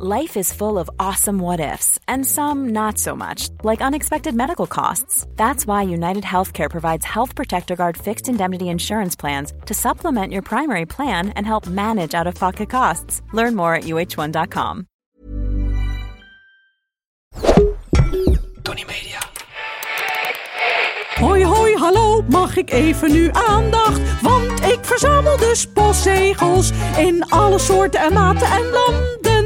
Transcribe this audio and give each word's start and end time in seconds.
Life 0.00 0.36
is 0.36 0.52
full 0.52 0.78
of 0.78 0.88
awesome 1.00 1.40
what 1.40 1.58
ifs, 1.58 1.98
and 2.06 2.24
some 2.24 2.68
not 2.68 2.98
so 2.98 3.16
much, 3.16 3.48
like 3.64 3.80
unexpected 3.80 4.32
medical 4.32 4.68
costs. 4.68 5.26
That's 5.34 5.66
why 5.66 5.82
United 5.82 6.22
Healthcare 6.22 6.70
provides 6.70 7.04
Health 7.04 7.34
Protector 7.34 7.74
Guard 7.74 7.96
fixed 7.96 8.28
indemnity 8.28 8.68
insurance 8.68 9.16
plans 9.16 9.52
to 9.66 9.74
supplement 9.74 10.32
your 10.32 10.42
primary 10.42 10.86
plan 10.86 11.30
and 11.30 11.44
help 11.44 11.66
manage 11.66 12.14
out 12.14 12.28
of 12.28 12.36
pocket 12.36 12.70
costs. 12.70 13.22
Learn 13.32 13.56
more 13.56 13.74
at 13.74 13.84
uh1.com. 13.84 14.86
Tony 18.62 18.84
Media. 18.84 19.18
Hoi 21.16 21.42
hoi, 21.42 21.76
hallo, 21.76 22.22
mag 22.28 22.56
ik 22.56 22.70
even 22.70 23.12
nu 23.12 23.30
aandacht? 23.32 24.22
Want 24.22 24.60
ik 24.60 24.78
verzamel 24.82 25.36
dus 25.36 25.66
postzegels 25.66 26.70
in 26.96 27.24
alle 27.28 27.58
soorten 27.58 28.00
en 28.00 28.12
maten 28.12 28.46
en 28.46 28.70
landen. 28.70 29.37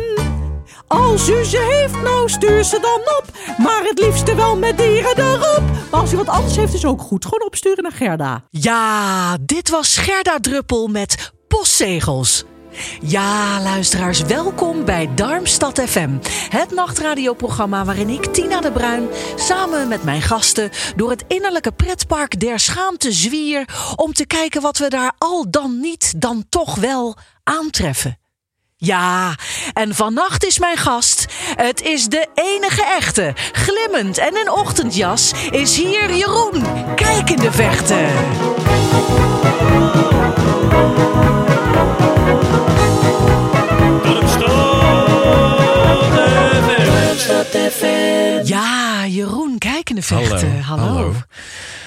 Als 0.93 1.29
u 1.29 1.45
ze 1.45 1.59
heeft, 1.59 2.03
nou 2.03 2.29
stuur 2.29 2.65
ze 2.65 2.81
dan 2.81 3.01
op. 3.19 3.25
Maar 3.59 3.83
het 3.85 3.99
liefste 3.99 4.35
wel 4.35 4.57
met 4.57 4.79
dieren 4.79 5.19
erop. 5.19 5.63
Maar 5.91 6.01
als 6.01 6.13
u 6.13 6.17
wat 6.17 6.29
anders 6.29 6.57
heeft, 6.57 6.75
is 6.75 6.85
ook 6.85 7.01
goed. 7.01 7.25
Gewoon 7.25 7.47
opsturen 7.47 7.83
naar 7.83 7.93
Gerda. 7.93 8.45
Ja, 8.51 9.37
dit 9.41 9.69
was 9.69 9.97
Gerda 9.97 10.39
Druppel 10.41 10.89
met 10.89 11.33
postzegels. 11.49 12.45
Ja, 13.01 13.63
luisteraars, 13.63 14.23
welkom 14.23 14.85
bij 14.85 15.11
Darmstad 15.15 15.81
FM. 15.81 16.11
Het 16.49 16.71
nachtradioprogramma 16.71 17.85
waarin 17.85 18.09
ik, 18.09 18.27
Tina 18.27 18.61
de 18.61 18.73
Bruin, 18.73 19.09
samen 19.37 19.89
met 19.89 20.05
mijn 20.05 20.23
gasten 20.23 20.71
door 20.97 21.11
het 21.11 21.25
innerlijke 21.29 21.73
pretpark 21.73 22.41
der 22.41 22.59
schaamte 22.59 23.13
zwier 23.13 23.69
om 23.97 24.13
te 24.13 24.27
kijken 24.27 24.63
wat 24.63 24.79
we 24.79 24.89
daar 24.89 25.13
al 25.19 25.51
dan 25.51 25.81
niet, 25.81 26.21
dan 26.21 26.45
toch 26.49 26.75
wel 26.75 27.17
aantreffen. 27.43 28.22
Ja, 28.85 29.35
en 29.73 29.95
vannacht 29.95 30.45
is 30.45 30.59
mijn 30.59 30.77
gast. 30.77 31.27
Het 31.57 31.83
is 31.83 32.07
de 32.07 32.27
enige 32.35 32.85
echte. 32.85 33.33
Glimmend 33.53 34.19
en 34.19 34.37
in 34.37 34.51
ochtendjas 34.51 35.33
is 35.51 35.77
hier 35.77 36.15
Jeroen. 36.15 36.65
Kijk 36.95 37.31
in 37.31 37.37
de 37.37 37.53
vechten. 37.53 38.07
Ja, 48.45 49.07
Jeroen, 49.07 49.59
kijk 49.59 49.91
in 49.91 49.97
de 49.97 50.03
vechten. 50.03 50.63
Hallo. 50.63 50.83
Hallo. 50.83 51.15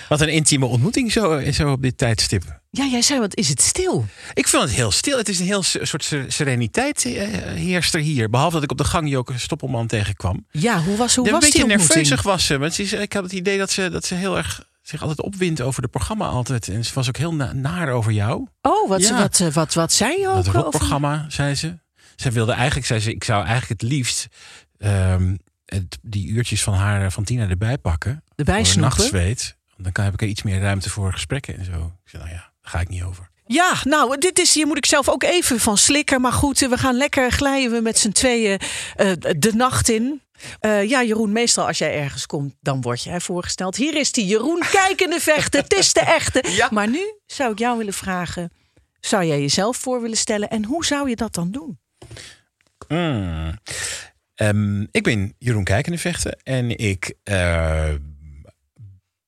Wat 0.10 0.22
een 0.22 0.30
intieme 0.30 0.66
ontmoeting 0.66 1.12
zo, 1.12 1.52
zo 1.52 1.72
op 1.72 1.82
dit 1.82 1.98
tijdstip. 1.98 2.60
Ja, 2.70 2.86
jij 2.86 3.02
zei, 3.02 3.20
wat 3.20 3.36
is 3.36 3.48
het 3.50 3.62
stil? 3.62 4.06
Ik 4.34 4.48
vind 4.48 4.62
het 4.64 4.72
heel 4.72 4.92
stil. 4.92 5.18
Het 5.18 5.30
is 5.30 5.40
een 5.40 5.46
heel 5.46 5.64
soort 5.64 6.04
se- 6.04 6.26
sereniteit 6.28 7.06
eh, 7.06 7.28
heerst 7.54 7.94
er 7.94 8.00
hier. 8.02 8.30
Behalve 8.30 8.54
dat 8.56 8.64
ik 8.64 8.72
op 8.72 8.78
de 8.78 8.84
gang 8.84 9.10
Joke 9.10 9.38
Stoppelman 9.38 9.88
tegenkwam. 9.88 10.46
Ja, 10.52 10.82
hoe 10.84 10.98
was, 10.98 11.16
hoe 11.16 11.26
een 11.26 11.32
was 11.32 11.42
die 11.42 11.52
beetje 11.52 11.64
ontmoeting? 11.68 11.88
nerveusig 11.90 12.22
was 12.22 12.46
ze. 12.46 12.58
Want 12.58 12.74
ze 12.74 12.98
ik 12.98 13.14
had 13.14 13.24
het 13.24 13.32
idee 13.34 13.58
dat 13.58 13.72
ze, 13.72 13.90
dat 13.90 14.06
ze 14.06 14.16
heel 14.16 14.38
erg 14.38 14.64
zich 14.82 15.02
altijd 15.02 15.22
opwindt 15.22 15.62
over 15.62 15.82
de 15.82 15.88
programma 15.88 16.26
altijd. 16.28 16.68
En 16.68 16.86
ze 16.86 16.94
was 16.94 17.08
ook 17.08 17.18
heel 17.18 17.34
na- 17.34 17.54
naar 17.54 17.90
over 17.90 18.12
jou. 18.12 18.48
Oh, 18.62 18.90
wat, 18.90 19.02
Ja. 19.02 19.18
wat, 19.22 19.38
wat, 19.54 19.74
wat, 19.74 19.94
zei 19.94 20.20
je 20.20 20.28
ook? 20.28 20.36
Dat 20.36 20.48
over- 20.48 20.60
rockprogramma, 20.62 21.26
zei 21.30 21.56
ze. 21.56 21.78
Zij 22.16 22.32
wilde 22.32 22.52
eigenlijk, 22.52 22.88
zei 22.88 23.00
ze, 23.00 23.14
ik 23.14 23.24
zou 23.24 23.46
eigenlijk 23.46 23.82
het 23.82 23.92
liefst 23.92 24.28
ehm, 24.78 25.36
het, 25.66 25.98
die 26.02 26.28
uurtjes 26.28 26.64
van 26.64 26.74
haar, 26.74 27.12
van 27.12 27.24
Tina 27.24 27.50
erbij 27.50 27.78
pakken. 27.78 28.24
Erbij 28.36 28.64
snoepen? 28.64 28.82
nachtzweet. 28.98 29.56
Dan 29.78 29.92
kan, 29.92 30.04
heb 30.04 30.14
ik 30.14 30.22
er 30.22 30.28
iets 30.28 30.44
meer 30.44 30.60
ruimte 30.60 30.90
voor 30.90 31.14
gesprekken 31.14 31.58
en 31.58 31.66
zo. 31.66 31.92
Ik 32.04 32.10
zei, 32.10 32.24
nou 32.24 32.36
ja, 32.36 32.52
daar 32.62 32.72
ga 32.72 32.80
ik 32.80 32.90
niet 32.90 33.04
over. 33.04 33.30
Ja, 33.48 33.74
nou, 33.84 34.18
dit 34.18 34.40
is, 34.40 34.54
hier 34.54 34.68
moet 34.68 34.78
ik 34.78 34.86
zelf 34.86 35.10
ook 35.10 35.24
even 35.24 35.60
van 35.60 35.78
slikken. 35.78 36.22
Maar 36.22 36.32
goed, 36.32 36.60
we 36.60 36.78
gaan 36.78 36.96
lekker 36.96 37.32
glijden 37.32 37.72
we 37.72 37.82
met 37.82 37.98
z'n 37.98 38.12
tweeën 38.12 38.60
eh, 38.96 39.12
de 39.38 39.52
nacht 39.54 39.90
in. 39.90 40.22
Eh, 40.60 40.90
ja, 40.90 41.04
Jeroen, 41.04 41.32
meestal 41.32 41.68
als 41.68 41.78
jij 41.78 42.02
ergens 42.02 42.26
komt, 42.26 42.56
dan 42.62 42.82
word 42.82 43.04
jij 43.04 43.20
voorgesteld. 43.20 43.76
Hier 43.76 43.96
is 43.96 44.12
die 44.12 44.26
Jeroen, 44.26 44.64
kijk 44.72 45.02
in 45.02 45.10
de 45.10 45.20
vechten, 45.20 45.62
het 45.62 45.74
is 45.74 45.94
de 45.94 46.00
echte. 46.00 46.44
Ja. 46.50 46.68
Maar 46.72 46.90
nu 46.90 47.14
zou 47.26 47.52
ik 47.52 47.60
jou 47.60 47.78
willen 47.78 47.94
vragen, 47.94 48.52
zou 49.00 49.26
jij 49.26 49.40
jezelf 49.40 49.78
voor 49.78 50.02
willen 50.02 50.18
stellen? 50.18 50.50
En 50.50 50.66
hoe 50.66 50.86
zou 50.86 51.10
je 51.10 51.16
dat 51.16 51.34
dan 51.34 51.52
doen? 51.52 51.80
Mm. 52.88 53.60
Ehm, 54.36 54.82
ik 54.92 55.04
ben 55.04 55.36
Jeroen 55.38 55.64
Kijkendevechten 55.64 56.38
en 56.44 56.78
ik 56.78 57.14
eh, 57.24 57.94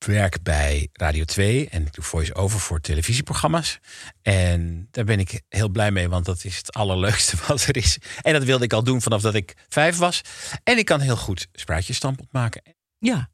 werk 0.06 0.44
bij 0.44 0.90
Radio 0.94 1.24
2 1.24 1.70
en 1.70 1.86
ik 1.86 1.94
doe 1.94 2.04
voice-over 2.04 2.60
voor 2.60 2.82
televisieprogramma's. 2.82 3.80
En 4.22 4.88
daar 4.92 5.06
ben 5.06 5.20
ik 5.20 5.42
heel 5.50 5.70
blij 5.70 5.92
mee, 5.92 6.10
want 6.10 6.26
dat 6.26 6.44
is 6.44 6.58
het 6.58 6.74
allerleukste 6.74 7.36
wat 7.48 7.64
er 7.64 7.78
is. 7.78 7.98
En 8.22 8.34
dat 8.34 8.44
wilde 8.44 8.64
ik 8.64 8.74
al 8.74 8.84
doen 8.84 9.02
vanaf 9.02 9.22
dat 9.22 9.36
ik 9.36 9.56
vijf 9.70 9.98
was. 9.98 10.22
En 10.64 10.78
ik 10.78 10.86
kan 10.86 11.00
heel 11.00 11.18
goed 11.18 11.48
spruitjesstampot 11.54 12.28
maken. 12.32 12.62
Ja. 13.00 13.30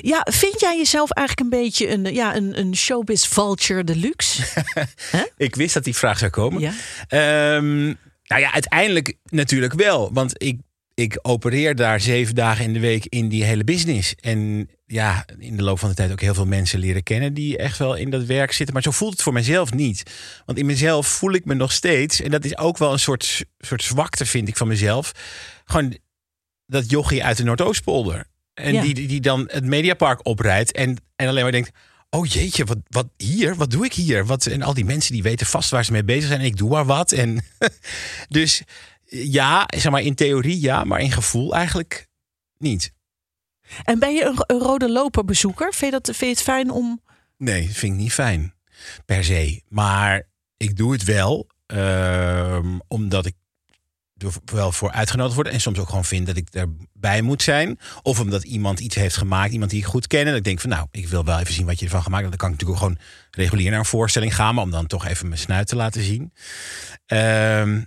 Ja, 0.00 0.26
vind 0.30 0.60
jij 0.60 0.76
jezelf 0.76 1.10
eigenlijk 1.10 1.52
een 1.52 1.60
beetje 1.60 1.90
een, 1.90 2.14
ja, 2.14 2.36
een, 2.36 2.58
een 2.58 2.76
showbiz 2.76 3.26
vulture 3.26 3.84
deluxe? 3.84 4.64
Ik 5.36 5.54
wist 5.54 5.74
dat 5.74 5.84
die 5.84 5.96
vraag 5.96 6.18
zou 6.18 6.30
komen. 6.30 6.60
Ja. 6.60 6.72
Ehm, 7.08 7.84
nou 8.24 8.40
ja, 8.40 8.52
uiteindelijk 8.52 9.14
natuurlijk 9.24 9.72
wel. 9.72 10.12
Want 10.12 10.42
ik, 10.42 10.60
ik 10.94 11.18
opereer 11.22 11.74
daar 11.74 12.00
zeven 12.00 12.34
dagen 12.34 12.64
in 12.64 12.72
de 12.72 12.80
week 12.80 13.06
in 13.06 13.28
die 13.28 13.44
hele 13.44 13.64
business. 13.64 14.14
En 14.20 14.68
ja, 14.86 15.24
in 15.38 15.56
de 15.56 15.62
loop 15.62 15.78
van 15.78 15.88
de 15.88 15.94
tijd 15.94 16.12
ook 16.12 16.20
heel 16.20 16.34
veel 16.34 16.46
mensen 16.46 16.78
leren 16.78 17.02
kennen 17.02 17.34
die 17.34 17.56
echt 17.58 17.78
wel 17.78 17.94
in 17.94 18.10
dat 18.10 18.24
werk 18.24 18.52
zitten. 18.52 18.74
Maar 18.74 18.82
zo 18.82 18.90
voelt 18.90 19.12
het 19.12 19.22
voor 19.22 19.32
mezelf 19.32 19.72
niet. 19.72 20.02
Want 20.46 20.58
in 20.58 20.66
mezelf 20.66 21.06
voel 21.06 21.32
ik 21.32 21.44
me 21.44 21.54
nog 21.54 21.72
steeds. 21.72 22.20
En 22.20 22.30
dat 22.30 22.44
is 22.44 22.58
ook 22.58 22.78
wel 22.78 22.92
een 22.92 22.98
soort, 22.98 23.44
soort 23.58 23.82
zwakte, 23.82 24.26
vind 24.26 24.48
ik, 24.48 24.56
van 24.56 24.68
mezelf. 24.68 25.12
Gewoon 25.64 25.96
dat 26.66 26.90
jochie 26.90 27.24
uit 27.24 27.36
de 27.36 27.44
Noordoostpolder. 27.44 28.24
En 28.54 28.72
Ja. 28.72 28.82
die, 28.82 28.94
die 28.94 29.20
dan 29.20 29.48
het 29.52 29.64
Mediapark 29.64 30.26
oprijdt 30.26 30.72
en, 30.72 30.96
en 31.16 31.28
alleen 31.28 31.42
maar 31.42 31.52
denkt... 31.52 31.70
Oh 32.10 32.26
jeetje, 32.26 32.64
wat, 32.64 32.78
wat 32.88 33.08
hier? 33.16 33.56
Wat 33.56 33.70
doe 33.70 33.84
ik 33.84 33.92
hier? 33.92 34.26
Wat, 34.26 34.46
en 34.46 34.62
al 34.62 34.74
die 34.74 34.84
mensen 34.84 35.12
die 35.12 35.22
weten 35.22 35.46
vast 35.46 35.70
waar 35.70 35.84
ze 35.84 35.92
mee 35.92 36.04
bezig 36.04 36.28
zijn. 36.28 36.40
En 36.40 36.46
ik 36.46 36.56
doe 36.56 36.70
maar 36.70 36.84
wat. 36.84 37.12
En 37.12 37.44
dus 38.28 38.62
ja, 39.22 39.64
zeg 39.76 39.92
maar 39.92 40.02
in 40.02 40.14
theorie 40.14 40.60
ja, 40.60 40.84
maar 40.84 41.00
in 41.00 41.12
gevoel 41.12 41.54
eigenlijk 41.54 42.08
niet. 42.58 42.92
En 43.84 43.98
ben 43.98 44.14
je 44.14 44.24
een, 44.24 44.44
een 44.46 44.58
rode 44.58 44.90
loper 44.90 45.24
bezoeker? 45.24 45.72
Vind 45.74 45.92
je, 45.92 46.00
dat, 46.00 46.16
vind 46.16 46.20
je 46.20 46.26
het 46.26 46.42
fijn 46.42 46.70
om... 46.70 47.02
Nee, 47.36 47.70
vind 47.70 47.92
ik 47.92 47.98
niet 47.98 48.12
fijn. 48.12 48.54
Per 49.06 49.24
se. 49.24 49.62
Maar 49.68 50.28
ik 50.56 50.76
doe 50.76 50.92
het 50.92 51.04
wel. 51.04 51.46
ehm, 51.66 52.78
omdat 52.88 53.26
ik 53.26 53.34
er 54.16 54.32
wel 54.44 54.72
voor 54.72 54.90
uitgenodigd 54.90 55.34
word. 55.34 55.48
En 55.48 55.60
soms 55.60 55.78
ook 55.78 55.88
gewoon 55.88 56.04
vind 56.04 56.26
dat 56.26 56.36
ik 56.36 56.48
erbij 56.50 57.22
moet 57.22 57.42
zijn. 57.42 57.78
Of 58.02 58.20
omdat 58.20 58.44
iemand 58.44 58.80
iets 58.80 58.94
heeft 58.94 59.16
gemaakt. 59.16 59.52
Iemand 59.52 59.70
die 59.70 59.80
ik 59.80 59.86
goed 59.86 60.06
ken. 60.06 60.20
En 60.20 60.26
dat 60.26 60.36
ik 60.36 60.44
denk 60.44 60.60
van 60.60 60.70
nou, 60.70 60.86
ik 60.90 61.08
wil 61.08 61.24
wel 61.24 61.38
even 61.38 61.54
zien 61.54 61.66
wat 61.66 61.78
je 61.78 61.84
ervan 61.84 62.02
gemaakt 62.02 62.24
hebt. 62.24 62.38
Dan 62.38 62.48
kan 62.48 62.56
ik 62.56 62.60
natuurlijk 62.60 62.82
ook 62.82 62.90
gewoon 62.90 63.08
regulier 63.30 63.70
naar 63.70 63.78
een 63.78 63.84
voorstelling 63.84 64.34
gaan. 64.34 64.54
Maar 64.54 64.64
om 64.64 64.70
dan 64.70 64.86
toch 64.86 65.06
even 65.06 65.28
mijn 65.28 65.40
snuit 65.40 65.66
te 65.66 65.76
laten 65.76 66.02
zien. 66.02 66.32
Ehm, 67.06 67.82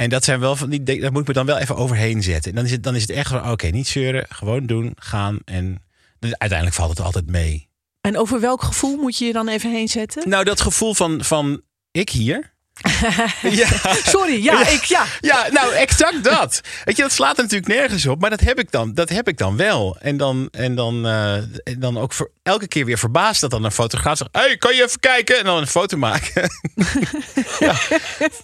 en 0.00 0.08
dat 0.08 0.24
zijn 0.24 0.40
wel 0.40 0.56
van 0.56 0.70
die. 0.70 0.82
Daar 0.82 1.12
moet 1.12 1.20
ik 1.20 1.28
me 1.28 1.32
dan 1.32 1.46
wel 1.46 1.58
even 1.58 1.76
overheen 1.76 2.22
zetten. 2.22 2.50
En 2.50 2.56
dan 2.56 2.64
is 2.64 2.70
het, 2.70 2.82
dan 2.82 2.94
is 2.94 3.00
het 3.00 3.10
echt 3.10 3.28
van 3.28 3.50
oké, 3.50 3.66
niet 3.66 3.88
zeuren. 3.88 4.26
Gewoon 4.28 4.66
doen, 4.66 4.92
gaan. 4.98 5.38
En 5.44 5.82
uiteindelijk 6.20 6.74
valt 6.74 6.90
het 6.90 7.00
altijd 7.00 7.26
mee. 7.26 7.68
En 8.00 8.18
over 8.18 8.40
welk 8.40 8.62
gevoel 8.62 8.96
moet 8.96 9.18
je 9.18 9.24
je 9.24 9.32
dan 9.32 9.48
even 9.48 9.70
heen 9.70 9.88
zetten? 9.88 10.28
Nou, 10.28 10.44
dat 10.44 10.60
gevoel 10.60 10.94
van, 10.94 11.24
van 11.24 11.60
ik 11.90 12.10
hier. 12.10 12.52
ja. 13.42 13.68
Sorry, 14.04 14.44
ja, 14.44 14.68
ik, 14.68 14.84
ja. 14.84 15.04
Ja, 15.20 15.48
nou, 15.50 15.74
exact 15.74 16.24
dat. 16.24 16.60
Weet 16.84 16.96
je, 16.96 17.02
dat 17.02 17.12
slaat 17.12 17.36
er 17.36 17.42
natuurlijk 17.42 17.72
nergens 17.72 18.06
op, 18.06 18.20
maar 18.20 18.30
dat 18.30 18.40
heb 18.40 18.58
ik 18.58 18.70
dan, 18.70 18.94
dat 18.94 19.08
heb 19.08 19.28
ik 19.28 19.38
dan 19.38 19.56
wel. 19.56 19.96
En 20.00 20.16
dan, 20.16 20.48
en 20.50 20.74
dan, 20.74 21.06
eh, 21.06 21.34
en 21.34 21.76
dan 21.78 21.98
ook 21.98 22.12
voor, 22.12 22.30
elke 22.42 22.68
keer 22.68 22.84
weer 22.84 22.98
verbaasd 22.98 23.40
dat 23.40 23.50
dan 23.50 23.64
een 23.64 23.72
fotograaf 23.72 24.16
zegt: 24.16 24.30
Hey, 24.32 24.56
kan 24.56 24.74
je 24.74 24.82
even 24.82 25.00
kijken? 25.00 25.38
En 25.38 25.44
dan 25.44 25.58
een 25.58 25.66
foto 25.66 25.96
maken. 25.96 26.50
ja. 27.58 27.74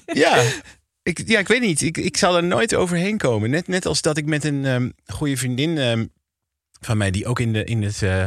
ja. 0.07 0.43
Ik, 1.07 1.23
ja, 1.29 1.39
ik 1.39 1.49
weet 1.49 1.61
niet. 1.61 1.81
Ik, 1.83 1.97
ik 1.97 2.17
zal 2.17 2.37
er 2.37 2.45
nooit 2.45 2.75
overheen 2.75 3.19
komen. 3.19 3.51
Net, 3.51 3.69
net 3.69 3.87
als 3.87 4.03
dat 4.03 4.17
ik 4.17 4.27
met 4.27 4.45
een 4.45 4.65
ehm, 4.65 4.91
goede 5.07 5.37
vriendin 5.37 5.79
ehm, 5.79 6.07
van 6.81 6.97
mij, 6.97 7.11
die 7.11 7.27
ook 7.27 7.41
in, 7.41 7.53
de, 7.53 7.65
in 7.65 7.83
het. 7.83 8.03
eh, 8.03 8.27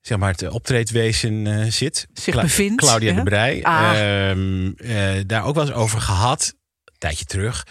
zeg 0.00 0.18
maar, 0.18 0.30
het 0.30 0.48
optreedwezen 0.48 1.46
eh, 1.46 1.70
zit. 1.70 2.06
Zich 2.12 2.32
Cla- 2.34 2.42
bevindt, 2.42 2.82
Claudia 2.82 3.14
de 3.14 3.22
Brij. 3.22 3.62
Ah. 3.62 3.90
Ehm, 4.30 4.72
eh, 4.76 5.20
daar 5.26 5.44
ook 5.44 5.54
wel 5.54 5.64
eens 5.66 5.74
over 5.74 6.00
gehad. 6.00 6.54
Een 6.84 6.98
tijdje 6.98 7.24
terug. 7.24 7.66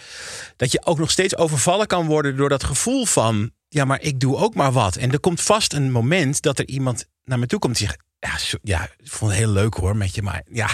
Dat 0.56 0.72
je 0.72 0.84
ook 0.84 0.98
nog 0.98 1.10
steeds 1.10 1.36
overvallen 1.36 1.86
kan 1.86 2.06
worden 2.06 2.36
door 2.36 2.48
dat 2.48 2.64
gevoel 2.64 3.04
van... 3.06 3.50
Ja, 3.68 3.84
maar 3.84 4.00
ik 4.00 4.20
doe 4.20 4.36
ook 4.36 4.54
maar 4.54 4.72
wat. 4.72 4.96
En 4.96 5.12
er 5.12 5.20
komt 5.20 5.40
vast 5.40 5.72
een 5.72 5.90
moment 5.90 6.42
dat 6.42 6.58
er 6.58 6.68
iemand 6.68 7.06
naar 7.24 7.38
me 7.38 7.46
toe 7.46 7.58
komt 7.58 7.72
en 7.80 7.86
zegt... 7.86 7.98
Ja, 8.18 8.38
zo- 8.38 8.58
ja, 8.62 8.82
ik 8.84 9.10
vond 9.10 9.30
het 9.30 9.40
heel 9.40 9.50
leuk 9.52 9.74
hoor 9.74 9.96
met 9.96 10.14
je, 10.14 10.22
maar 10.22 10.42
ja, 10.52 10.68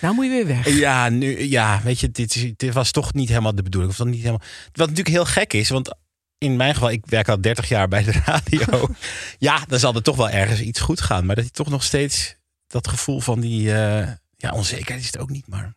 Nou 0.00 0.14
moet 0.14 0.24
je 0.24 0.30
weer 0.30 0.46
weg. 0.46 0.68
ja, 0.68 1.08
nu, 1.08 1.42
ja, 1.42 1.80
weet 1.84 2.00
je, 2.00 2.10
dit, 2.10 2.34
is- 2.36 2.52
dit 2.56 2.74
was 2.74 2.90
toch 2.90 3.14
niet 3.14 3.28
helemaal 3.28 3.54
de 3.54 3.62
bedoeling. 3.62 3.92
Of 3.92 3.98
dan 3.98 4.10
niet 4.10 4.18
helemaal, 4.20 4.42
wat 4.72 4.88
natuurlijk 4.88 5.08
heel 5.16 5.24
gek 5.24 5.52
is, 5.52 5.68
want 5.68 5.94
in 6.38 6.56
mijn 6.56 6.74
geval, 6.74 6.90
ik 6.90 7.06
werk 7.06 7.28
al 7.28 7.40
30 7.40 7.68
jaar 7.68 7.88
bij 7.88 8.02
de 8.04 8.12
radio. 8.24 8.88
ja, 9.38 9.64
dan 9.68 9.78
zal 9.78 9.94
er 9.94 10.02
toch 10.02 10.16
wel 10.16 10.30
ergens 10.30 10.60
iets 10.60 10.80
goed 10.80 11.00
gaan. 11.00 11.26
Maar 11.26 11.36
dat 11.36 11.44
je 11.44 11.50
toch 11.50 11.68
nog 11.70 11.82
steeds 11.84 12.34
dat 12.66 12.88
gevoel 12.88 13.20
van 13.20 13.40
die 13.40 13.72
eh, 13.74 14.08
ja, 14.36 14.50
onzekerheid 14.52 15.00
is 15.00 15.06
het 15.06 15.18
ook 15.18 15.30
niet. 15.30 15.46
Maar 15.48 15.74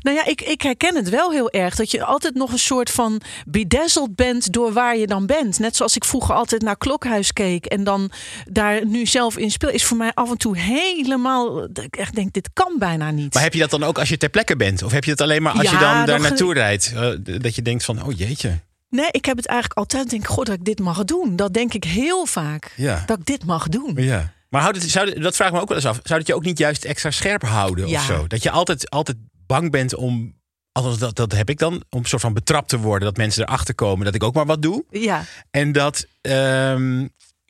Nou 0.00 0.16
ja, 0.16 0.24
ik, 0.24 0.40
ik 0.40 0.62
herken 0.62 0.96
het 0.96 1.08
wel 1.08 1.30
heel 1.30 1.50
erg. 1.50 1.74
Dat 1.74 1.90
je 1.90 2.04
altijd 2.04 2.34
nog 2.34 2.52
een 2.52 2.58
soort 2.58 2.90
van 2.90 3.20
bedazzled 3.46 4.14
bent 4.14 4.52
door 4.52 4.72
waar 4.72 4.96
je 4.96 5.06
dan 5.06 5.26
bent. 5.26 5.58
Net 5.58 5.76
zoals 5.76 5.96
ik 5.96 6.04
vroeger 6.04 6.34
altijd 6.34 6.62
naar 6.62 6.76
Klokhuis 6.76 7.32
keek. 7.32 7.66
En 7.66 7.84
dan 7.84 8.10
daar 8.50 8.86
nu 8.86 9.06
zelf 9.06 9.36
in 9.36 9.50
speel. 9.50 9.68
Is 9.70 9.84
voor 9.84 9.96
mij 9.96 10.10
af 10.14 10.30
en 10.30 10.38
toe 10.38 10.58
helemaal... 10.58 11.66
dat 11.72 11.84
Ik 11.84 11.96
echt 11.96 12.14
denk, 12.14 12.32
dit 12.32 12.50
kan 12.52 12.74
bijna 12.78 13.10
niet. 13.10 13.34
Maar 13.34 13.42
heb 13.42 13.52
je 13.54 13.60
dat 13.60 13.70
dan 13.70 13.82
ook 13.84 13.98
als 13.98 14.08
je 14.08 14.16
ter 14.16 14.28
plekke 14.28 14.56
bent? 14.56 14.82
Of 14.82 14.92
heb 14.92 15.04
je 15.04 15.10
het 15.10 15.20
alleen 15.20 15.42
maar 15.42 15.52
als 15.52 15.62
Ja, 15.62 15.70
je 15.70 15.78
dan 15.78 16.06
daar 16.06 16.20
naartoe 16.20 16.54
rijdt? 16.54 16.92
Eh, 16.94 17.08
dat 17.40 17.54
je 17.54 17.62
denkt 17.62 17.84
van, 17.84 18.02
oh 18.04 18.12
jeetje. 18.18 18.58
Nee, 18.90 19.08
ik 19.10 19.24
heb 19.24 19.36
het 19.36 19.46
eigenlijk 19.46 19.78
altijd. 19.78 20.10
Denk, 20.10 20.26
god, 20.26 20.46
dat 20.46 20.54
ik 20.54 20.64
dit 20.64 20.80
mag 20.80 21.04
doen. 21.04 21.36
Dat 21.36 21.54
denk 21.54 21.74
ik 21.74 21.84
heel 21.84 22.26
vaak. 22.26 22.72
Ja. 22.76 23.02
Dat 23.06 23.18
ik 23.18 23.26
dit 23.26 23.44
mag 23.44 23.68
doen. 23.68 23.92
Ja. 23.96 24.32
Maar 24.48 24.62
houdt 24.62 24.82
het, 24.82 24.90
zou, 24.90 25.20
dat 25.20 25.36
vraag 25.36 25.48
ik 25.48 25.54
me 25.54 25.60
ook 25.60 25.68
wel 25.68 25.76
eens 25.76 25.86
af. 25.86 26.00
Zou 26.02 26.18
het 26.18 26.28
je 26.28 26.34
ook 26.34 26.44
niet 26.44 26.58
juist 26.58 26.84
extra 26.84 27.10
scherp 27.10 27.42
houden 27.42 27.88
Ja. 27.88 27.98
of 27.98 28.04
zo? 28.04 28.26
Dat 28.26 28.42
je 28.42 28.50
altijd, 28.50 28.90
altijd 28.90 29.16
bang 29.54 29.70
bent 29.70 29.94
om, 29.94 30.34
althans 30.72 30.98
dat, 30.98 31.16
dat 31.16 31.32
heb 31.32 31.50
ik 31.50 31.58
dan, 31.58 31.72
om 31.90 31.98
een 31.98 32.04
soort 32.04 32.22
van 32.22 32.32
betrapt 32.32 32.68
te 32.68 32.78
worden. 32.78 33.08
Dat 33.08 33.16
mensen 33.16 33.42
erachter 33.42 33.74
komen 33.74 34.04
dat 34.04 34.14
ik 34.14 34.22
ook 34.22 34.34
maar 34.34 34.46
wat 34.46 34.62
doe. 34.62 34.84
Ja. 34.90 35.24
En 35.50 35.72
dat, 35.72 36.06
ehm, 36.20 37.06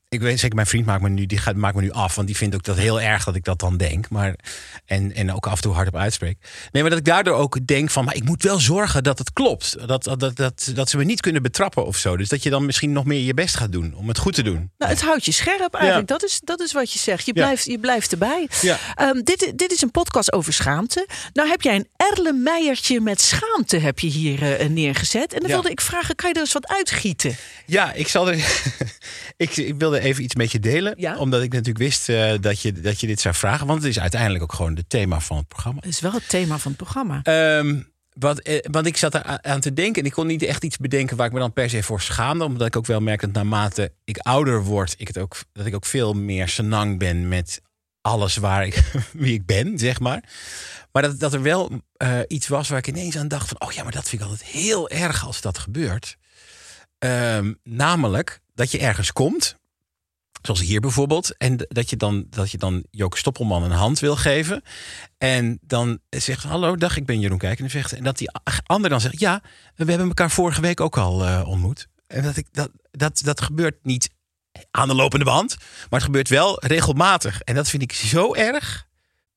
ik 0.09 0.21
weet 0.21 0.41
zeker, 0.41 0.55
mijn 0.55 0.67
vriend 0.67 0.87
maakt 0.87 1.03
me 1.03 1.09
nu, 1.09 1.27
die 1.27 1.39
gaat, 1.39 1.57
maakt 1.57 1.75
me 1.75 1.81
nu 1.81 1.91
af. 1.91 2.15
Want 2.15 2.27
die 2.27 2.37
vindt 2.37 2.55
ook 2.55 2.63
dat 2.65 2.77
heel 2.77 3.01
erg 3.01 3.25
dat 3.25 3.35
ik 3.35 3.45
dat 3.45 3.59
dan 3.59 3.77
denk. 3.77 4.09
Maar, 4.09 4.35
en, 4.87 5.15
en 5.15 5.33
ook 5.33 5.47
af 5.47 5.57
en 5.57 5.63
toe 5.63 5.73
hardop 5.75 5.97
uitspreek. 5.97 6.39
Nee, 6.73 6.83
maar 6.83 6.91
dat 6.91 7.01
ik 7.01 7.05
daardoor 7.05 7.35
ook 7.37 7.67
denk 7.67 7.91
van, 7.91 8.05
maar 8.05 8.15
ik 8.15 8.25
moet 8.25 8.43
wel 8.43 8.59
zorgen 8.59 9.03
dat 9.03 9.19
het 9.19 9.33
klopt. 9.33 9.77
Dat, 9.87 10.05
dat, 10.05 10.21
dat, 10.21 10.37
dat, 10.37 10.71
dat 10.75 10.91
ze 10.91 10.97
me 10.97 11.05
niet 11.05 11.21
kunnen 11.21 11.43
betrappen 11.43 11.87
of 11.87 11.97
zo. 11.97 12.17
Dus 12.17 12.29
dat 12.29 12.43
je 12.43 12.51
dan 12.51 12.67
misschien 12.67 12.93
nog 12.93 13.05
meer 13.05 13.21
je 13.21 13.35
best 13.35 13.57
gaat 13.57 13.73
doen 13.73 13.95
om 13.95 14.09
het 14.09 14.19
goed 14.19 14.35
te 14.35 14.43
doen. 14.43 14.71
Nou, 14.79 14.93
het 14.93 15.03
houdt 15.03 15.25
je 15.25 15.33
scherp 15.33 15.75
eigenlijk. 15.75 16.09
Dat, 16.09 16.25
is, 16.25 16.41
dat 16.45 16.61
is 16.61 16.73
wat 16.73 16.93
je 16.93 16.99
zegt. 16.99 17.27
Je 17.27 17.33
Ja. 17.35 17.43
blijft, 17.45 17.65
je 17.65 17.79
blijft 17.79 18.13
erbij. 18.13 18.49
Ja. 18.61 18.79
Ehm, 18.95 19.21
dit, 19.23 19.53
dit 19.57 19.73
is 19.73 19.83
een 19.83 19.91
podcast 19.91 20.33
over 20.33 20.53
schaamte. 20.53 21.09
Nou 21.33 21.49
heb 21.49 21.63
jij 21.63 21.75
een 21.75 21.89
erlenmeiertje 21.97 23.01
met 23.01 23.21
schaamte 23.21 23.77
heb 23.79 23.99
je 23.99 24.07
hier 24.09 24.57
eh, 24.57 24.69
neergezet. 24.69 25.33
En 25.33 25.41
dan 25.41 25.51
wilde 25.51 25.71
ik 25.71 25.81
vragen, 25.81 26.15
kan 26.15 26.29
je 26.29 26.35
er 26.35 26.41
eens 26.41 26.53
wat 26.53 26.69
uitgieten? 26.69 27.37
Ja, 27.67 27.93
ik 27.93 28.09
zal 28.09 28.31
er. 28.31 28.35
ik, 29.37 29.57
ik 29.57 29.75
wilde 29.79 29.99
even 30.05 30.25
iets 30.25 30.35
met 30.35 30.53
je 30.53 30.61
delen. 30.61 30.95
Ja? 30.97 31.17
Omdat 31.17 31.43
ik 31.43 31.53
natuurlijk 31.53 31.79
wist 31.79 32.09
eh, 32.09 32.33
dat, 32.41 32.61
je, 32.61 32.73
dat 32.73 33.01
je 33.01 33.07
dit 33.07 33.21
zou 33.21 33.35
vragen. 33.35 33.67
Want 33.67 33.83
het 33.83 33.91
is 33.91 34.01
uiteindelijk 34.01 34.43
ook 34.43 34.53
gewoon 34.53 34.77
het 34.77 34.89
thema 34.89 35.21
van 35.21 35.37
het 35.37 35.49
programma. 35.49 35.81
Dat 35.81 35.91
is 35.91 36.01
wel 36.01 36.13
het 36.13 36.29
thema 36.29 36.59
van 36.59 36.73
het 36.73 36.81
programma. 36.81 37.21
Ehm, 37.23 37.81
wat, 38.13 38.39
eh, 38.39 38.59
want 38.71 38.87
ik 38.87 38.97
zat 38.97 39.15
er 39.15 39.41
aan 39.43 39.61
te 39.61 39.73
denken 39.73 40.03
en 40.03 40.09
ik 40.09 40.15
kon 40.15 40.27
niet 40.27 40.43
echt 40.43 40.65
iets 40.65 40.77
bedenken 40.77 41.17
waar 41.17 41.27
ik 41.27 41.33
me 41.33 41.39
dan 41.39 41.53
per 41.53 41.71
se 41.71 41.83
voor 41.83 42.01
schaamde. 42.01 42.45
Omdat 42.45 42.67
ik 42.67 42.77
ook 42.77 42.87
wel 42.87 43.01
merk 43.01 43.21
dat 43.21 43.33
naarmate 43.33 43.93
ik 44.05 44.19
ouder 44.19 44.63
word, 44.63 44.95
ik 44.99 45.07
het 45.07 45.19
ook, 45.19 45.37
dat 45.53 45.67
ik 45.67 45.75
ook 45.75 45.87
veel 45.87 46.13
meer 46.13 46.49
senang 46.49 46.99
ben 46.99 47.29
met 47.29 47.63
alles 48.01 48.37
waar 48.37 48.67
ik, 48.67 48.83
wie 49.13 49.35
ik 49.35 49.47
ben, 49.47 49.79
zeg 49.79 50.01
maar. 50.01 50.25
Maar 50.93 51.03
dat, 51.03 51.21
dat 51.21 51.33
er 51.33 51.43
wel 51.43 51.71
eh, 51.97 52.19
iets 52.27 52.49
was 52.49 52.69
waar 52.69 52.79
ik 52.79 52.87
ineens 52.87 53.17
aan 53.19 53.29
dacht 53.29 53.49
van, 53.49 53.61
oh 53.61 53.73
ja, 53.73 53.83
maar 53.83 53.93
dat 53.93 54.09
vind 54.09 54.23
ik 54.23 54.29
altijd 54.29 54.49
heel 54.49 54.89
erg 54.89 55.27
als 55.27 55.41
dat 55.41 55.59
gebeurt. 55.59 56.17
Ehm, 56.99 57.53
namelijk 57.63 58.41
dat 58.55 58.71
je 58.71 58.79
ergens 58.79 59.13
komt, 59.13 59.57
zoals 60.47 60.61
hier 60.61 60.81
bijvoorbeeld, 60.81 61.37
en 61.37 61.67
dat 61.69 61.91
je 61.91 61.97
dan, 61.97 62.27
dat 62.31 62.51
je 62.51 62.59
dan 62.59 62.85
Joke 62.91 63.19
Stoppelman 63.19 63.63
een 63.63 63.71
hand 63.71 63.99
wil 63.99 64.17
geven. 64.17 64.63
En 65.19 65.59
dan 65.63 65.99
zegt 66.11 66.43
hallo, 66.43 66.77
dag, 66.77 66.97
ik 66.97 67.07
ben 67.07 67.21
Jeroen 67.21 67.39
Kijkenvecht. 67.39 67.93
En 67.93 68.05
dat 68.05 68.19
die 68.19 68.31
ander 68.67 68.91
dan 68.91 69.01
zegt, 69.01 69.21
ja, 69.21 69.43
we 69.75 69.85
hebben 69.85 70.09
elkaar 70.09 70.31
vorige 70.31 70.61
week 70.61 70.81
ook 70.81 70.99
al 70.99 71.25
eh, 71.25 71.49
ontmoet. 71.49 71.89
En 72.07 72.23
dat, 72.23 72.37
ik, 72.37 72.47
dat, 72.53 72.71
dat, 72.91 73.21
dat 73.25 73.41
gebeurt 73.41 73.85
niet 73.85 74.11
aan 74.71 74.89
de 74.89 74.95
lopende 74.95 75.25
band, 75.25 75.57
maar 75.59 76.01
het 76.01 76.03
gebeurt 76.03 76.29
wel 76.29 76.65
regelmatig. 76.65 77.41
En 77.41 77.55
dat 77.55 77.69
vind 77.69 77.83
ik 77.83 77.93
zo 77.93 78.35
erg. 78.35 78.87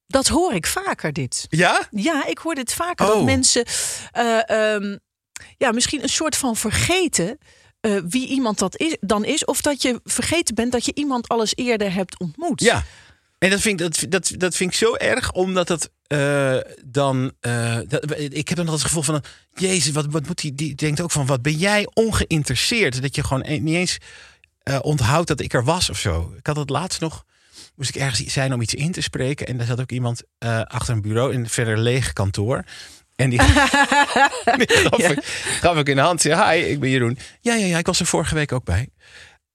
Dat 0.07 0.27
hoor 0.27 0.53
ik 0.53 0.67
vaker, 0.67 1.13
dit. 1.13 1.45
Ja? 1.49 1.87
Ja, 1.91 2.25
ik 2.25 2.37
hoor 2.37 2.55
dit 2.55 2.73
vaker. 2.73 3.07
Oh. 3.07 3.13
Dat 3.13 3.23
mensen 3.23 3.65
eh, 4.11 4.49
ehm, 4.49 4.97
ja, 5.57 5.71
misschien 5.71 6.03
een 6.03 6.09
soort 6.09 6.35
van 6.35 6.55
vergeten 6.55 7.37
eh, 7.87 8.01
wie 8.09 8.27
iemand 8.27 8.59
dat 8.59 8.77
is, 8.77 8.97
dan 8.99 9.25
is. 9.25 9.45
Of 9.45 9.61
dat 9.61 9.81
je 9.81 9.99
vergeten 10.03 10.55
bent 10.55 10.71
dat 10.71 10.85
je 10.85 10.91
iemand 10.95 11.27
alles 11.27 11.55
eerder 11.55 11.93
hebt 11.93 12.19
ontmoet. 12.19 12.61
Ja. 12.61 12.83
En 13.37 13.49
dat 13.49 13.61
vind 13.61 13.81
ik, 13.81 13.85
dat, 13.85 14.11
dat, 14.11 14.33
dat 14.37 14.55
vind 14.55 14.71
ik 14.71 14.77
zo 14.77 14.95
erg, 14.95 15.31
omdat 15.31 15.67
het 15.67 15.89
eh, 16.07 16.57
dan. 16.85 17.31
eh, 17.39 17.77
dat, 17.87 18.19
ik 18.19 18.47
heb 18.47 18.57
dan 18.57 18.67
altijd 18.67 18.71
het 18.71 18.81
gevoel 18.81 19.03
van. 19.03 19.23
Jezus, 19.53 19.91
wat, 19.91 20.05
wat 20.09 20.27
moet 20.27 20.41
die, 20.41 20.55
die 20.55 20.75
denkt 20.75 21.01
ook 21.01 21.11
van. 21.11 21.25
Wat 21.25 21.41
ben 21.41 21.57
jij 21.57 21.87
ongeïnteresseerd? 21.93 23.01
Dat 23.01 23.15
je 23.15 23.23
gewoon 23.23 23.63
niet 23.63 23.75
eens 23.75 23.97
onthoudt 24.81 25.27
dat 25.27 25.39
ik 25.39 25.53
er 25.53 25.63
was 25.63 25.89
of 25.89 25.99
zo. 25.99 26.33
Ik 26.37 26.47
had 26.47 26.55
het 26.55 26.69
laatst 26.69 27.01
nog. 27.01 27.25
Moest 27.75 27.89
ik 27.89 28.01
ergens 28.01 28.33
zijn 28.33 28.53
om 28.53 28.61
iets 28.61 28.73
in 28.73 28.91
te 28.91 29.01
spreken. 29.01 29.47
En 29.47 29.57
daar 29.57 29.67
zat 29.67 29.81
ook 29.81 29.91
iemand 29.91 30.21
achter 30.63 30.93
een 30.93 31.01
bureau 31.01 31.33
in 31.33 31.39
een 31.39 31.49
verder 31.49 31.77
leeg 31.77 32.13
kantoor. 32.13 32.63
En 33.17 33.29
die, 33.29 33.39
die 33.39 33.47
gaf, 34.67 34.99
ik, 34.99 35.23
gaf 35.61 35.77
ik 35.77 35.89
in 35.89 35.95
de 35.95 36.01
hand. 36.01 36.21
Zei, 36.21 36.51
hi, 36.59 36.71
ik 36.71 36.79
ben 36.79 36.89
Jeroen. 36.89 37.17
Ja, 37.41 37.53
ja, 37.53 37.65
ja, 37.65 37.77
ik 37.77 37.85
was 37.85 37.99
er 37.99 38.05
vorige 38.05 38.35
week 38.35 38.51
ook 38.51 38.63
bij. 38.63 38.89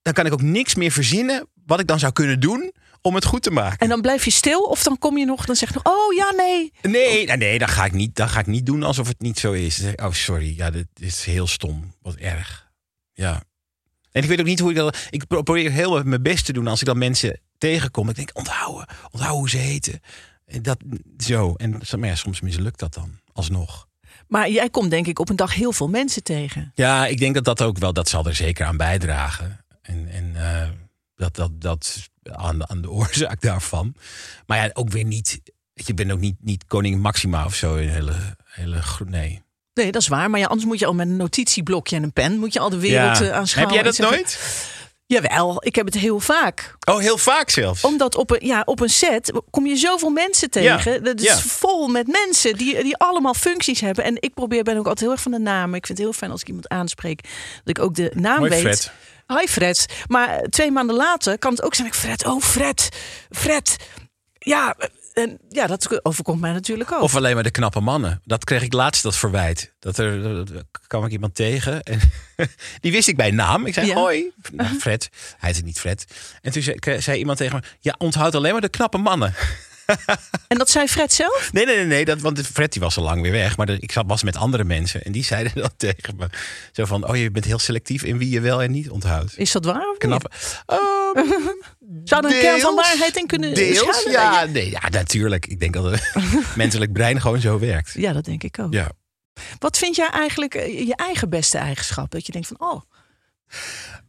Dan 0.02 0.12
kan 0.12 0.26
ik 0.26 0.32
ook 0.32 0.42
niks 0.42 0.74
meer 0.74 0.90
verzinnen 0.90 1.48
wat 1.66 1.80
ik 1.80 1.86
dan 1.86 1.98
zou 1.98 2.12
kunnen 2.12 2.40
doen 2.40 2.72
om 3.00 3.14
het 3.14 3.24
goed 3.24 3.42
te 3.42 3.50
maken. 3.50 3.78
En 3.78 3.88
dan 3.88 4.00
blijf 4.00 4.24
je 4.24 4.30
stil 4.30 4.60
of 4.62 4.82
dan 4.82 4.98
kom 4.98 5.18
je 5.18 5.24
nog, 5.24 5.44
dan 5.44 5.56
zeg 5.56 5.68
je 5.68 5.80
nog, 5.82 5.94
oh 5.94 6.14
ja, 6.14 6.32
nee. 6.32 6.72
Nee, 6.82 7.26
nou, 7.26 7.38
nee, 7.38 7.58
dat 7.58 7.70
ga 7.70 7.84
ik 7.84 7.92
niet. 7.92 8.16
Dat 8.16 8.28
ga 8.30 8.40
ik 8.40 8.46
niet 8.46 8.66
doen 8.66 8.82
alsof 8.82 9.08
het 9.08 9.20
niet 9.20 9.38
zo 9.38 9.52
is. 9.52 9.82
Oh, 9.96 10.12
sorry. 10.12 10.54
Ja, 10.56 10.70
dit 10.70 10.86
is 10.94 11.24
heel 11.24 11.46
stom. 11.46 11.94
Wat 12.00 12.14
erg. 12.14 12.70
Ja. 13.12 13.42
En 14.12 14.22
ik 14.22 14.28
weet 14.28 14.40
ook 14.40 14.46
niet 14.46 14.60
hoe 14.60 14.70
ik 14.70 14.76
dat. 14.76 14.96
Ik 15.10 15.26
pro- 15.26 15.42
probeer 15.42 15.70
heel 15.70 16.02
mijn 16.02 16.22
best 16.22 16.44
te 16.44 16.52
doen 16.52 16.66
als 16.66 16.80
ik 16.80 16.86
dan 16.86 16.98
mensen 16.98 17.40
tegenkom. 17.58 18.08
Ik 18.08 18.16
denk, 18.16 18.30
onthouden, 18.32 18.86
onthouden 19.10 19.38
hoe 19.40 19.50
ze 19.50 19.56
heten. 19.56 20.00
En 20.46 20.62
dat 20.62 20.78
zo. 21.18 21.54
En 21.54 21.80
ja, 22.00 22.14
soms 22.14 22.40
mislukt 22.40 22.78
dat 22.78 22.94
dan 22.94 23.20
alsnog. 23.32 23.88
Maar 24.28 24.50
jij 24.50 24.70
komt 24.70 24.90
denk 24.90 25.06
ik 25.06 25.18
op 25.18 25.28
een 25.28 25.36
dag 25.36 25.54
heel 25.54 25.72
veel 25.72 25.88
mensen 25.88 26.22
tegen. 26.22 26.72
Ja, 26.74 27.06
ik 27.06 27.18
denk 27.18 27.34
dat 27.34 27.44
dat 27.44 27.62
ook 27.62 27.78
wel. 27.78 27.92
Dat 27.92 28.08
zal 28.08 28.26
er 28.26 28.34
zeker 28.34 28.66
aan 28.66 28.76
bijdragen. 28.76 29.64
En, 29.82 30.08
en 30.10 30.32
eh, 30.36 30.68
dat, 31.14 31.34
dat, 31.36 31.50
dat 31.60 32.08
aan, 32.32 32.58
de- 32.58 32.68
aan 32.68 32.82
de 32.82 32.90
oorzaak 33.00 33.40
daarvan. 33.40 33.94
Maar 34.46 34.58
ja, 34.58 34.70
ook 34.72 34.90
weer 34.90 35.04
niet. 35.04 35.40
Je 35.74 35.82
ik 35.86 35.96
ben 35.96 36.10
ook 36.10 36.20
niet, 36.20 36.36
niet 36.40 36.64
koningin 36.66 37.00
Maxima 37.00 37.44
of 37.44 37.54
zo. 37.54 37.76
Een 37.76 37.88
hele, 37.88 38.14
hele 38.44 38.80
nee. 39.06 39.42
Nee, 39.74 39.92
dat 39.92 40.02
is 40.02 40.08
waar. 40.08 40.30
Maar 40.30 40.40
ja, 40.40 40.46
anders 40.46 40.66
moet 40.68 40.78
je 40.78 40.86
al 40.86 40.94
met 40.94 41.06
een 41.08 41.16
notitieblokje 41.16 41.96
en 41.96 42.02
een 42.02 42.12
pen... 42.12 42.38
moet 42.38 42.52
je 42.52 42.60
al 42.60 42.70
de 42.70 42.78
wereld 42.78 43.18
Ja. 43.18 43.24
eh, 43.24 43.32
aanschouwen. 43.32 43.76
Heb 43.76 43.84
jij 43.84 43.92
dat 43.92 44.10
nooit? 44.10 44.40
Jawel, 45.12 45.56
ik 45.64 45.74
heb 45.74 45.86
het 45.86 45.94
heel 45.94 46.20
vaak. 46.20 46.74
Oh, 46.84 46.98
heel 46.98 47.18
vaak 47.18 47.50
zelfs. 47.50 47.84
Omdat 47.84 48.14
op 48.14 48.30
een, 48.30 48.46
ja, 48.46 48.62
op 48.64 48.80
een 48.80 48.90
set 48.90 49.32
kom 49.50 49.66
je 49.66 49.76
zoveel 49.76 50.10
mensen 50.10 50.50
tegen. 50.50 51.04
Dat 51.04 51.20
is 51.20 51.26
ja. 51.26 51.38
vol 51.38 51.88
met 51.88 52.06
mensen 52.06 52.56
die, 52.56 52.82
die 52.82 52.96
allemaal 52.96 53.34
functies 53.34 53.80
hebben. 53.80 54.04
En 54.04 54.16
ik 54.20 54.34
probeer, 54.34 54.62
ben 54.62 54.78
ook 54.78 54.86
altijd 54.86 55.00
heel 55.00 55.10
erg 55.10 55.22
van 55.22 55.32
de 55.32 55.38
namen. 55.38 55.74
Ik 55.74 55.86
vind 55.86 55.98
het 55.98 56.06
heel 56.06 56.16
fijn 56.16 56.30
als 56.30 56.40
ik 56.40 56.46
iemand 56.46 56.68
aanspreek, 56.68 57.22
dat 57.64 57.76
ik 57.76 57.78
ook 57.78 57.94
de 57.94 58.12
naam 58.14 58.38
Hoi, 58.38 58.50
weet. 58.50 58.60
Fred. 58.60 58.92
Hi 59.38 59.46
Fred. 59.46 59.86
Maar 60.06 60.42
twee 60.42 60.70
maanden 60.70 60.96
later 60.96 61.38
kan 61.38 61.52
het 61.52 61.62
ook 61.62 61.74
zijn, 61.74 61.86
ik 61.86 61.94
Fred, 61.94 62.26
oh 62.26 62.40
Fred, 62.40 62.88
Fred. 63.30 63.76
Ja, 64.38 64.76
en 65.12 65.38
ja, 65.48 65.66
dat 65.66 66.04
overkomt 66.04 66.40
mij 66.40 66.52
natuurlijk 66.52 66.92
ook. 66.92 67.02
Of 67.02 67.16
alleen 67.16 67.34
maar 67.34 67.42
de 67.42 67.50
knappe 67.50 67.80
mannen. 67.80 68.20
Dat 68.24 68.44
kreeg 68.44 68.62
ik 68.62 68.72
laatst 68.72 69.02
dat 69.02 69.16
verwijt. 69.16 69.72
Dat 69.78 69.98
er 69.98 70.22
dat- 70.22 70.64
kwam 70.86 71.04
ik 71.04 71.10
iemand 71.12 71.34
tegen. 71.34 71.82
En 71.82 72.00
die 72.80 72.92
wist 72.92 73.08
ik 73.08 73.16
bij 73.16 73.30
naam. 73.30 73.66
Ik 73.66 73.74
zei, 73.74 73.86
Ja. 73.86 73.94
hoi. 73.94 74.30
Nou, 74.52 74.74
Fred. 74.78 75.08
Hij 75.38 75.48
heette 75.50 75.64
niet 75.64 75.80
Fred. 75.80 76.04
En 76.42 76.52
toen 76.52 76.62
zei, 76.62 77.00
zei 77.00 77.18
iemand 77.18 77.38
tegen 77.38 77.56
me, 77.56 77.62
ja, 77.80 77.94
onthoud 77.98 78.34
alleen 78.34 78.52
maar 78.52 78.60
de 78.60 78.68
knappe 78.68 78.98
mannen. 78.98 79.34
En 80.48 80.58
dat 80.58 80.70
zei 80.70 80.88
Fred 80.88 81.12
zelf? 81.12 81.52
Nee, 81.52 81.66
nee, 81.66 81.76
nee, 81.76 81.86
nee. 81.86 82.04
Dat, 82.04 82.20
want 82.20 82.46
Fred 82.46 82.72
die 82.72 82.82
was 82.82 82.96
al 82.96 83.04
lang 83.04 83.22
weer 83.22 83.32
weg. 83.32 83.56
Maar 83.56 83.70
ik 83.70 83.92
zat, 83.92 84.04
was 84.06 84.22
met 84.22 84.36
andere 84.36 84.64
mensen. 84.64 85.02
En 85.02 85.12
die 85.12 85.24
zeiden 85.24 85.52
dat 85.62 85.72
tegen 85.76 86.16
me. 86.16 86.28
Zo 86.72 86.84
van, 86.84 87.08
oh, 87.08 87.16
je 87.16 87.30
bent 87.30 87.44
heel 87.44 87.58
selectief 87.58 88.02
in 88.02 88.18
wie 88.18 88.30
je 88.30 88.40
wel 88.40 88.62
en 88.62 88.70
niet 88.70 88.90
onthoudt. 88.90 89.38
Is 89.38 89.52
dat 89.52 89.64
waar? 89.64 89.90
Of? 89.90 89.98
Knappe. 89.98 90.30
Ehm, 90.66 90.80
Zou 92.04 92.26
er 92.26 92.34
een 92.34 92.40
kern 92.40 92.60
van 92.60 92.74
waarheid 92.74 93.16
in 93.16 93.26
kunnen 93.26 93.54
Deels, 93.54 93.78
schuilen? 93.78 94.12
ja, 94.12 94.44
nee, 94.44 94.70
ja, 94.70 94.88
natuurlijk. 94.88 95.46
Ik 95.46 95.60
denk 95.60 95.74
dat 95.74 95.84
het 95.84 96.12
menselijk 96.56 96.92
brein 96.92 97.20
gewoon 97.20 97.40
zo 97.40 97.58
werkt. 97.58 97.92
Ja, 97.94 98.12
dat 98.12 98.24
denk 98.24 98.42
ik 98.42 98.58
ook. 98.58 98.72
Ja. 98.72 98.90
Wat 99.58 99.78
vind 99.78 99.96
jij 99.96 100.08
eigenlijk 100.08 100.54
eh, 100.54 100.86
je 100.86 100.96
eigen 100.96 101.30
beste 101.30 101.58
eigenschap? 101.58 102.10
Dat 102.10 102.26
je 102.26 102.32
denkt 102.32 102.48
van, 102.48 102.60
oh, 102.60 102.82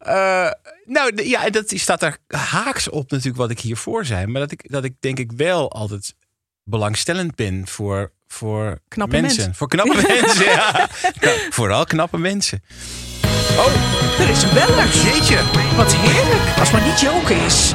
Eh, 0.03 0.51
nou 0.85 1.23
ja, 1.23 1.49
dat 1.49 1.71
staat 1.75 1.99
daar 1.99 2.17
haaks 2.27 2.89
op 2.89 3.11
natuurlijk 3.11 3.37
wat 3.37 3.49
ik 3.49 3.59
hiervoor 3.59 4.05
zei. 4.05 4.27
Maar 4.27 4.41
dat 4.41 4.51
ik, 4.51 4.71
dat 4.71 4.83
ik 4.83 4.93
denk 4.99 5.19
ik 5.19 5.31
wel 5.31 5.71
altijd 5.71 6.15
belangstellend 6.63 7.35
ben 7.35 7.67
voor, 7.67 8.11
voor 8.27 8.79
Knappe 8.87 9.21
mensen. 9.21 9.37
mensen. 9.37 9.55
Voor 9.55 9.67
knappe 9.67 9.95
mensen, 10.21 10.45
ja. 10.45 10.89
Vooral 11.49 11.85
knappe 11.85 12.17
mensen. 12.17 12.63
Oh, 13.57 14.19
er 14.19 14.29
is 14.29 14.43
een 14.43 14.53
beller. 14.53 14.85
jeetje. 14.85 15.37
Wat 15.75 15.93
heerlijk. 15.95 16.59
Als 16.59 16.71
maar 16.71 16.85
niet 16.85 16.99
joken 16.99 17.45
is. 17.45 17.73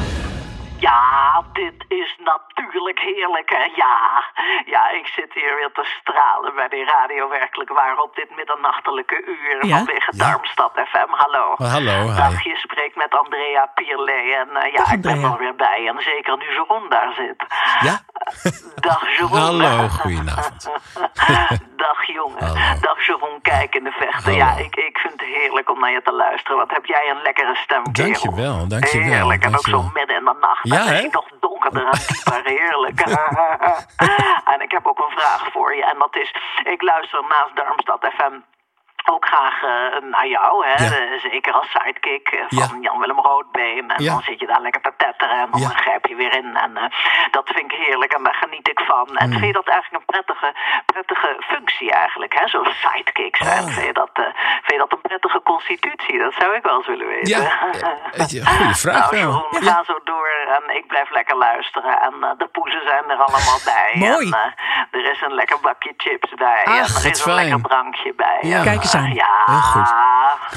Ja, 1.59 1.65
dit 1.65 1.85
is 1.87 2.17
natuurlijk 2.17 2.99
heerlijk, 2.99 3.49
hè? 3.49 3.63
Ja, 3.75 4.23
ja, 4.65 4.89
ik 4.89 5.07
zit 5.07 5.33
hier 5.33 5.55
weer 5.55 5.71
te 5.73 5.85
stralen 5.99 6.55
bij 6.55 6.67
die 6.69 6.85
radio 6.85 7.29
werkelijk 7.29 7.69
waar 7.69 7.97
op 7.97 8.15
dit 8.15 8.35
middernachtelijke 8.35 9.23
uur 9.25 9.65
Ja? 9.65 9.77
vanwege 9.77 10.17
Darmstad 10.17 10.71
FM. 10.73 11.09
Hallo. 11.09 11.53
Oh, 11.57 11.71
hallo, 11.71 11.97
hi. 12.09 12.15
Dag, 12.15 12.43
je 12.43 12.55
spreekt 12.55 12.95
met 12.95 13.19
Andrea 13.19 13.65
Pierlet 13.73 14.33
en 14.41 14.49
eh, 14.55 14.71
ja, 14.71 14.77
Dag, 14.77 14.91
ik 14.91 15.01
ben 15.01 15.23
er 15.23 15.37
weer 15.37 15.55
bij. 15.55 15.87
En 15.87 16.01
zeker 16.01 16.37
nu 16.37 16.45
Jeroen 16.45 16.89
daar 16.89 17.13
zit. 17.13 17.45
Ja? 17.81 17.99
dag 18.89 19.17
Jeroen. 19.17 19.39
Hallo, 19.39 19.87
goedenavond. 19.87 20.69
Dag 21.85 22.05
jongen. 22.05 22.43
Hallo. 22.45 22.79
Dag 22.81 23.05
Jeroen, 23.05 23.41
kijk 23.41 23.75
in 23.75 23.83
de 23.83 23.91
vechten. 23.91 24.33
Ja, 24.33 24.57
ik, 24.57 24.75
ik 24.75 24.97
vind 24.97 25.13
het 25.13 25.29
heerlijk 25.29 25.69
om 25.69 25.79
naar 25.79 25.91
je 25.91 26.01
te 26.01 26.13
luisteren. 26.13 26.57
Wat 26.57 26.71
heb 26.71 26.85
jij 26.85 27.09
een 27.09 27.21
lekkere 27.21 27.55
stem, 27.55 27.91
kerel. 27.91 28.11
Dankjewel, 28.11 28.67
dankjewel, 28.67 29.07
Heerlijk, 29.07 29.43
en 29.43 29.55
ook 29.55 29.67
zo 29.67 29.89
midden 29.93 30.15
in 30.17 30.25
de 30.25 30.35
nacht. 30.41 30.59
Ja, 30.61 30.85
hè? 30.85 31.07
nog 31.11 31.27
donkerder 31.39 31.85
en 31.85 31.99
dieper, 32.07 32.41
heerlijk. 32.43 32.99
en 34.53 34.61
ik 34.61 34.71
heb 34.71 34.87
ook 34.87 34.99
een 34.99 35.17
vraag 35.17 35.51
voor 35.51 35.75
je. 35.75 35.85
En 35.85 35.97
dat 35.97 36.15
is, 36.15 36.35
ik 36.63 36.81
luister 36.81 37.23
naast 37.29 37.55
Darmstad 37.55 38.09
FM... 38.15 38.33
Ook 39.11 39.25
graag 39.25 39.63
eh, 39.63 40.09
naar 40.11 40.27
jou, 40.27 40.65
hè? 40.67 40.83
Ja. 40.83 40.91
Eh, 40.91 41.19
zeker 41.31 41.53
als 41.53 41.67
sidekick 41.71 42.27
eh, 42.27 42.39
van 42.47 42.57
Ja. 42.81 42.89
Jan-Willem 42.89 43.19
Roodbeen. 43.19 43.89
En 43.91 44.03
Ja. 44.03 44.11
dan 44.11 44.21
zit 44.21 44.39
je 44.39 44.47
daar 44.47 44.61
lekker 44.61 44.81
te 44.81 44.93
tetteren 44.97 45.37
en 45.39 45.47
dan 45.51 45.61
Ja. 45.61 45.67
grijp 45.67 46.05
je 46.05 46.15
weer 46.15 46.33
in. 46.33 46.55
En 46.55 46.77
eh, 46.77 46.83
dat 47.31 47.49
vind 47.55 47.71
ik 47.71 47.77
heerlijk 47.85 48.13
en 48.13 48.23
daar 48.23 48.33
geniet 48.43 48.67
ik 48.69 48.79
van. 48.79 49.07
Mm. 49.09 49.15
En 49.17 49.29
vind 49.31 49.45
je 49.45 49.51
dat 49.53 49.67
eigenlijk 49.67 49.99
een 50.03 50.13
prettige, 50.15 50.53
prettige 50.85 51.35
functie 51.39 51.91
eigenlijk, 51.91 52.33
hè? 52.39 52.47
Zo'n 52.47 52.67
sidekick 52.83 53.35
zijn. 53.35 53.63
Oh. 53.63 53.69
Vind, 53.73 53.85
je 53.85 53.93
dat, 53.93 54.09
eh, 54.13 54.23
vind 54.65 54.71
je 54.71 54.77
dat 54.77 54.91
een 54.91 55.01
prettige 55.01 55.41
constitutie? 55.43 56.19
Dat 56.19 56.33
zou 56.39 56.55
ik 56.55 56.63
wel 56.63 56.77
eens 56.77 56.87
willen 56.87 57.07
weten. 57.07 57.41
Ja, 57.41 57.49
goeie 58.57 58.75
vraag 58.75 59.11
Nou, 59.11 59.21
wel. 59.23 59.31
Jeroen, 59.31 59.63
Ja. 59.63 59.71
ga 59.73 59.83
zo 59.83 59.99
door 60.03 60.29
en 60.57 60.75
ik 60.75 60.87
blijf 60.87 61.09
lekker 61.09 61.37
luisteren. 61.37 62.01
En 62.01 62.13
de 62.37 62.47
poezen 62.47 62.81
zijn 62.85 63.03
er 63.09 63.17
allemaal 63.17 63.59
bij. 63.65 63.91
Mooi. 63.93 64.29
En 64.31 64.53
er 64.91 65.11
is 65.11 65.21
een 65.21 65.33
lekker 65.33 65.59
bakje 65.61 65.93
chips 65.97 66.33
bij. 66.35 66.61
Ach, 66.65 66.73
en 66.73 66.79
er 66.79 66.85
is 66.85 67.03
een 67.03 67.15
fijn. 67.15 67.35
lekker 67.35 67.61
drankje 67.69 68.13
bij. 68.13 68.37
Ja. 68.41 68.57
En, 68.57 68.63
Kijk 68.63 68.81
eens 68.81 68.93
Ja, 69.07 69.43
Heel 69.45 69.61
goed. 69.61 69.89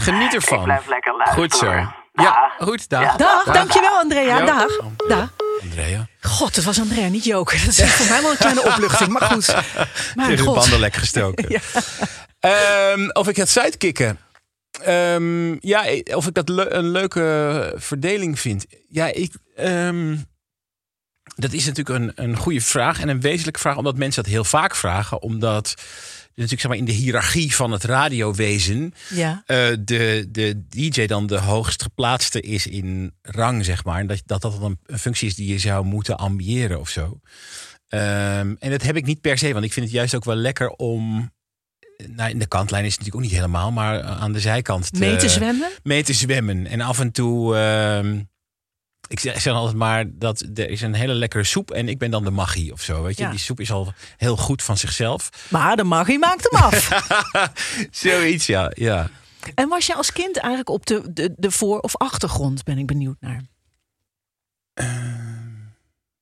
Geniet 0.02 0.34
ervan. 0.34 0.58
Ik 0.58 0.64
blijf 0.64 0.86
lekker 0.86 1.16
luisteren. 1.16 1.42
Goed 1.44 1.54
zo. 1.58 1.70
Ja. 1.72 1.94
Ja, 2.12 2.52
goed, 2.58 2.88
dag. 2.88 3.02
Ja. 3.02 3.16
Dag, 3.16 3.44
dankjewel 3.44 3.98
Andrea. 3.98 4.44
Dag. 4.44 4.66
Dag. 5.08 5.32
Andrea. 5.62 6.06
God, 6.20 6.56
het 6.56 6.64
was 6.64 6.80
Andrea, 6.80 7.08
niet 7.08 7.24
Joker. 7.24 7.58
Dat 7.64 7.78
is 7.78 7.92
voor 7.92 8.06
mij 8.08 8.22
wel 8.22 8.30
een 8.30 8.36
kleine 8.36 8.62
opluchting, 8.62 9.10
maar 9.12 9.22
goed. 9.22 9.46
Mijn 10.14 10.28
Tegen 10.28 10.36
de 10.36 10.42
god. 10.42 10.54
banden 10.54 10.78
lek 10.80 10.94
gestoken. 10.94 11.60
Ehm, 12.40 13.08
of 13.12 13.28
ik 13.28 13.36
het 13.36 13.48
sidekicken. 13.48 14.18
Ehm, 14.82 15.56
ja, 15.60 15.84
of 16.14 16.26
ik 16.26 16.34
dat 16.34 16.48
le- 16.48 16.70
een 16.70 16.90
leuke 16.90 17.72
verdeling 17.76 18.38
vind. 18.40 18.66
Ja, 18.88 19.06
ik. 19.06 19.32
ehm, 19.56 20.16
dat 21.34 21.52
is 21.52 21.66
natuurlijk 21.66 21.98
een, 21.98 22.12
een 22.24 22.36
goede 22.36 22.60
vraag 22.60 23.00
en 23.00 23.08
een 23.08 23.20
wezenlijke 23.20 23.60
vraag, 23.60 23.76
omdat 23.76 23.96
mensen 23.96 24.22
dat 24.22 24.32
heel 24.32 24.44
vaak 24.44 24.74
vragen. 24.76 25.22
Omdat 25.22 25.74
natuurlijk 26.34 26.60
zeg 26.60 26.70
maar, 26.70 26.78
in 26.78 26.84
de 26.84 26.92
hiërarchie 26.92 27.54
van 27.54 27.70
het 27.70 27.84
radiowezen 27.84 28.94
Ja. 29.08 29.42
eh, 29.46 29.56
de, 29.80 30.28
de 30.30 30.62
DJ 30.68 31.06
dan 31.06 31.26
de 31.26 31.38
hoogst 31.38 31.82
geplaatste 31.82 32.40
is 32.40 32.66
in 32.66 33.12
rang, 33.22 33.64
zeg 33.64 33.84
maar. 33.84 34.00
En 34.00 34.06
dat 34.06 34.22
dat, 34.26 34.42
dat 34.42 34.60
dan 34.60 34.78
een, 34.86 34.98
functie 34.98 35.28
is 35.28 35.34
die 35.34 35.48
je 35.48 35.58
zou 35.58 35.84
moeten 35.84 36.16
ambiëren 36.18 36.80
of 36.80 36.88
zo. 36.88 37.20
Ehm, 37.88 38.54
en 38.58 38.70
dat 38.70 38.82
heb 38.82 38.96
ik 38.96 39.04
niet 39.04 39.20
per 39.20 39.38
se, 39.38 39.52
want 39.52 39.64
ik 39.64 39.72
vind 39.72 39.86
het 39.86 39.94
juist 39.94 40.14
ook 40.14 40.24
wel 40.24 40.34
lekker 40.36 40.68
om. 40.70 41.30
Nou, 42.06 42.30
in 42.30 42.38
de 42.38 42.46
kantlijn 42.46 42.84
is 42.84 42.90
het 42.90 42.98
natuurlijk 43.00 43.24
ook 43.24 43.30
niet 43.30 43.40
helemaal, 43.40 43.72
maar 43.72 44.02
aan 44.02 44.32
de 44.32 44.40
zijkant 44.40 44.92
Mee 44.98 45.16
te 45.16 45.28
zwemmen? 45.28 45.70
mee 45.82 46.02
te 46.02 46.12
zwemmen. 46.12 46.66
En 46.66 46.80
af 46.80 47.00
en 47.00 47.10
toe. 47.12 47.56
ehm, 47.56 48.20
ik 49.12 49.20
zeg 49.20 49.40
zeg 49.40 49.54
altijd 49.54 49.76
maar 49.76 50.04
dat 50.18 50.40
er 50.54 50.70
is 50.70 50.80
een 50.82 50.94
hele 50.94 51.14
lekkere 51.14 51.44
soep 51.44 51.70
en 51.70 51.88
ik 51.88 51.98
ben 51.98 52.10
dan 52.10 52.24
de 52.24 52.30
magie 52.30 52.72
of 52.72 52.80
zo. 52.82 53.02
Weet 53.02 53.16
je, 53.16 53.22
Ja. 53.22 53.30
die 53.30 53.38
soep 53.38 53.60
is 53.60 53.70
al 53.72 53.92
heel 54.16 54.36
goed 54.36 54.62
van 54.62 54.76
zichzelf. 54.76 55.28
Maar 55.50 55.76
de 55.76 55.84
magie 55.84 56.18
maakt 56.18 56.48
hem 56.50 56.62
af. 56.62 56.88
Zoiets, 57.90 58.46
ja. 58.46 58.70
ja. 58.74 59.10
en 59.54 59.68
was 59.68 59.86
je 59.86 59.94
als 59.94 60.12
kind 60.12 60.36
eigenlijk 60.36 60.68
op 60.70 60.86
de, 60.86 61.12
de, 61.12 61.34
de 61.36 61.50
voor- 61.50 61.80
of 61.80 61.96
achtergrond, 61.96 62.64
ben 62.64 62.78
ik 62.78 62.86
benieuwd 62.86 63.16
naar. 63.20 63.42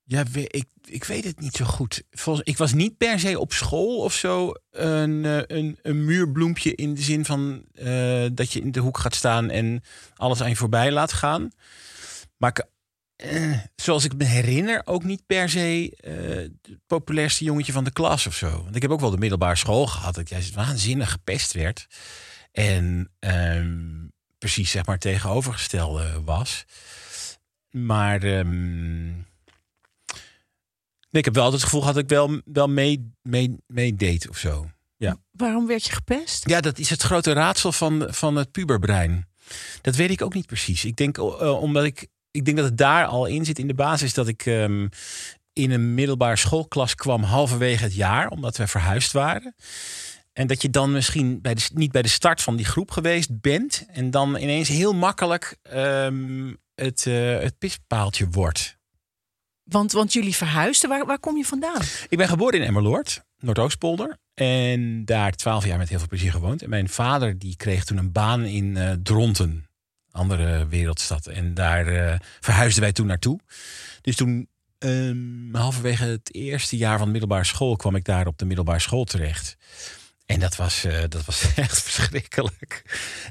Ja, 0.04 0.22
we- 0.32 0.46
ik, 0.48 0.64
ik 0.84 1.04
weet 1.04 1.24
het 1.24 1.40
niet 1.40 1.56
zo 1.56 1.64
goed. 1.64 2.02
Volgens, 2.10 2.46
ik 2.48 2.56
was 2.56 2.72
niet 2.72 2.96
per 2.96 3.20
se 3.20 3.38
op 3.38 3.52
school 3.52 3.98
of 3.98 4.14
zo 4.14 4.52
een, 4.70 5.24
eh, 5.24 5.40
een, 5.58 5.78
een 5.82 6.04
muurbloempje 6.04 6.74
in 6.74 6.94
de 6.94 7.02
zin 7.02 7.24
van 7.24 7.64
eh, 7.74 8.24
dat 8.32 8.52
je 8.52 8.60
in 8.60 8.72
de 8.72 8.80
hoek 8.80 8.98
gaat 8.98 9.14
staan 9.14 9.50
en 9.50 9.82
alles 10.16 10.42
aan 10.42 10.48
je 10.48 10.56
voorbij 10.56 10.92
laat 10.92 11.12
gaan. 11.12 11.50
Maar 12.36 12.50
ik, 12.50 12.64
eh, 13.20 13.58
zoals 13.76 14.04
ik 14.04 14.16
me 14.16 14.24
herinner, 14.24 14.82
ook 14.84 15.04
niet 15.04 15.26
per 15.26 15.48
se 15.48 15.96
eh, 15.96 16.14
het 16.72 16.86
populairste 16.86 17.44
jongetje 17.44 17.72
van 17.72 17.84
de 17.84 17.92
klas 17.92 18.26
of 18.26 18.34
zo. 18.34 18.50
Want 18.62 18.76
ik 18.76 18.82
heb 18.82 18.90
ook 18.90 19.00
wel 19.00 19.10
de 19.10 19.18
middelbare 19.18 19.56
school 19.56 19.86
gehad 19.86 20.14
dat 20.14 20.28
juist 20.28 20.54
waanzinnig 20.54 21.10
gepest 21.10 21.52
werd. 21.52 21.86
En 22.52 23.10
ehm, 23.18 24.06
precies 24.38 24.70
zeg 24.70 24.86
maar 24.86 24.98
tegenovergestelde 24.98 26.22
was. 26.24 26.64
Maar 27.70 28.22
ehm, 28.22 29.28
Nee, 31.10 31.22
ik 31.22 31.24
heb 31.24 31.34
wel 31.34 31.44
altijd 31.44 31.62
het 31.62 31.70
gevoel 31.70 31.86
gehad 31.86 32.08
dat 32.08 32.10
ik 32.10 32.18
wel, 32.18 32.40
wel 32.44 32.68
mee, 32.68 33.12
mee, 33.22 33.56
meedeed 33.66 34.28
of 34.28 34.38
zo. 34.38 34.70
Waarom 35.40 35.66
werd 35.66 35.84
je 35.84 35.92
gepest? 35.92 36.48
Ja, 36.48 36.60
dat 36.60 36.78
is 36.78 36.90
het 36.90 37.02
grote 37.02 37.32
raadsel 37.32 37.72
van, 37.72 38.06
van 38.10 38.36
het 38.36 38.50
puberbrein. 38.50 39.28
Dat 39.80 39.96
weet 39.96 40.10
ik 40.10 40.22
ook 40.22 40.34
niet 40.34 40.46
precies. 40.46 40.84
Ik 40.84 40.96
denk, 40.96 41.18
eh, 41.18 41.62
omdat 41.62 41.84
ik, 41.84 42.06
ik 42.30 42.44
denk 42.44 42.56
dat 42.56 42.66
het 42.66 42.78
daar 42.78 43.06
al 43.06 43.26
in 43.26 43.44
zit 43.44 43.58
in 43.58 43.66
de 43.66 43.74
basis 43.74 44.14
dat 44.14 44.28
ik 44.28 44.46
ehm, 44.46 44.88
in 45.52 45.70
een 45.70 45.94
middelbare 45.94 46.36
schoolklas 46.36 46.94
kwam 46.94 47.22
halverwege 47.22 47.82
het 47.82 47.94
jaar, 47.94 48.28
omdat 48.28 48.56
we 48.56 48.66
verhuisd 48.66 49.12
waren. 49.12 49.54
En 50.32 50.46
dat 50.46 50.62
je 50.62 50.70
dan 50.70 50.92
misschien 50.92 51.40
bij 51.40 51.54
de, 51.54 51.68
niet 51.74 51.92
bij 51.92 52.02
de 52.02 52.08
start 52.08 52.42
van 52.42 52.56
die 52.56 52.66
groep 52.66 52.90
geweest 52.90 53.40
bent. 53.40 53.86
En 53.92 54.10
dan 54.10 54.36
ineens 54.36 54.68
heel 54.68 54.92
makkelijk 54.92 55.56
ehm, 55.62 56.54
het, 56.74 57.06
eh, 57.06 57.38
het 57.38 57.58
pispaaltje 57.58 58.28
wordt. 58.28 58.78
Want, 59.62 59.92
want 59.92 60.12
jullie 60.12 60.34
verhuisden, 60.34 60.88
waar, 60.88 61.06
waar 61.06 61.18
kom 61.18 61.36
je 61.36 61.44
vandaan? 61.44 61.80
Ik 62.08 62.18
ben 62.18 62.28
geboren 62.28 62.60
in 62.60 62.66
Emmerloord, 62.66 63.22
Noordoostpolder. 63.38 64.16
En 64.34 65.04
daar 65.04 65.32
twaalf 65.32 65.66
jaar 65.66 65.78
met 65.78 65.88
heel 65.88 65.98
veel 65.98 66.08
plezier 66.08 66.30
gewoond. 66.30 66.62
En 66.62 66.68
mijn 66.68 66.88
vader 66.88 67.38
die 67.38 67.56
kreeg 67.56 67.84
toen 67.84 67.96
een 67.96 68.12
baan 68.12 68.44
in 68.44 68.76
eh, 68.76 68.92
Dronten, 69.02 69.69
andere 70.12 70.66
wereldstad. 70.66 71.26
En 71.26 71.54
daar 71.54 71.86
eh, 71.86 72.18
verhuisden 72.40 72.82
wij 72.82 72.92
toen 72.92 73.06
naartoe. 73.06 73.40
Dus 74.00 74.16
toen, 74.16 74.48
ehm, 74.78 75.54
halverwege 75.54 76.04
het 76.04 76.34
eerste 76.34 76.76
jaar 76.76 76.96
van 76.96 77.06
de 77.06 77.12
middelbare 77.12 77.44
school, 77.44 77.76
kwam 77.76 77.94
ik 77.94 78.04
daar 78.04 78.26
op 78.26 78.38
de 78.38 78.44
middelbare 78.44 78.78
school 78.78 79.04
terecht. 79.04 79.56
En 80.26 80.40
dat 80.40 80.56
was, 80.56 80.84
eh, 80.84 81.00
dat 81.08 81.24
was 81.24 81.44
echt 81.56 81.82
verschrikkelijk. 81.82 82.82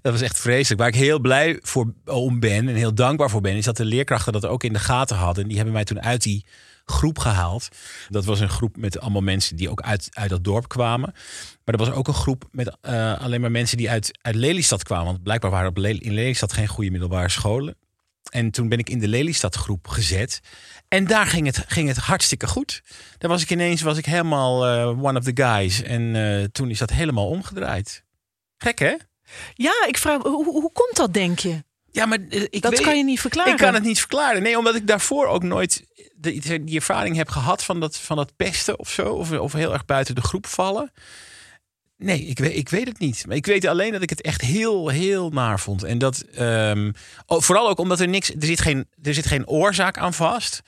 Dat 0.02 0.12
was 0.12 0.22
echt 0.22 0.40
vreselijk. 0.40 0.80
Waar 0.82 0.90
ik 0.90 0.96
heel 0.96 1.20
blij 1.20 1.60
voor 1.62 1.94
om 2.06 2.40
ben 2.40 2.68
en 2.68 2.76
heel 2.76 2.94
dankbaar 2.94 3.30
voor 3.30 3.42
ben, 3.42 3.56
is 3.56 3.66
dat 3.66 3.78
de 3.78 3.86
leerkrachten 3.86 4.34
dat 4.34 4.46
ook 4.46 4.64
in 4.64 4.74
de 4.74 4.80
gaten 4.80 5.16
hadden. 5.16 5.42
En 5.44 5.48
die 5.48 5.58
hebben 5.58 5.76
mij 5.76 5.84
toen 5.84 6.02
uit 6.02 6.22
die 6.22 6.46
groep 6.90 7.20
gehaald. 7.20 7.68
Dat 8.10 8.26
was 8.26 8.40
een 8.40 8.50
groep 8.50 8.78
met 8.78 9.00
allemaal 9.00 9.22
mensen 9.22 9.56
die 9.56 9.70
ook 9.70 9.82
uit, 9.82 10.10
uit 10.12 10.30
dat 10.30 10.44
dorp 10.44 10.68
kwamen. 10.68 11.12
Maar 11.66 11.76
er 11.76 11.86
was 11.86 11.92
ook 11.92 12.08
een 12.08 12.14
groep 12.14 12.48
met 12.52 12.78
eh, 12.82 13.20
alleen 13.22 13.42
maar 13.42 13.52
mensen 13.52 13.78
die 13.78 13.90
uit, 13.90 14.18
uit 14.22 14.36
Lelystad 14.36 14.84
kwamen. 14.84 15.06
Want 15.06 15.24
blijkbaar 15.24 15.52
waren 15.52 15.70
op 15.70 15.78
Le- 15.78 15.90
in 15.90 16.14
Lelystad 16.14 16.54
geen 16.54 16.68
goede 16.68 16.92
middelbare 16.92 17.30
scholen. 17.30 17.76
En 18.30 18.52
toen 18.52 18.70
ben 18.70 18.78
ik 18.78 18.90
in 18.90 19.00
de 19.00 19.08
Lelystad 19.08 19.56
groep 19.56 19.88
gezet. 19.88 20.40
En 20.88 21.08
daar 21.08 21.26
ging 21.26 21.46
het, 21.46 21.64
ging 21.68 21.88
het 21.88 21.98
hartstikke 21.98 22.48
goed. 22.48 22.82
Daar 23.18 23.30
was 23.30 23.42
ik 23.42 23.52
ineens 23.52 23.82
was 23.82 23.98
ik 23.98 24.06
helemaal 24.06 24.68
eh, 24.68 25.04
one 25.04 25.18
of 25.18 25.24
the 25.24 25.44
guys. 25.44 25.82
En 25.82 26.16
eh, 26.16 26.44
toen 26.44 26.70
is 26.70 26.80
dat 26.80 26.90
helemaal 26.90 27.28
omgedraaid. 27.28 28.04
Gek 28.58 28.80
hè? 28.80 28.96
Ja, 29.54 29.86
ik 29.88 29.98
vraag, 29.98 30.22
hoe, 30.22 30.46
hoe 30.46 30.72
komt 30.72 30.96
dat, 30.96 31.14
denk 31.14 31.40
je? 31.40 31.64
Ja, 31.92 32.06
maar 32.06 32.18
eh, 32.30 32.42
ik 32.50 32.62
dat 32.62 32.72
weet, 32.72 32.82
kan 32.82 32.98
je 32.98 33.04
niet 33.04 33.20
verklaren. 33.20 33.52
Ik 33.52 33.58
kan 33.58 33.74
het 33.74 33.84
niet 33.84 34.00
verklaren. 34.00 34.42
Nee, 34.42 34.58
omdat 34.58 34.76
ik 34.76 34.88
daarvoor 34.88 35.28
ook 35.28 35.44
nooit 35.44 35.84
de, 36.16 36.64
die 36.64 36.76
ervaring 36.76 37.16
heb 37.16 37.30
gehad 37.30 37.64
van 37.64 37.80
dat, 37.80 37.98
van 37.98 38.18
dat 38.18 38.36
pesten 38.36 38.80
of 38.80 38.90
zo. 38.90 39.14
Of, 39.14 39.32
of 39.32 39.54
heel 39.54 39.74
erg 39.74 39.86
buiten 39.86 40.16
de 40.16 40.22
groep 40.22 40.48
vallen. 40.48 40.92
Nee, 41.98 42.22
ik 42.22 42.40
weet, 42.40 42.56
ik 42.56 42.70
weet 42.70 42.88
het 42.88 43.00
niet. 43.00 43.26
Maar 43.28 43.36
ik 43.36 43.46
weet 43.46 43.66
alleen 43.66 43.92
dat 43.92 44.02
ik 44.02 44.10
het 44.10 44.22
echt 44.22 44.42
heel, 44.42 44.88
heel 44.88 45.30
naar 45.30 45.60
vond. 45.60 45.84
En 45.84 45.98
dat 45.98 46.20
ehm, 46.22 46.92
vooral 47.28 47.70
ook 47.70 47.80
omdat 47.80 48.00
er 48.00 48.08
niks. 48.08 48.30
Er 48.30 48.46
zit 48.46 48.62
geen, 48.62 48.88
er 49.02 49.14
zit 49.14 49.26
geen 49.26 49.48
oorzaak 49.48 49.98
aan 49.98 50.14
vast. 50.14 50.62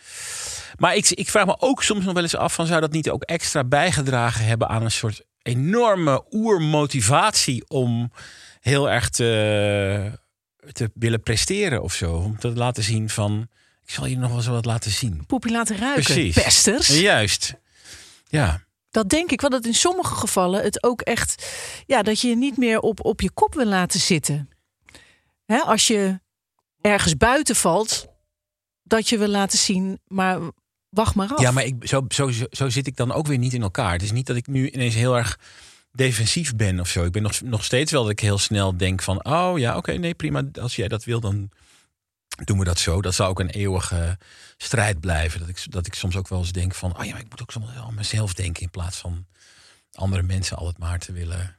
Maar 0.78 0.96
ik, 0.96 1.10
ik 1.10 1.30
vraag 1.30 1.46
me 1.46 1.56
ook 1.60 1.84
soms 1.84 2.06
nog 2.06 2.14
wel 2.14 2.24
eens 2.24 2.36
af: 2.36 2.54
van 2.54 2.66
zou 2.66 2.82
dat 2.82 2.92
niet 2.92 3.10
ook 3.10 3.24
extra 3.24 3.64
bijgedragen 3.64 4.46
hebben 4.46 4.68
aan 4.68 4.84
een 4.84 4.92
soort 4.92 5.24
enorme 5.42 6.26
oermotivatie 6.32 7.64
om 7.68 8.12
heel 8.60 8.90
erg 8.90 9.10
te, 9.10 10.20
te 10.72 10.92
willen 10.94 11.22
presteren 11.22 11.84
of 11.84 11.94
zo? 11.94 12.14
Om 12.14 12.40
te 12.40 12.50
laten 12.50 12.84
zien 12.84 13.10
van. 13.10 13.48
Ik 13.84 13.90
zal 13.90 14.06
je 14.06 14.18
nog 14.18 14.32
wel 14.32 14.42
zo 14.42 14.52
wat 14.52 14.66
laten 14.66 14.92
zien. 14.92 15.26
Poepie 15.26 15.52
laten 15.52 15.78
ruiken. 15.78 16.04
Precies. 16.04 16.36
Pesters. 16.36 16.88
Juist. 16.88 17.54
Ja. 18.28 18.64
Dat 18.92 19.10
denk 19.10 19.32
ik 19.32 19.42
wel 19.42 19.50
dat 19.50 19.66
in 19.66 19.74
sommige 19.74 20.16
gevallen 20.16 20.64
het 20.64 20.84
ook 20.84 21.02
echt. 21.02 21.46
Ja, 21.86 22.02
dat 22.02 22.20
je 22.20 22.28
je 22.28 22.36
niet 22.36 22.58
meer 22.58 22.80
op, 22.80 23.06
op 23.06 23.22
je 23.22 23.32
kop 23.32 23.54
wil 23.54 23.66
laten 23.66 24.00
zitten. 24.00 24.50
Hè, 25.46 25.58
als 25.58 25.88
je 25.88 26.20
ergens 26.82 27.18
buiten 27.18 27.56
valt, 27.56 28.08
dat 28.84 29.10
je 29.10 29.18
wil 29.18 29.28
laten 29.28 29.58
zien, 29.58 30.00
maar 30.08 30.40
wacht 30.90 31.16
maar 31.16 31.30
af. 31.34 31.42
Ja, 31.42 31.52
maar 31.52 31.66
ik, 31.66 31.76
zo, 31.88 32.06
zo, 32.10 32.32
zo, 32.32 32.46
zo 32.52 32.70
zit 32.70 32.88
ik 32.88 32.96
dan 32.96 33.12
ook 33.12 33.28
weer 33.28 33.38
niet 33.38 33.54
in 33.54 33.62
elkaar. 33.62 33.92
Het 33.92 34.02
is 34.02 34.12
niet 34.12 34.26
dat 34.28 34.36
ik 34.36 34.48
nu 34.48 34.70
ineens 34.70 34.96
heel 34.96 35.18
erg 35.18 35.40
defensief 35.92 36.56
ben 36.56 36.80
of 36.80 36.88
zo. 36.88 37.04
Ik 37.06 37.12
ben 37.12 37.22
nog, 37.22 37.42
nog 37.42 37.64
steeds 37.64 37.92
wel 37.92 38.02
dat 38.02 38.12
ik 38.12 38.20
heel 38.20 38.38
snel 38.38 38.78
denk 38.78 39.02
van... 39.02 39.26
oh 39.26 39.60
ja, 39.60 39.78
oké, 39.78 39.92
nee, 39.92 40.14
prima. 40.14 40.44
Als 40.62 40.76
jij 40.76 40.88
dat 40.88 41.04
wil, 41.04 41.20
dan 41.20 41.50
doen 42.44 42.60
we 42.60 42.66
dat 42.66 42.80
zo. 42.80 43.02
Dat 43.02 43.14
zou 43.14 43.30
ook 43.30 43.40
een 43.40 43.50
eeuwige 43.50 44.18
strijd 44.58 45.00
blijven. 45.00 45.40
Dat 45.40 45.50
ik, 45.50 45.72
dat 45.72 45.88
ik 45.88 45.94
soms 45.94 46.16
ook 46.16 46.28
wel 46.28 46.40
eens 46.40 46.52
denk 46.52 46.76
van... 46.76 46.98
oh 46.98 47.06
ja, 47.06 47.12
maar 47.12 47.22
ik 47.22 47.30
moet 47.30 47.42
ook 47.42 47.52
soms 47.52 47.74
wel 47.74 47.84
aan 47.84 47.94
mezelf 47.94 48.34
denken... 48.34 48.62
in 48.64 48.70
plaats 48.70 48.98
van 48.98 49.26
andere 49.94 50.24
mensen 50.24 50.58
altijd 50.58 50.78
maar 50.78 51.00
te 51.00 51.12
willen... 51.12 51.56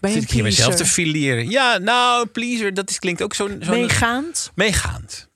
Ben 0.00 0.10
je 0.10 0.16
Zit 0.16 0.24
ik 0.24 0.30
hier 0.30 0.42
mezelf 0.42 0.74
te 0.74 0.86
fileren? 0.86 1.50
Ja, 1.50 1.78
nou, 1.78 2.26
pleaser, 2.26 2.74
dat 2.74 2.90
is, 2.90 2.98
klinkt 2.98 3.22
ook 3.22 3.34
zo'n... 3.34 3.58
zo'n 3.60 3.80
Meegaand? 3.80 4.50
Meegaand. 4.54 5.28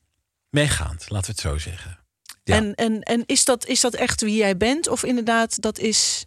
Meegaand, 0.51 1.11
laten 1.11 1.27
we 1.27 1.33
het 1.33 1.41
zo 1.41 1.59
zeggen. 1.59 1.99
Ja. 2.45 2.57
En, 2.57 2.75
en, 2.75 3.01
en 3.01 3.23
is, 3.27 3.45
dat, 3.45 3.67
is 3.67 3.81
dat 3.81 3.95
echt 3.95 4.21
wie 4.21 4.37
jij 4.37 4.57
bent? 4.57 4.89
Of 4.89 5.05
inderdaad, 5.05 5.63
dat 5.63 5.79
is... 5.79 6.27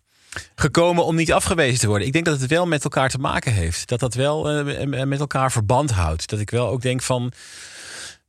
Gekomen 0.55 1.05
om 1.05 1.15
niet 1.15 1.31
afgewezen 1.33 1.79
te 1.79 1.87
worden. 1.87 2.07
Ik 2.07 2.13
denk 2.13 2.25
dat 2.25 2.39
het 2.39 2.49
wel 2.49 2.67
met 2.67 2.83
elkaar 2.83 3.09
te 3.09 3.17
maken 3.17 3.53
heeft. 3.53 3.87
Dat 3.87 3.99
dat 3.99 4.13
wel 4.13 4.49
eh, 4.49 5.05
met 5.05 5.19
elkaar 5.19 5.51
verband 5.51 5.91
houdt. 5.91 6.29
Dat 6.29 6.39
ik 6.39 6.49
wel 6.49 6.67
ook 6.67 6.81
denk 6.81 7.01
van... 7.01 7.31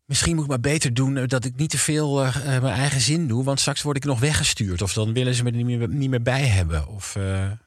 Misschien 0.04 0.34
moet 0.34 0.44
ik 0.44 0.50
maar 0.50 0.60
beter 0.60 0.94
doen 0.94 1.16
eh, 1.16 1.26
dat 1.26 1.44
ik 1.44 1.56
niet 1.56 1.70
te 1.70 1.78
veel 1.78 2.24
eh, 2.24 2.34
mijn 2.44 2.64
eigen 2.64 3.00
zin 3.00 3.26
doe. 3.28 3.44
Want 3.44 3.60
straks 3.60 3.82
word 3.82 3.96
ik 3.96 4.04
nog 4.04 4.20
weggestuurd. 4.20 4.82
Of 4.82 4.92
dan 4.92 5.12
willen 5.12 5.34
ze 5.34 5.42
me 5.42 5.50
er 5.50 5.56
niet 5.56 5.78
meer, 5.78 5.88
niet 5.88 6.10
meer 6.10 6.22
bij 6.22 6.46
hebben. 6.46 6.86
Of, 6.86 7.16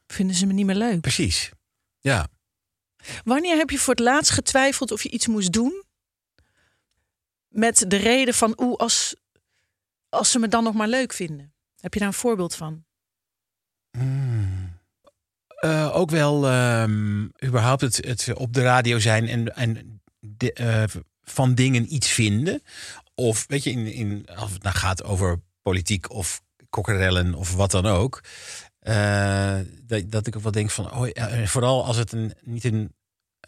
Vinden 0.07 0.35
ze 0.35 0.45
me 0.45 0.53
niet 0.53 0.65
meer 0.65 0.75
leuk? 0.75 1.01
precies. 1.01 1.51
Ja. 1.99 2.27
Wanneer 3.23 3.57
heb 3.57 3.69
je 3.69 3.77
voor 3.77 3.93
het 3.93 4.03
laatst 4.03 4.31
getwijfeld 4.31 4.91
of 4.91 5.03
je 5.03 5.09
iets 5.09 5.27
moest 5.27 5.51
doen? 5.51 5.83
Met 7.47 7.85
de 7.87 7.97
reden 7.97 8.33
van, 8.33 8.53
oeh, 8.57 8.75
als, 8.77 9.15
als 10.09 10.31
ze 10.31 10.39
me 10.39 10.47
dan 10.47 10.63
nog 10.63 10.73
maar 10.73 10.87
leuk 10.87 11.13
vinden. 11.13 11.53
Heb 11.79 11.93
je 11.93 11.99
daar 11.99 12.07
een 12.07 12.13
voorbeeld 12.13 12.55
van? 12.55 12.83
Hmm. 13.91 14.79
Eh, 15.61 15.95
ook 15.95 16.09
wel 16.09 16.47
ehm, 16.47 17.23
überhaupt 17.45 17.81
het, 17.81 18.05
het 18.05 18.33
op 18.33 18.53
de 18.53 18.61
radio 18.61 18.99
zijn 18.99 19.27
en, 19.27 19.55
en 19.55 20.01
eh, 20.37 20.83
van 21.21 21.55
dingen 21.55 21.93
iets 21.93 22.07
vinden. 22.07 22.63
Of 23.15 23.45
weet 23.47 23.63
je, 23.63 23.71
in, 23.71 23.93
in, 23.93 24.25
als 24.35 24.51
het 24.51 24.63
nou 24.63 24.75
gaat 24.75 25.03
over 25.03 25.39
politiek 25.61 26.09
of 26.11 26.41
kokkerellen 26.69 27.33
of 27.33 27.55
wat 27.55 27.71
dan 27.71 27.85
ook. 27.85 28.21
eh, 28.79 29.59
dat, 29.83 30.11
dat 30.11 30.27
ik 30.27 30.35
ook 30.35 30.43
wel 30.43 30.51
denk 30.51 30.69
van, 30.69 30.91
oh, 30.93 31.09
vooral 31.45 31.85
als 31.85 31.97
het 31.97 32.11
een, 32.11 32.33
niet 32.41 32.63
een 32.63 32.93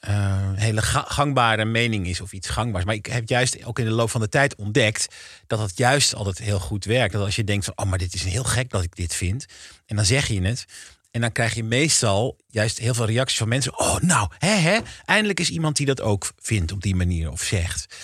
eh, 0.04 0.52
hele 0.56 0.82
ga- 0.82 1.06
gangbare 1.08 1.66
mening 1.66 2.08
is 2.08 2.22
of 2.22 2.34
iets 2.34 2.50
gangbaars. 2.50 2.86
Maar 2.86 2.96
ik 2.96 3.06
heb 3.06 3.30
juist 3.30 3.66
ook 3.66 3.80
in 3.80 3.86
de 3.86 3.92
loop 3.92 4.10
van 4.10 4.22
de 4.22 4.30
tijd 4.30 4.56
ontdekt 4.56 5.08
dat 5.48 5.60
dat 5.60 5.78
juist 5.78 6.16
altijd 6.16 6.38
heel 6.38 6.60
goed 6.60 6.86
werkt. 6.86 7.14
Dat 7.14 7.26
als 7.26 7.36
je 7.36 7.44
denkt 7.44 7.66
van, 7.66 7.74
oh, 7.78 7.86
maar 7.86 7.98
dit 7.98 8.14
is 8.14 8.24
heel 8.24 8.44
gek 8.44 8.70
dat 8.70 8.84
ik 8.84 8.96
dit 8.96 9.14
vind. 9.16 9.46
En 9.86 9.96
dan 9.96 10.06
zeg 10.06 10.28
je 10.28 10.42
het. 10.42 10.66
En 11.12 11.22
dan 11.22 11.32
krijg 11.32 11.54
je 11.54 11.64
meestal 11.64 12.38
juist 12.48 12.78
heel 12.78 12.94
veel 12.94 13.06
reacties 13.06 13.38
van 13.38 13.48
mensen. 13.48 13.80
Oh, 13.80 14.00
nou, 14.00 14.30
hè, 14.38 14.56
hè, 14.56 14.80
eindelijk 15.06 15.40
is 15.40 15.50
iemand 15.50 15.76
die 15.76 15.86
dat 15.86 16.02
ook 16.02 16.32
vindt 16.40 16.72
op 16.72 16.82
die 16.82 16.96
manier 16.96 17.32
of 17.32 17.42
zegt. 17.44 17.96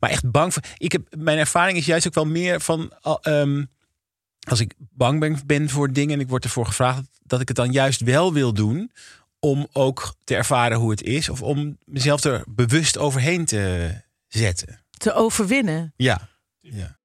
Maar 0.00 0.10
echt 0.10 0.30
bang 0.30 0.52
voor. 0.52 0.62
Ik 0.78 0.92
heb, 0.92 1.02
mijn 1.18 1.38
ervaring 1.38 1.78
is 1.78 1.86
juist 1.86 2.06
ook 2.06 2.14
wel 2.14 2.26
meer 2.26 2.60
van. 2.60 2.92
ehm, 3.22 3.64
als 4.48 4.60
ik 4.60 4.74
bang 4.78 5.20
ben, 5.20 5.38
ben 5.46 5.70
voor 5.70 5.92
dingen 5.92 6.14
en 6.14 6.20
ik 6.20 6.28
word 6.28 6.44
ervoor 6.44 6.66
gevraagd, 6.66 7.02
dat 7.22 7.40
ik 7.40 7.48
het 7.48 7.56
dan 7.56 7.72
juist 7.72 8.00
wel 8.00 8.32
wil 8.32 8.52
doen. 8.54 8.90
Om 9.44 9.66
ook 9.72 10.14
te 10.24 10.34
ervaren 10.34 10.78
hoe 10.78 10.90
het 10.90 11.02
is. 11.02 11.28
Of 11.28 11.42
om 11.42 11.78
mezelf 11.84 12.24
er 12.24 12.44
bewust 12.48 12.98
overheen 12.98 13.44
te 13.44 13.92
zetten. 14.28 14.84
Te 14.90 15.12
overwinnen. 15.12 15.92
Ja. 15.96 16.28
ja. 16.58 16.98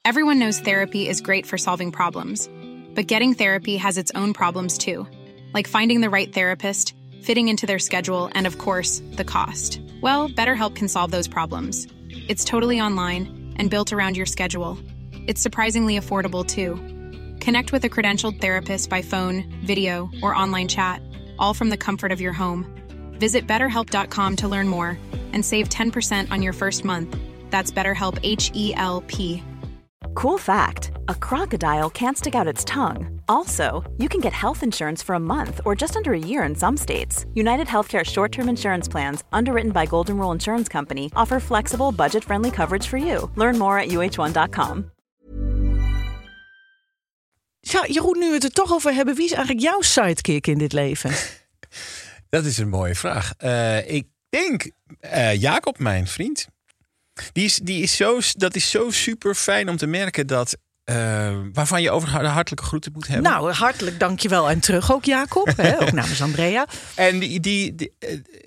Everyone 0.00 0.38
knows 0.38 0.60
therapy 0.60 0.98
is 0.98 1.20
great 1.20 1.46
for 1.46 1.58
solving 1.58 1.92
problems, 1.92 2.48
but 2.94 3.08
getting 3.08 3.36
therapy 3.36 3.78
has 3.78 3.96
its 3.96 4.14
own 4.14 4.32
problems 4.32 4.76
too, 4.76 5.06
like 5.54 5.68
finding 5.68 6.00
the 6.00 6.10
right 6.10 6.32
therapist, 6.32 6.94
fitting 7.20 7.48
into 7.48 7.66
their 7.66 7.78
schedule, 7.78 8.28
and 8.32 8.46
of 8.46 8.58
course, 8.58 9.02
the 9.16 9.24
cost. 9.24 9.80
Well, 10.00 10.28
BetterHelp 10.28 10.74
can 10.74 10.88
solve 10.88 11.10
those 11.10 11.28
problems. 11.28 11.86
It's 12.28 12.44
totally 12.44 12.80
online 12.80 13.54
and 13.58 13.70
built 13.70 13.92
around 13.92 14.16
your 14.16 14.26
schedule. 14.26 14.76
It's 15.28 15.40
surprisingly 15.40 15.96
affordable 15.96 16.44
too. 16.44 16.91
Connect 17.42 17.72
with 17.72 17.84
a 17.84 17.88
credentialed 17.88 18.40
therapist 18.40 18.88
by 18.88 19.02
phone, 19.02 19.52
video, 19.64 20.08
or 20.22 20.32
online 20.32 20.68
chat, 20.68 21.02
all 21.40 21.52
from 21.52 21.70
the 21.70 21.76
comfort 21.76 22.12
of 22.12 22.20
your 22.20 22.32
home. 22.32 22.64
Visit 23.18 23.48
betterhelp.com 23.48 24.36
to 24.36 24.46
learn 24.48 24.68
more 24.68 24.96
and 25.32 25.44
save 25.44 25.68
10% 25.68 26.30
on 26.30 26.40
your 26.40 26.52
first 26.52 26.84
month. 26.84 27.16
That's 27.50 27.72
BetterHelp 27.72 28.20
H 28.22 28.52
E 28.54 28.72
L 28.76 29.02
P. 29.08 29.42
Cool 30.14 30.38
fact 30.38 30.92
a 31.08 31.16
crocodile 31.16 31.90
can't 31.90 32.16
stick 32.16 32.36
out 32.36 32.46
its 32.46 32.64
tongue. 32.64 33.20
Also, 33.28 33.82
you 33.98 34.08
can 34.08 34.20
get 34.20 34.32
health 34.32 34.62
insurance 34.62 35.02
for 35.02 35.16
a 35.16 35.26
month 35.34 35.60
or 35.64 35.74
just 35.74 35.96
under 35.96 36.12
a 36.12 36.18
year 36.18 36.44
in 36.44 36.54
some 36.54 36.76
states. 36.76 37.26
United 37.34 37.66
Healthcare 37.66 38.04
short 38.04 38.30
term 38.30 38.48
insurance 38.48 38.86
plans, 38.86 39.24
underwritten 39.32 39.72
by 39.72 39.84
Golden 39.84 40.16
Rule 40.16 40.30
Insurance 40.30 40.68
Company, 40.68 41.10
offer 41.16 41.40
flexible, 41.40 41.90
budget 41.90 42.22
friendly 42.22 42.52
coverage 42.52 42.86
for 42.86 42.98
you. 42.98 43.28
Learn 43.34 43.58
more 43.58 43.80
at 43.80 43.88
uh1.com. 43.88 44.92
Ja, 47.64 47.84
Jeroen, 47.88 48.18
nu 48.18 48.26
we 48.28 48.34
het 48.34 48.44
er 48.44 48.50
toch 48.52 48.72
over 48.72 48.94
hebben, 48.94 49.14
wie 49.14 49.24
is 49.24 49.32
eigenlijk 49.32 49.64
jouw 49.66 49.80
sidekick 49.80 50.46
in 50.46 50.58
dit 50.58 50.72
leven? 50.72 51.10
Dat 52.28 52.44
is 52.44 52.58
een 52.58 52.68
mooie 52.68 52.94
vraag. 52.94 53.32
Eh, 53.36 53.90
ik 53.90 54.06
denk 54.28 54.70
eh, 55.00 55.40
Jacob, 55.40 55.78
mijn 55.78 56.06
vriend. 56.06 56.46
Die 57.32 57.44
is, 57.44 57.56
die 57.56 57.82
is 57.82 57.96
zo, 57.96 58.18
dat 58.36 58.54
is 58.54 58.70
zo 58.70 58.90
super 58.90 59.34
fijn 59.34 59.68
om 59.68 59.76
te 59.76 59.86
merken 59.86 60.26
dat. 60.26 60.56
eh, 60.84 61.38
waarvan 61.52 61.82
je 61.82 61.90
over 61.90 62.08
de 62.22 62.26
hartelijke 62.26 62.64
groeten 62.66 62.92
moet 62.92 63.06
hebben. 63.06 63.30
Nou, 63.32 63.50
hartelijk 63.52 63.98
dankjewel 64.00 64.50
en 64.50 64.60
terug 64.60 64.92
ook, 64.92 65.04
Jacob. 65.04 65.56
Hè, 65.56 65.78
ook 65.82 65.92
namens 65.92 66.22
Andrea. 66.22 66.66
En 66.94 67.18
die, 67.18 67.40
die, 67.40 67.74
die, 67.74 67.92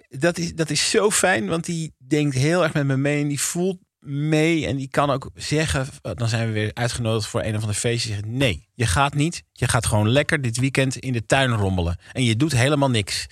dat, 0.10 0.38
is, 0.38 0.54
dat 0.56 0.70
is 0.70 0.90
zo 0.90 1.12
fijn, 1.12 1.48
want 1.48 1.66
die 1.66 1.94
denkt 1.98 2.36
heel 2.36 2.64
erg 2.64 2.74
met 2.74 2.86
me 2.86 2.98
mee 2.98 3.22
en 3.22 3.28
die 3.28 3.42
voelt 3.42 3.78
mee. 4.06 4.68
En 4.68 4.76
die 4.76 4.88
kan 4.90 5.10
ook 5.10 5.30
zeggen, 5.36 5.88
dan 6.02 6.30
zijn 6.30 6.48
we 6.48 6.54
weer 6.54 6.72
uitgenodigd 6.74 7.28
voor 7.30 7.44
een 7.44 7.56
of 7.56 7.62
ander 7.62 7.76
feestje. 7.76 8.16
Nee, 8.26 8.68
je 8.74 8.86
gaat 8.86 9.14
niet. 9.14 9.44
Je 9.52 9.68
gaat 9.68 9.86
gewoon 9.86 10.10
lekker 10.10 10.42
dit 10.42 10.58
weekend 10.58 10.96
in 10.98 11.14
de 11.14 11.26
tuin 11.26 11.52
rommelen. 11.52 11.98
En 12.12 12.24
je 12.24 12.36
doet 12.36 12.52
helemaal 12.52 12.90
niks. 12.90 13.26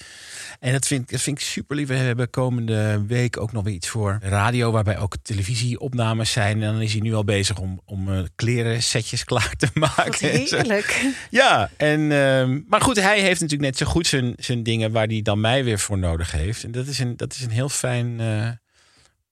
En 0.59 0.71
dat 0.71 0.87
vind, 0.87 1.01
ik- 1.01 1.09
dat 1.11 1.21
vind 1.21 1.37
ik 1.39 1.43
super 1.45 1.75
lief. 1.75 1.87
We 1.87 1.93
hebben 1.95 2.29
komende 2.29 3.03
week 3.07 3.37
ook 3.39 3.51
nog 3.51 3.63
weer 3.63 3.73
iets 3.73 3.87
voor 3.87 4.17
radio, 4.21 4.71
waarbij 4.71 4.97
ook 4.97 5.15
televisieopnames 5.21 6.31
zijn. 6.31 6.63
En 6.63 6.71
dan 6.73 6.81
is 6.81 6.91
hij 6.91 7.01
nu 7.01 7.13
al 7.13 7.23
bezig 7.23 7.57
om, 7.59 7.81
om 7.85 8.13
eh, 8.13 8.23
kleren 8.35 8.83
setjes 8.83 9.23
klaar 9.33 9.53
te 9.57 9.67
maken. 9.73 10.29
Heerlijk. 10.29 11.05
Ja, 11.29 11.69
en, 11.77 12.11
ehm, 12.11 12.59
maar 12.67 12.81
goed, 12.81 12.99
hij 13.01 13.19
heeft 13.21 13.41
natuurlijk 13.41 13.69
net 13.69 13.77
zo 13.77 13.85
goed 13.85 14.07
zijn, 14.07 14.33
zijn 14.37 14.63
dingen 14.63 14.91
waar 14.91 15.07
hij 15.07 15.21
dan 15.21 15.39
mij 15.41 15.63
weer 15.63 15.79
voor 15.79 15.97
nodig 15.97 16.31
heeft. 16.31 16.63
En 16.63 16.71
dat 16.71 16.87
is 16.87 16.99
een, 16.99 17.17
dat 17.17 17.33
is 17.33 17.41
een 17.41 17.49
heel 17.51 17.69
fijn 17.69 18.19
eh, 18.19 18.49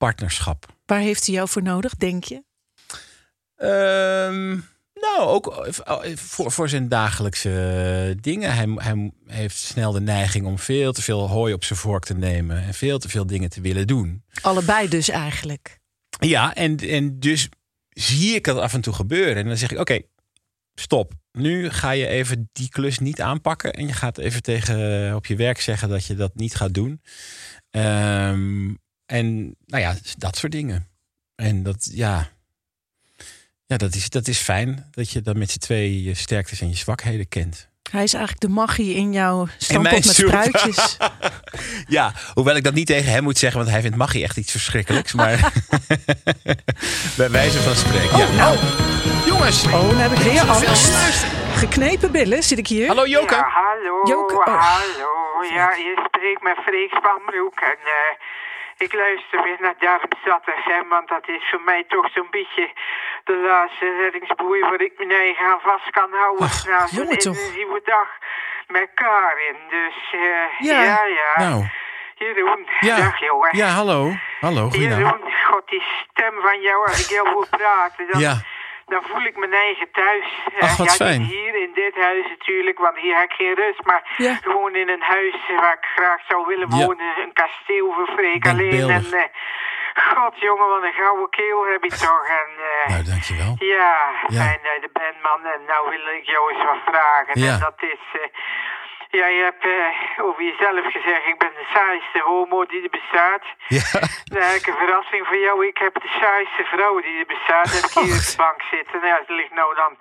partnerschap. 0.02 0.66
Waar 0.86 1.00
heeft 1.00 1.26
hij 1.26 1.36
jou 1.36 1.50
voor 1.50 1.64
nodig, 1.64 1.96
denk 1.96 2.24
je? 2.24 2.44
Ehm, 3.56 4.50
nou, 4.94 5.20
ook 5.20 5.68
voor, 6.16 6.52
voor 6.52 6.70
zijn 6.70 6.88
dagelijkse 6.88 8.18
dingen. 8.22 8.54
Hij, 8.54 8.68
hij 8.76 9.12
heeft 9.28 9.58
snel 9.58 9.92
de 9.92 10.02
neiging 10.02 10.46
om 10.46 10.60
veel 10.60 10.94
te 10.94 11.02
veel 11.02 11.30
hooi 11.30 11.54
op 11.54 11.64
zijn 11.64 11.80
vork 11.80 12.04
te 12.04 12.14
nemen. 12.14 12.64
En 12.64 12.74
veel 12.74 13.00
te 13.00 13.10
veel 13.10 13.26
dingen 13.26 13.50
te 13.50 13.62
willen 13.62 13.88
doen. 13.88 14.24
Allebei 14.42 14.88
dus 14.88 15.10
eigenlijk. 15.10 15.80
Ja, 16.20 16.56
en, 16.56 16.78
en 16.78 17.20
dus 17.20 17.50
zie 17.90 18.36
ik 18.36 18.44
dat 18.44 18.58
af 18.58 18.74
en 18.74 18.82
toe 18.82 18.94
gebeuren. 18.94 19.36
En 19.36 19.48
dan 19.48 19.58
zeg 19.58 19.72
ik, 19.72 19.80
oké, 19.80 20.02
stop. 20.74 21.14
Nu 21.32 21.70
ga 21.70 21.92
je 21.92 22.08
even 22.08 22.50
die 22.54 22.70
klus 22.70 23.00
niet 23.00 23.22
aanpakken. 23.22 23.74
En 23.74 23.88
je 23.88 23.94
gaat 23.94 24.18
even 24.18 24.42
tegen 24.42 25.08
eh, 25.08 25.16
op 25.16 25.26
je 25.26 25.36
werk 25.36 25.62
zeggen 25.62 25.90
dat 25.90 26.06
je 26.06 26.16
dat 26.16 26.36
niet 26.36 26.56
gaat 26.56 26.74
doen. 26.74 27.02
Ehm, 27.70 28.74
en 29.12 29.56
nou 29.66 29.84
ja, 29.84 29.96
dat 30.18 30.38
soort 30.38 30.52
dingen. 30.52 30.88
En 31.36 31.64
dat, 31.64 31.90
ja... 31.92 32.30
Ja, 33.66 33.78
dat 33.78 33.96
is, 33.96 34.10
dat 34.10 34.28
is 34.28 34.38
fijn 34.38 34.88
dat 34.92 35.10
je 35.10 35.22
dan 35.22 35.38
met 35.38 35.52
z'n 35.52 35.60
twee 35.60 36.04
je 36.04 36.14
sterktes 36.14 36.62
en 36.62 36.70
je 36.70 36.76
zwakheden 36.76 37.28
kent. 37.28 37.70
Hij 37.92 38.04
is 38.04 38.14
eigenlijk 38.14 38.44
de 38.44 38.50
magie 38.50 38.96
in 38.96 39.14
jouw 39.14 39.48
stampot 39.58 39.92
met 39.92 40.06
spruitjes. 40.06 40.98
Ja, 41.88 42.14
hoewel 42.34 42.56
ik 42.56 42.64
dat 42.64 42.74
niet 42.74 42.88
tegen 42.88 43.12
hem 43.12 43.24
moet 43.24 43.38
zeggen, 43.38 43.60
want 43.60 43.72
hij 43.72 43.82
vindt 43.82 43.98
magie 43.98 44.24
echt 44.24 44.38
iets 44.38 44.52
verschrikkelijks. 44.52 45.14
Maar 45.14 45.54
bij 47.18 47.32
wijze 47.32 47.60
van 47.60 47.76
spreken. 47.76 48.18
ja. 48.18 48.32
nou. 48.32 48.58
jongens. 49.26 49.66
Oh, 49.66 49.90
dan 49.90 49.98
heb 49.98 50.12
ik 50.12 50.18
weer 50.18 50.42
angst. 50.42 50.94
Geknepen 51.56 52.12
billen, 52.12 52.44
zit 52.44 52.58
ik 52.58 52.68
hier. 52.68 52.88
Hallo 52.88 53.08
Joke. 53.08 53.34
Ja, 53.34 53.50
hallo, 53.50 54.08
Joke, 54.08 54.34
oh. 54.34 54.46
hallo. 54.46 55.10
Ja, 55.54 55.72
je 55.72 56.08
spreekt 56.08 56.42
met 56.42 56.58
Freek 56.66 56.92
van 56.92 57.22
Broek 57.26 57.60
en 57.60 57.80
eh, 57.98 58.41
ik 58.82 58.94
luister 58.94 59.44
weer 59.44 59.58
naar 59.60 59.76
Darmstad 59.80 60.44
FM, 60.64 60.88
want 60.90 61.08
dat 61.08 61.28
is 61.28 61.44
voor 61.50 61.62
mij 61.62 61.84
toch 61.88 62.10
zo'n 62.12 62.28
beetje 62.32 62.72
de 63.24 63.36
laatste 63.36 63.98
reddingsboei 64.02 64.62
waar 64.62 64.82
ik 64.82 64.94
mijn 64.98 65.12
eigen 65.12 65.46
aan 65.46 65.60
vast 65.60 65.90
kan 65.90 66.12
houden 66.12 66.46
Ach, 66.46 66.66
na 66.66 66.88
zo'n 66.88 67.10
intensieve 67.10 67.82
dag 67.84 68.10
met 68.68 68.90
Karin. 68.94 69.58
Dus 69.70 69.98
eh, 70.12 70.20
Ja. 70.70 70.84
ja, 70.84 71.06
ja. 71.06 71.44
Nou, 71.50 71.66
Jeroen, 72.16 72.68
ja. 72.80 72.96
dag 72.96 73.20
jongen. 73.20 73.58
Ja, 73.58 73.68
hallo. 73.68 74.12
Hallo, 74.40 74.70
goedenavond. 74.70 75.22
Jeroen, 75.24 75.34
god, 75.50 75.70
die 75.70 75.84
stem 76.10 76.34
van 76.42 76.62
jou, 76.62 76.88
als 76.88 77.04
ik 77.04 77.10
jou 77.16 77.30
hoor 77.30 77.48
praten, 77.50 78.08
dan, 78.12 78.20
Ja. 78.22 78.36
Dan 78.94 79.04
voel 79.10 79.24
ik 79.32 79.38
mijn 79.38 79.54
eigen 79.54 79.92
thuis. 79.92 80.28
Ach, 80.60 80.78
wat 80.78 80.88
ja, 80.98 81.06
fijn. 81.06 81.22
niet 81.22 81.30
hier 81.32 81.56
in 81.66 81.72
dit 81.74 81.96
huis 81.96 82.26
natuurlijk, 82.36 82.78
want 82.86 82.98
hier 82.98 83.16
heb 83.16 83.24
ik 83.32 83.36
geen 83.42 83.56
rust. 83.56 83.84
Maar 83.90 84.02
Ja. 84.18 84.34
gewoon 84.36 84.76
in 84.76 84.90
een 84.90 85.02
huis 85.02 85.36
waar 85.62 85.74
ik 85.82 85.86
graag 85.96 86.22
zou 86.28 86.46
willen 86.48 86.70
Ja. 86.70 86.86
wonen. 86.86 87.12
Een 87.24 87.34
kasteel 87.34 87.88
voor 87.96 88.08
Freek 88.18 88.48
alleen. 88.48 88.90
En 88.90 89.06
eh, 89.14 89.24
God, 90.14 90.40
jongen, 90.40 90.68
wat 90.68 90.84
een 90.84 90.94
gouden 91.04 91.30
keel 91.30 91.66
heb 91.72 91.84
je 91.84 91.90
toch. 92.08 92.26
En, 92.42 92.50
eh, 92.72 92.90
Nou, 92.92 93.04
dankjewel. 93.04 93.56
ja, 93.60 93.92
Ja. 94.28 94.42
fijn 94.44 94.60
dat 94.64 94.74
je 94.76 94.82
er 94.82 94.96
bent, 95.04 95.18
man. 95.28 95.42
En 95.54 95.62
nou 95.68 95.90
wil 95.90 96.06
ik 96.18 96.26
jou 96.34 96.44
eens 96.54 96.64
wat 96.64 96.82
vragen. 96.86 97.40
Ja. 97.42 97.54
En 97.54 97.60
dat 97.60 97.80
is... 97.94 98.04
ja, 99.12 99.28
je 99.28 99.42
hebt 99.50 99.64
eh, 99.66 100.26
over 100.26 100.44
jezelf 100.44 100.86
gezegd, 100.92 101.26
ik 101.28 101.38
ben 101.38 101.54
de 101.62 101.68
saaiste 101.74 102.20
homo 102.20 102.66
die 102.66 102.84
er 102.84 102.90
bestaat. 103.00 103.44
Ja, 103.68 103.82
heb 104.48 104.56
ik 104.62 104.68
een 104.68 104.78
verrassing 104.84 105.28
voor 105.28 105.38
jou. 105.38 105.68
Ik 105.68 105.78
heb 105.78 105.94
de 105.94 106.12
saaiste 106.22 106.64
vrouw 106.64 107.02
die 107.02 107.20
er 107.20 107.26
bestaat. 107.26 107.72
Heb 107.76 107.84
ik 107.90 107.94
hier 108.04 108.16
op 108.20 108.26
de 108.32 108.34
bank 108.38 108.62
zitten. 108.72 109.08
Ja, 109.08 109.20
ze 109.28 109.34
ligt 109.34 109.54
nou 109.54 109.76
dan 109.76 109.98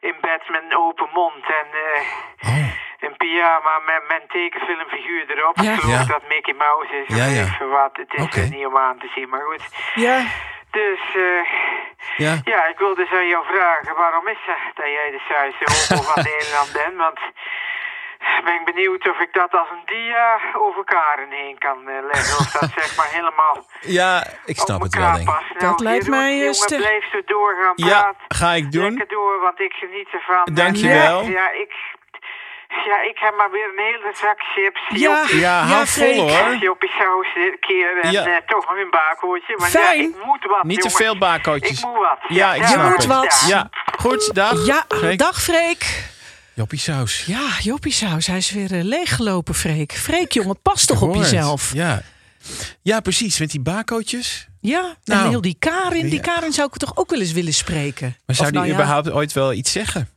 in 0.00 0.16
bed 0.20 0.42
met 0.48 0.62
een 0.62 0.76
open 0.76 1.08
mond 1.12 1.44
en 1.60 1.66
eh, 1.72 2.02
Oh. 2.48 2.68
een 3.00 3.16
pyjama 3.16 3.78
met, 3.78 4.02
een 4.20 4.28
tekenfilmfiguur 4.28 5.24
erop. 5.30 5.56
Ja. 5.56 5.72
Ik 5.72 5.80
geloof 5.80 6.06
Ja. 6.06 6.12
dat 6.12 6.28
Mickey 6.28 6.54
Mouse 6.54 6.92
is. 7.00 7.08
of 7.08 7.16
Ja, 7.16 7.24
ja. 7.26 7.44
veel 7.46 7.68
wat. 7.68 7.90
Het 7.96 8.34
is 8.34 8.50
niet 8.50 8.66
om 8.66 8.76
aan 8.78 8.98
te 8.98 9.10
zien, 9.14 9.28
maar 9.28 9.40
goed. 9.40 9.62
Ja, 9.94 10.18
Dus, 10.70 11.00
eh 11.14 11.44
ja. 12.16 12.34
ja, 12.44 12.66
ik 12.66 12.78
wilde 12.78 12.94
dus 13.04 13.12
aan 13.18 13.26
jou 13.28 13.44
vragen, 13.46 13.94
waarom 13.96 14.28
is 14.28 14.38
dat 14.74 14.86
jij 14.86 15.10
de 15.10 15.22
saaiste 15.28 15.64
homo 15.72 16.02
van 16.02 16.22
Nederland 16.32 16.72
bent? 16.72 16.96
Want 16.96 17.18
ben 18.44 18.54
ik 18.54 18.64
benieuwd 18.64 19.08
of 19.08 19.18
ik 19.20 19.32
dat 19.32 19.52
als 19.52 19.68
een 19.70 19.82
dia 19.86 20.38
over 20.58 20.84
Karen 20.84 21.30
heen 21.30 21.58
kan 21.58 21.88
eh, 21.88 21.94
leggen. 22.12 22.38
Of 22.38 22.50
dat 22.50 22.70
zeg 22.76 22.96
maar 22.96 23.08
helemaal 23.10 23.56
Ja, 23.98 24.26
ik 24.44 24.56
snap 24.58 24.76
op 24.76 24.82
het 24.82 24.94
wel, 24.96 25.06
denk 25.12 25.18
ik. 25.18 25.24
past. 25.24 25.60
Dat 25.60 25.80
lijkt 25.80 26.08
mij, 26.08 26.30
eh, 26.32 26.38
jongen, 26.38 26.54
ster- 26.54 26.78
blijf 26.78 27.10
zo 27.12 27.20
doorgaan 27.26 27.72
Ja, 27.76 28.14
ga 28.28 28.50
ik 28.52 28.72
doen. 28.72 28.88
Lekker 28.88 29.08
door, 29.08 29.40
want 29.40 29.60
ik 29.60 29.72
geniet 29.72 30.08
ervan. 30.12 30.54
Dankjewel. 30.54 31.20
Eh, 31.20 31.30
Ja, 31.30 31.50
ik, 31.52 31.72
ja, 32.84 33.00
ik 33.02 33.18
heb 33.18 33.36
maar 33.36 33.50
weer 33.50 33.68
een 33.76 33.84
hele 33.84 34.10
zak 34.12 34.40
chips. 34.54 34.80
Ja. 34.88 34.96
Joppie- 35.18 35.38
Ja, 35.40 35.58
hou 35.58 35.78
Ja, 35.78 35.86
vol 35.86 36.30
hoor. 36.30 36.54
Joppie 36.54 36.90
saus 36.98 37.26
dit 37.34 37.58
keer 37.60 37.98
en 38.00 38.10
Ja. 38.10 38.40
toch 38.46 38.68
nog 38.68 38.76
een 38.78 38.90
bakootje. 38.90 39.56
Want 39.56 39.70
Fijn. 39.70 39.98
ja, 40.02 40.08
ik 40.08 40.24
moet 40.24 40.44
wat, 40.44 40.62
Niet 40.62 40.80
te 40.80 40.90
veel 40.90 41.18
bakootjes. 41.18 41.78
Ik 41.78 41.84
moet 41.86 41.98
wat. 41.98 42.18
Ja, 42.28 42.54
ik 42.54 42.60
Je 42.60 42.66
snap 42.66 42.82
moet 42.88 42.96
het. 42.96 43.06
wat. 43.06 43.44
Ja, 43.48 43.68
goed, 43.98 44.34
dag. 44.34 44.66
Ja, 44.66 44.84
Freek. 44.88 45.18
dag 45.18 45.40
Freek. 45.42 46.12
Joppie 46.54 46.78
saus. 46.78 47.24
Ja, 47.26 47.58
Joppie 47.62 47.92
Saus, 47.92 48.26
hij 48.26 48.36
is 48.36 48.50
weer 48.50 48.72
eh, 48.72 48.84
leeggelopen, 48.84 49.54
Freek. 49.54 49.92
Freek, 49.92 50.32
jongen, 50.32 50.60
pas 50.62 50.84
toch 50.84 51.02
op 51.02 51.14
jezelf. 51.14 51.72
Ja. 51.74 52.02
ja, 52.82 53.00
precies. 53.00 53.38
Met 53.38 53.50
die 53.50 53.60
bakootjes. 53.60 54.48
Ja, 54.60 54.96
Nou. 55.04 55.24
en 55.24 55.28
heel 55.28 55.40
die 55.40 55.56
Karin, 55.58 56.08
die. 56.08 56.20
Karin 56.20 56.52
zou 56.52 56.68
ik 56.72 56.76
toch 56.76 56.96
ook 56.96 57.10
wel 57.10 57.20
eens 57.20 57.32
willen 57.32 57.54
spreken. 57.54 58.16
Maar 58.26 58.36
zou 58.36 58.48
Of 58.48 58.52
die 58.52 58.60
nou 58.62 58.66
ja, 58.66 58.74
überhaupt 58.74 59.10
ooit 59.10 59.32
wel 59.32 59.52
iets 59.52 59.72
zeggen? 59.72 60.08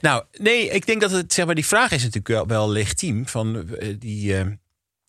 Nou, 0.00 0.24
nee, 0.32 0.68
ik 0.68 0.86
denk 0.86 1.00
dat 1.00 1.10
het, 1.10 1.32
zeg 1.32 1.46
maar, 1.46 1.54
die 1.54 1.66
vraag 1.66 1.90
is 1.90 2.00
natuurlijk 2.02 2.28
wel, 2.28 2.46
wel 2.46 2.70
legitiem. 2.70 3.28
Van 3.28 3.68
eh, 3.78 3.94
die 3.98 4.36
eh 4.36 4.46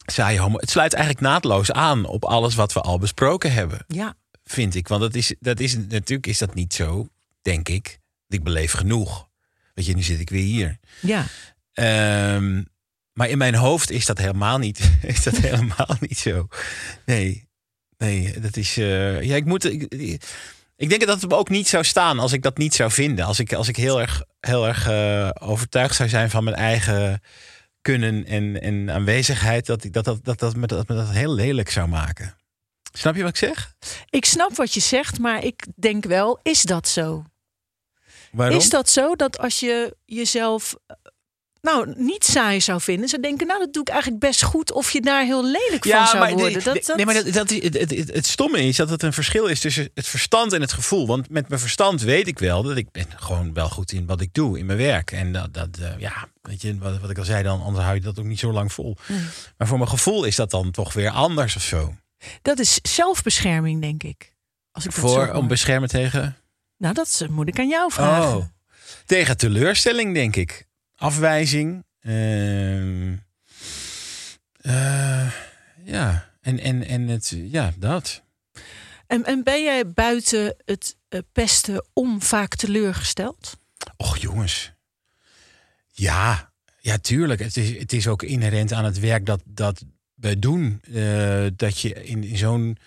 saaie 0.06 0.40
homo. 0.40 0.58
Het 0.58 0.70
sluit 0.70 0.94
eigenlijk 0.94 1.26
naadloos 1.26 1.72
aan 1.72 2.06
op 2.06 2.26
alles 2.26 2.56
wat 2.56 2.74
we 2.74 2.82
al 2.82 3.00
besproken 3.00 3.54
hebben, 3.54 3.86
Ja, 3.88 4.16
vind 4.44 4.76
ik. 4.76 4.88
Want 4.88 5.02
dat 5.02 5.16
is, 5.16 5.36
dat 5.40 5.60
is, 5.60 5.78
natuurlijk 5.78 6.28
is 6.28 6.38
dat 6.38 6.54
niet 6.54 6.74
zo, 6.74 7.08
denk 7.42 7.70
ik. 7.70 8.00
Ik 8.28 8.44
beleef 8.44 8.72
genoeg. 8.72 9.28
Weet 9.74 9.86
je, 9.86 9.96
nu 9.96 10.02
zit 10.02 10.20
ik 10.20 10.30
weer 10.30 10.44
hier. 10.44 10.78
ja. 11.00 11.26
Ehm, 11.74 12.64
maar 13.14 13.30
in 13.30 13.38
mijn 13.38 13.56
hoofd 13.56 13.92
is 13.92 14.06
dat 14.06 14.18
helemaal 14.18 14.58
niet, 14.58 14.92
is 15.02 15.24
dat 15.24 15.38
helemaal 15.38 15.96
niet 16.00 16.18
zo. 16.18 16.48
Nee, 17.06 17.48
nee, 17.98 18.40
dat 18.40 18.58
is. 18.58 18.78
eh, 18.78 19.22
ja, 19.22 19.36
ik 19.36 19.46
moet. 19.46 19.64
Ik, 19.66 19.94
ik 20.76 20.90
denk 20.90 21.06
dat 21.06 21.22
het 21.22 21.30
me 21.30 21.36
ook 21.38 21.50
niet 21.50 21.68
zou 21.68 21.84
staan 21.84 22.20
als 22.20 22.32
ik 22.32 22.42
dat 22.42 22.58
niet 22.58 22.74
zou 22.76 22.92
vinden. 22.92 23.26
Als 23.26 23.40
ik, 23.40 23.54
als 23.54 23.68
ik 23.68 23.76
heel 23.76 24.02
erg, 24.02 24.24
heel 24.40 24.68
erg 24.68 24.88
eh, 24.88 25.30
overtuigd 25.42 25.96
zou 25.96 26.10
zijn 26.10 26.30
van 26.30 26.44
mijn 26.44 26.56
eigen 26.56 27.22
kunnen 27.82 28.26
en, 28.26 28.62
en 28.62 28.92
aanwezigheid, 28.92 29.66
dat, 29.66 29.84
ik, 29.84 29.94
dat, 29.94 30.06
dat, 30.06 30.24
dat, 30.24 30.40
dat, 30.40 30.56
me, 30.56 30.68
dat 30.68 30.88
me 30.88 30.96
dat 30.96 31.10
heel 31.10 31.34
lelijk 31.34 31.70
zou 31.70 31.88
maken. 31.88 32.36
Snap 32.94 33.16
je 33.16 33.22
wat 33.22 33.30
ik 33.30 33.38
zeg? 33.38 33.76
Ik 34.10 34.26
snap 34.26 34.56
wat 34.56 34.74
je 34.74 34.80
zegt, 34.80 35.20
maar 35.20 35.44
ik 35.44 35.66
denk 35.76 36.06
wel, 36.06 36.40
is 36.44 36.62
dat 36.62 36.88
zo? 36.88 37.26
Waarom? 38.34 38.58
Is 38.58 38.70
dat 38.70 38.90
zo 38.90 39.16
dat 39.16 39.38
als 39.38 39.60
je 39.60 39.96
jezelf 40.06 40.76
eh, 40.86 40.96
nou 41.62 41.94
niet 41.98 42.26
saai 42.26 42.62
zou 42.62 42.82
vinden, 42.82 43.10
zou 43.10 43.22
denken, 43.22 43.48
nou 43.48 43.60
dat 43.60 43.74
doe 43.74 43.82
ik 43.82 43.90
eigenlijk 43.90 44.22
best 44.22 44.44
goed, 44.44 44.72
of 44.72 44.92
je 44.92 45.02
daar 45.02 45.24
heel 45.24 45.46
lelijk 45.46 45.86
van 45.88 46.08
zou 46.08 46.34
worden? 46.34 46.64
Dat, 46.64 46.86
dat... 46.86 46.96
nee, 46.96 47.06
maar 47.06 47.14
dat, 47.14 47.34
dat, 47.34 47.50
het, 47.50 48.14
het, 48.14 48.26
stomme 48.26 48.62
is 48.62 48.76
dat 48.76 48.90
het 48.90 49.04
een 49.04 49.14
verschil 49.14 49.46
is 49.46 49.60
tussen 49.60 49.90
het 49.94 50.08
verstand 50.08 50.54
en 50.54 50.62
het 50.62 50.74
gevoel. 50.74 51.08
Want 51.08 51.30
met 51.30 51.50
mijn 51.50 51.62
verstand 51.62 52.02
weet 52.02 52.28
ik 52.28 52.40
wel 52.40 52.64
dat 52.64 52.78
ik 52.78 52.92
ben 52.92 53.08
gewoon 53.16 53.54
wel 53.54 53.70
goed 53.70 53.92
in 53.92 54.06
wat 54.06 54.22
ik 54.22 54.34
doe 54.34 54.60
in 54.60 54.66
mijn 54.66 54.78
werk. 54.78 55.12
En 55.12 55.32
dat, 55.32 55.54
dat 55.54 55.78
eh, 55.78 56.00
ja, 56.00 56.28
weet 56.42 56.62
je, 56.62 56.78
wat, 56.78 57.00
wat 57.00 57.10
ik 57.10 57.18
al 57.18 57.26
zei, 57.26 57.44
dan 57.44 57.62
anders 57.62 57.84
hou 57.84 57.96
je 57.96 58.02
dat 58.02 58.20
ook 58.20 58.26
niet 58.26 58.40
zo 58.40 58.52
lang 58.52 58.74
vol. 58.74 58.98
Maar 59.58 59.68
voor 59.68 59.78
mijn 59.78 59.90
gevoel 59.90 60.24
is 60.24 60.36
dat 60.36 60.52
dan 60.52 60.72
toch 60.72 60.94
weer 60.94 61.10
anders 61.10 61.56
of 61.56 61.64
zo. 61.64 61.96
dat 62.42 62.60
is 62.60 62.80
zelfbescherming, 62.82 63.82
denk 63.82 64.04
ik. 64.04 64.34
Als 64.72 64.86
ik 64.86 64.92
dat 64.92 65.00
zo 65.00 65.08
Voor 65.08 65.26
hoor. 65.26 65.36
om 65.36 65.48
beschermen 65.48 65.90
tegen. 65.90 66.43
Nou, 66.84 66.96
dat 66.96 67.08
is- 67.08 67.28
moet 67.28 67.48
ik 67.48 67.60
aan 67.60 67.68
jou 67.68 67.92
vragen. 67.92 68.36
Oh, 68.38 68.46
tegen 69.06 69.38
teleurstelling, 69.38 70.14
denk 70.14 70.36
ik. 70.36 70.68
Afwijzing. 70.96 71.84
ehm, 72.02 73.14
eh, 74.62 75.32
ja, 75.84 76.30
en, 76.42 76.60
en, 76.60 76.86
en 76.88 77.08
het, 77.08 77.36
ja, 77.38 77.74
dat. 77.78 78.22
En, 79.08 79.24
en 79.26 79.44
ben 79.44 79.64
jij 79.64 79.92
buiten 79.92 80.56
het 80.66 80.96
eh, 81.10 81.20
pesten 81.32 81.86
om 81.94 82.22
vaak 82.22 82.56
teleurgesteld? 82.56 83.58
Och 83.98 84.18
jongens. 84.18 84.72
Ja, 85.92 86.52
ja 86.80 86.98
tuurlijk. 86.98 87.40
Het 87.40 87.58
is, 87.58 87.78
het 87.80 87.94
is 87.94 88.08
ook 88.08 88.24
inherent 88.24 88.72
aan 88.72 88.86
het 88.86 89.00
werk 89.00 89.26
dat, 89.26 89.42
dat 89.46 89.84
we 90.14 90.40
doen. 90.40 90.82
eh, 90.94 91.46
dat 91.56 91.80
je 91.80 91.94
in, 92.04 92.24
in 92.24 92.38
zo'n 92.38 92.78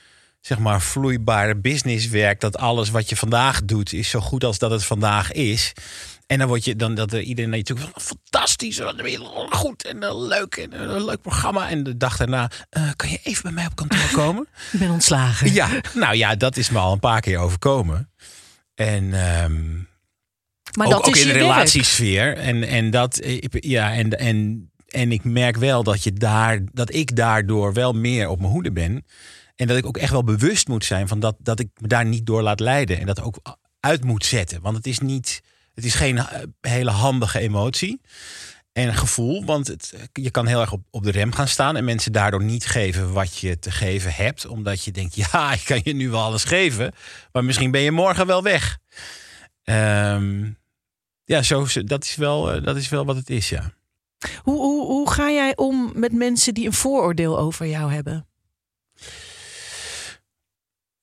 zeg 0.46 0.58
maar 0.58 0.82
vloeibare 0.82 1.56
business 1.56 2.08
werkt. 2.08 2.40
Dat 2.40 2.58
alles 2.58 2.90
wat 2.90 3.08
je 3.08 3.16
vandaag 3.16 3.64
doet 3.64 3.92
is 3.92 4.10
zo 4.10 4.20
goed 4.20 4.44
als 4.44 4.58
dat 4.58 4.70
het 4.70 4.84
vandaag 4.84 5.32
is. 5.32 5.72
En 6.26 6.38
dan 6.38 6.48
word 6.48 6.64
je 6.64 6.76
dan 6.76 6.94
dat 6.94 7.12
er 7.12 7.20
iedereen 7.20 7.50
naar 7.50 7.58
je 7.58 7.64
toe 7.64 7.78
komt. 7.78 7.92
Fantastisch, 8.02 8.80
goed 9.50 9.84
en 9.84 10.02
eh, 10.02 10.26
leuk 10.26 10.56
en 10.56 10.72
eh, 10.72 10.80
een 10.80 11.04
leuk 11.04 11.20
programma. 11.20 11.68
En 11.68 11.82
de 11.82 11.96
dag 11.96 12.16
daarna, 12.16 12.50
eh, 12.70 12.88
kan 12.96 13.10
je 13.10 13.18
even 13.22 13.42
bij 13.42 13.52
mij 13.52 13.66
op 13.66 13.76
kantoor 13.76 14.10
komen? 14.24 14.48
Ik 14.72 14.78
ben 14.78 14.90
ontslagen. 14.90 15.52
ja, 15.52 15.68
nou 15.94 16.16
ja, 16.16 16.34
dat 16.34 16.56
is 16.56 16.70
me 16.70 16.78
al 16.78 16.92
een 16.92 17.00
paar 17.00 17.20
keer 17.20 17.38
overkomen. 17.38 18.10
En 18.74 19.12
ehm, 19.12 19.74
maar 20.76 20.86
ook, 20.86 20.92
dat 20.92 21.06
ook 21.06 21.16
is 21.16 21.20
in 21.20 21.28
de 21.28 21.32
relatiesfeer. 21.32 22.36
En, 22.36 22.62
en 22.62 22.90
dat, 22.90 23.20
ja, 23.50 23.92
en, 23.92 24.10
en, 24.10 24.70
en 24.88 25.12
ik 25.12 25.24
merk 25.24 25.56
wel 25.56 25.82
dat, 25.82 26.02
je 26.02 26.12
daar, 26.12 26.60
dat 26.72 26.94
ik 26.94 27.16
daardoor 27.16 27.72
wel 27.72 27.92
meer 27.92 28.28
op 28.28 28.40
mijn 28.40 28.52
hoede 28.52 28.72
ben. 28.72 29.04
En 29.56 29.66
dat 29.66 29.76
ik 29.76 29.86
ook 29.86 29.96
echt 29.96 30.12
wel 30.12 30.24
bewust 30.24 30.68
moet 30.68 30.84
zijn 30.84 31.08
van 31.08 31.20
dat, 31.20 31.36
dat 31.38 31.60
ik 31.60 31.68
me 31.80 31.88
daar 31.88 32.04
niet 32.04 32.26
door 32.26 32.42
laat 32.42 32.60
leiden. 32.60 32.98
En 32.98 33.06
dat 33.06 33.20
ook 33.20 33.38
uit 33.80 34.04
moet 34.04 34.24
zetten. 34.24 34.60
Want 34.62 34.76
het 34.76 34.86
is 34.86 34.98
niet, 34.98 35.42
het 35.74 35.84
is 35.84 35.94
geen 35.94 36.18
eh, 36.18 36.42
hele 36.60 36.90
handige 36.90 37.38
emotie. 37.38 38.00
En 38.72 38.94
gevoel, 38.94 39.44
want 39.44 39.66
het, 39.66 39.94
je 40.12 40.30
kan 40.30 40.46
heel 40.46 40.60
erg 40.60 40.72
op, 40.72 40.82
op 40.90 41.02
de 41.02 41.10
rem 41.10 41.32
gaan 41.32 41.48
staan 41.48 41.76
en 41.76 41.84
mensen 41.84 42.12
daardoor 42.12 42.44
niet 42.44 42.66
geven 42.66 43.12
wat 43.12 43.38
je 43.38 43.58
te 43.58 43.70
geven 43.70 44.12
hebt. 44.14 44.46
Omdat 44.46 44.84
je 44.84 44.90
denkt, 44.90 45.14
ja, 45.32 45.52
ik 45.52 45.64
kan 45.64 45.80
je 45.84 45.94
nu 45.94 46.10
wel 46.10 46.22
alles 46.22 46.44
geven, 46.44 46.92
maar 47.32 47.44
misschien 47.44 47.70
ben 47.70 47.80
je 47.80 47.90
morgen 47.90 48.26
wel 48.26 48.42
weg. 48.42 48.78
Ehm, 49.64 50.50
ja, 51.24 51.42
zo, 51.42 51.66
dat, 51.84 52.04
is 52.04 52.16
wel, 52.16 52.52
eh, 52.52 52.64
dat 52.64 52.76
is 52.76 52.88
wel 52.88 53.04
wat 53.04 53.16
het 53.16 53.30
is, 53.30 53.48
ja. 53.48 53.72
Hoe, 54.42 54.56
hoe, 54.56 54.86
hoe 54.86 55.10
ga 55.10 55.30
jij 55.30 55.56
om 55.56 55.92
met 55.94 56.12
mensen 56.12 56.54
die 56.54 56.66
een 56.66 56.72
vooroordeel 56.72 57.38
over 57.38 57.66
jou 57.66 57.92
hebben? 57.92 58.26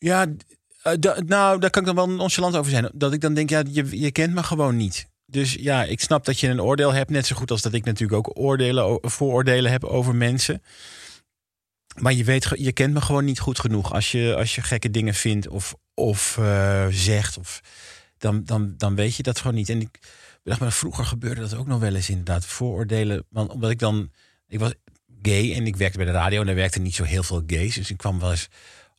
Ja, 0.03 0.27
eh, 0.81 0.93
nou, 1.25 1.59
daar 1.59 1.69
kan 1.69 1.81
ik 1.81 1.87
dan 1.87 1.95
wel 1.95 2.09
nonchalant 2.09 2.55
over 2.55 2.71
zijn. 2.71 2.89
Dat 2.93 3.13
ik 3.13 3.21
dan 3.21 3.33
denk, 3.33 3.49
ja, 3.49 3.63
je, 3.69 3.99
je 3.99 4.11
kent 4.11 4.33
me 4.33 4.43
gewoon 4.43 4.77
niet. 4.77 5.07
Dus 5.25 5.53
ja, 5.53 5.83
ik 5.83 5.99
snap 5.99 6.25
dat 6.25 6.39
je 6.39 6.47
een 6.47 6.61
oordeel 6.61 6.93
hebt. 6.93 7.09
Net 7.09 7.25
zo 7.25 7.35
goed 7.35 7.51
als 7.51 7.61
dat 7.61 7.73
ik 7.73 7.85
natuurlijk 7.85 8.17
ook 8.17 8.39
oordelen, 8.39 8.99
vooroordelen 9.01 9.71
heb 9.71 9.83
over 9.83 10.15
mensen. 10.15 10.61
Maar 12.01 12.13
je, 12.13 12.23
weet, 12.23 12.47
je 12.55 12.71
kent 12.71 12.93
me 12.93 13.01
gewoon 13.01 13.25
niet 13.25 13.39
goed 13.39 13.59
genoeg. 13.59 13.93
Als 13.93 14.11
je, 14.11 14.35
als 14.35 14.55
je 14.55 14.61
gekke 14.61 14.89
dingen 14.89 15.13
vindt 15.13 15.47
of, 15.47 15.75
of 15.93 16.37
eh, 16.37 16.87
zegt, 16.89 17.37
of, 17.37 17.61
dan, 18.17 18.43
dan, 18.43 18.73
dan 18.77 18.95
weet 18.95 19.15
je 19.15 19.23
dat 19.23 19.39
gewoon 19.39 19.55
niet. 19.55 19.69
En 19.69 19.81
ik 19.81 19.99
dacht, 20.43 20.59
maar 20.59 20.71
vroeger 20.71 21.05
gebeurde 21.05 21.41
dat 21.41 21.55
ook 21.55 21.67
nog 21.67 21.79
wel 21.79 21.95
eens 21.95 22.09
inderdaad. 22.09 22.45
Vooroordelen. 22.45 23.25
Want 23.29 23.51
omdat 23.51 23.69
ik 23.69 23.79
dan, 23.79 24.11
ik 24.47 24.59
was 24.59 24.73
gay 25.21 25.53
en 25.53 25.67
ik 25.67 25.75
werkte 25.75 25.97
bij 25.97 26.07
de 26.07 26.11
radio 26.11 26.39
en 26.39 26.45
daar 26.45 26.55
werkten 26.55 26.81
niet 26.81 26.95
zo 26.95 27.03
heel 27.03 27.23
veel 27.23 27.43
gays. 27.47 27.75
Dus 27.75 27.89
ik 27.89 27.97
kwam 27.97 28.19
wel 28.19 28.31
eens 28.31 28.49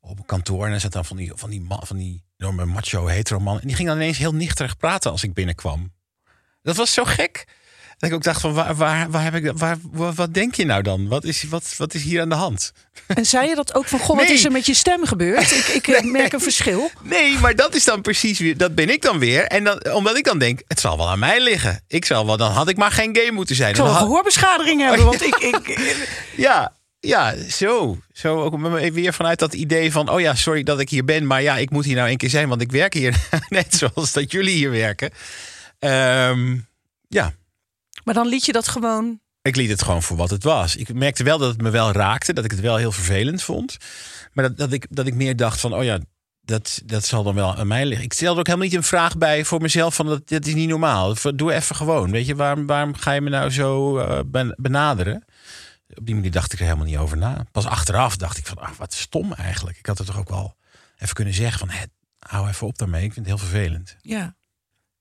op 0.07 0.19
een 0.19 0.27
kantoor 0.27 0.65
en 0.65 0.71
dan 0.71 0.81
zat 0.81 0.93
dan 0.93 1.05
van 1.05 1.17
die, 1.17 1.33
van 1.35 1.51
die, 1.51 1.61
man, 1.61 1.81
van 1.87 1.97
die 1.97 2.25
enorme 2.39 2.65
macho 2.65 3.07
hetero 3.07 3.41
man. 3.41 3.61
En 3.61 3.67
die 3.67 3.77
ging 3.77 3.89
dan 3.89 3.97
ineens 3.97 4.19
heel 4.19 4.35
nichterig 4.35 4.77
praten 4.77 5.11
als 5.11 5.23
ik 5.23 5.35
binnenkwam. 5.35 5.93
Dat 6.63 6.77
was 6.77 6.93
zo 6.93 7.05
gek. 7.05 7.45
Dat 7.99 8.09
ik 8.11 8.15
ook 8.15 8.23
dacht 8.23 8.41
van 8.41 8.53
waar, 8.55 8.75
waar, 8.75 9.11
waar 9.11 9.23
heb 9.23 9.35
ik 9.35 9.53
waar, 9.55 9.77
wat 9.93 10.35
denk 10.35 10.55
je 10.55 10.65
nou 10.65 10.83
dan? 10.83 11.09
Wat 11.09 11.25
is, 11.25 11.43
wat, 11.43 11.75
wat 11.77 11.95
is 11.95 12.03
hier 12.03 12.21
aan 12.21 12.29
de 12.29 12.35
hand? 12.35 12.73
En 13.07 13.27
zei 13.27 13.49
je 13.49 13.55
dat 13.55 13.75
ook 13.75 13.87
van, 13.87 13.99
goh, 13.99 14.17
wat 14.17 14.29
is 14.29 14.45
er 14.45 14.53
met 14.53 14.67
je 14.67 14.75
stem 14.75 15.05
gebeurd? 15.07 15.51
Ik, 15.51 15.67
ik 15.67 15.89
eh, 15.89 16.03
merk 16.03 16.33
een 16.33 16.41
verschil. 16.41 16.91
Nee, 17.03 17.39
maar 17.39 17.55
dat 17.57 17.75
is 17.75 17.85
dan 17.85 18.01
precies 18.03 18.39
weer, 18.39 18.57
dat 18.57 18.75
ben 18.75 18.89
ik 18.91 19.03
dan 19.03 19.19
weer. 19.19 19.45
En 19.45 19.65
dan, 19.65 19.93
omdat 19.93 20.17
ik 20.17 20.25
dan 20.25 20.39
denk, 20.39 20.63
het 20.69 20.81
zal 20.81 20.97
wel 20.97 21.09
aan 21.09 21.19
mij 21.19 21.41
liggen. 21.41 21.85
Ik 21.89 22.05
zal 22.05 22.27
wel, 22.27 22.37
dan 22.37 22.51
had 22.51 22.69
ik 22.69 22.77
maar 22.77 22.93
geen 22.93 23.17
gay 23.17 23.31
moeten 23.31 23.57
zijn. 23.57 23.71
Ik 23.71 23.77
zal 23.77 23.87
een 23.87 23.93
had- 23.93 24.03
gehoorbeschadiging 24.03 24.81
hebben, 24.81 25.05
want 25.05 25.23
ik... 25.23 25.35
ik 25.37 25.79
ja, 26.37 26.73
Ja, 27.05 27.35
zo. 27.49 27.99
Zo 28.13 28.43
ook 28.43 28.59
weer 28.93 29.13
vanuit 29.13 29.39
dat 29.39 29.55
idee 29.55 29.93
van... 29.93 30.09
oh 30.09 30.21
ja, 30.21 30.35
sorry 30.35 30.63
dat 30.63 30.81
ik 30.81 30.89
hier 30.89 31.05
ben... 31.05 31.27
maar 31.27 31.43
ja, 31.43 31.57
ik 31.57 31.71
moet 31.71 31.85
hier 31.85 31.97
nou 31.97 32.11
een 32.11 32.17
keer 32.17 32.31
zijn... 32.31 32.49
want 32.49 32.61
ik 32.61 32.73
werk 32.73 32.95
hier 32.95 33.29
net 33.49 33.75
zoals 33.75 34.13
dat 34.13 34.33
jullie 34.33 34.55
hier 34.55 34.71
werken. 34.71 35.11
Ehm, 35.79 36.57
ja, 37.09 37.33
Maar 38.05 38.15
dan 38.15 38.27
liet 38.27 38.45
je 38.47 38.53
dat 38.53 38.69
gewoon. 38.69 39.21
ik 39.43 39.57
liet 39.57 39.71
het 39.71 39.83
gewoon 39.83 40.03
voor 40.03 40.17
wat 40.17 40.31
het 40.31 40.43
was. 40.43 40.77
Ik 40.77 40.95
merkte 40.95 41.25
wel 41.25 41.39
dat 41.39 41.49
het 41.49 41.63
me 41.63 41.71
wel 41.71 41.93
raakte. 41.93 42.33
Dat 42.33 42.45
ik 42.45 42.51
het 42.51 42.61
wel 42.61 42.77
heel 42.77 42.93
vervelend 42.93 43.43
vond. 43.43 43.77
Maar 44.33 44.45
dat, 44.49 44.57
dat, 44.57 44.73
ik, 44.73 44.87
dat 44.91 45.07
ik 45.07 45.15
meer 45.15 45.37
dacht 45.37 45.61
van... 45.61 45.75
oh 45.75 45.85
ja, 45.85 45.99
dat, 46.41 46.83
dat 46.85 47.05
zal 47.05 47.23
dan 47.23 47.35
wel 47.35 47.55
aan 47.57 47.67
mij 47.67 47.87
liggen. 47.87 48.07
Ik 48.07 48.13
stelde 48.13 48.41
ook 48.41 48.47
helemaal 48.47 48.69
niet 48.69 48.77
een 48.77 48.83
vraag 48.83 49.19
bij 49.19 49.45
voor 49.45 49.61
mezelf... 49.61 49.95
van 49.95 50.07
dat, 50.07 50.29
dat 50.29 50.47
is 50.47 50.55
niet 50.55 50.69
normaal. 50.69 51.15
Doe 51.35 51.53
even 51.53 51.77
gewoon. 51.77 52.11
Weet 52.11 52.27
je, 52.27 52.35
waarom, 52.35 52.67
waarom 52.67 52.95
ga 52.95 53.13
je 53.13 53.21
me 53.21 53.31
nou 53.31 53.51
zo 53.51 53.99
eh, 53.99 54.21
ben- 54.27 54.55
benaderen? 54.57 55.25
Op 55.99 56.07
die 56.07 56.15
manier 56.15 56.31
dacht 56.31 56.53
ik 56.53 56.59
er 56.59 56.65
helemaal 56.65 56.87
niet 56.87 56.97
over 56.97 57.17
na. 57.17 57.45
Pas 57.53 57.67
achteraf 57.67 58.17
dacht 58.17 58.39
ik 58.39 58.47
van, 58.47 58.59
ach, 58.59 58.77
wat 58.77 58.95
stom 58.95 59.33
eigenlijk. 59.33 59.79
Ik 59.79 59.87
had 59.87 59.99
het 59.99 60.07
toch 60.07 60.19
ook 60.19 60.29
wel 60.29 60.57
even 60.99 61.15
kunnen 61.15 61.35
zeggen 61.35 61.59
van... 61.59 61.69
Hé, 61.71 61.85
hou 62.19 62.49
even 62.49 62.67
op 62.67 62.79
daarmee, 62.79 63.05
ik 63.05 63.13
vind 63.13 63.27
het 63.27 63.39
heel 63.39 63.49
vervelend. 63.49 63.97
Ja. 64.01 64.35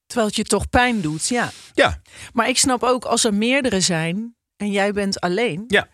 Terwijl 0.05 0.27
het 0.27 0.35
je 0.35 0.43
toch 0.43 0.69
pijn 0.69 1.01
doet. 1.01 1.27
Ja. 1.27 1.51
Ja, 1.73 2.01
Maar 2.33 2.49
ik 2.49 2.57
snap 2.57 2.83
ook 2.83 3.05
als 3.05 3.23
er 3.23 3.33
meerdere 3.33 3.81
zijn 3.81 4.35
en 4.57 4.71
jij 4.71 4.91
bent 4.91 5.19
alleen, 5.19 5.63
ja. 5.67 5.87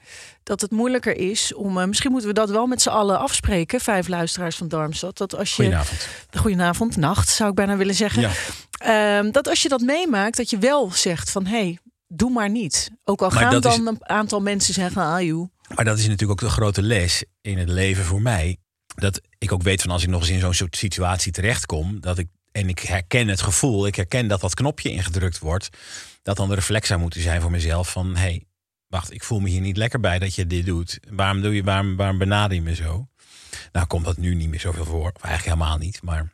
dat 0.44 0.62
het 0.62 0.72
moeilijker 0.72 1.16
is 1.18 1.54
om. 1.54 1.78
eh, 1.78 1.86
misschien 1.86 2.12
moeten 2.12 2.30
we 2.30 2.36
dat 2.36 2.50
wel 2.50 2.68
met 2.68 2.82
z'n 2.82 2.90
allen 2.90 3.20
afspreken, 3.20 3.80
vijf 3.82 4.08
luisteraars 4.08 4.56
van 4.56 4.68
Darmstad. 4.68 5.18
Dat 5.18 5.36
als 5.36 5.50
je. 5.50 5.56
Goedenavond. 5.64 6.08
Goedenavond, 6.38 6.96
nacht 6.98 7.30
zou 7.30 7.50
ik 7.50 7.56
bijna 7.56 7.76
willen 7.76 7.96
zeggen. 7.96 8.22
Ja. 8.22 8.32
Ehm, 8.80 9.32
dat 9.32 9.48
als 9.48 9.62
je 9.62 9.70
dat 9.70 9.82
meemaakt, 9.82 10.38
dat 10.38 10.50
je 10.50 10.58
wel 10.58 10.92
zegt 10.92 11.32
van 11.32 11.46
hé, 11.46 11.58
hey, 11.58 11.80
doe 12.14 12.30
maar 12.32 12.50
niet. 12.50 12.92
Ook 13.04 13.22
al 13.22 13.30
Maar 13.30 13.40
gaan 13.40 13.56
is- 13.56 13.62
dan 13.62 13.88
een 13.88 14.10
aantal 14.10 14.42
mensen 14.42 14.74
zeggen, 14.74 15.02
ah 15.02 15.22
joh. 15.22 15.50
Maar 15.76 15.86
dat 15.86 15.98
is 15.98 16.04
natuurlijk 16.08 16.32
ook 16.32 16.48
de 16.50 16.54
grote 16.56 16.82
les 16.82 17.24
in 17.42 17.58
het 17.58 17.70
leven 17.70 18.04
voor 18.04 18.22
mij. 18.22 18.58
Dat 18.96 19.22
ik 19.38 19.52
ook 19.52 19.62
weet 19.64 19.82
van 19.82 19.92
als 19.92 20.04
ik 20.04 20.10
nog 20.10 20.22
eens 20.22 20.30
in 20.30 20.40
zo'n 20.40 20.54
soort 20.54 20.78
situatie 20.78 21.32
terechtkom, 21.32 22.00
dat 22.02 22.18
ik 22.18 22.28
en 22.52 22.70
ik 22.70 22.80
herken 22.80 23.28
het 23.28 23.42
gevoel, 23.42 23.88
ik 23.88 23.96
herken 23.96 24.28
dat 24.28 24.42
dat 24.42 24.54
knopje 24.54 24.90
ingedrukt 24.92 25.40
wordt, 25.40 25.70
dat 26.22 26.38
dan 26.38 26.50
de 26.50 26.56
reflex 26.56 26.88
zou 26.88 27.00
moeten 27.00 27.22
zijn 27.22 27.42
voor 27.42 27.52
mezelf 27.52 27.92
van 27.92 28.08
hé, 28.16 28.20
hey, 28.22 28.44
wacht, 28.88 29.14
ik 29.14 29.24
voel 29.24 29.40
me 29.40 29.50
hier 29.50 29.62
niet 29.62 29.78
lekker 29.78 30.00
bij 30.00 30.20
dat 30.20 30.36
je 30.36 30.48
dit 30.48 30.66
doet. 30.66 31.00
Waarom 31.10 31.42
doe 31.42 31.56
je, 31.56 31.64
waarom, 31.64 31.96
waarom 31.96 32.18
benader 32.18 32.56
je 32.56 32.62
me 32.62 32.76
zo? 32.76 33.08
Nou 33.72 33.88
komt 33.88 34.06
dat 34.06 34.18
nu 34.18 34.36
niet 34.36 34.50
meer 34.50 34.60
zoveel 34.60 34.86
voor, 34.86 35.12
of 35.16 35.24
eigenlijk 35.24 35.56
helemaal 35.56 35.78
niet, 35.78 36.02
maar. 36.04 36.30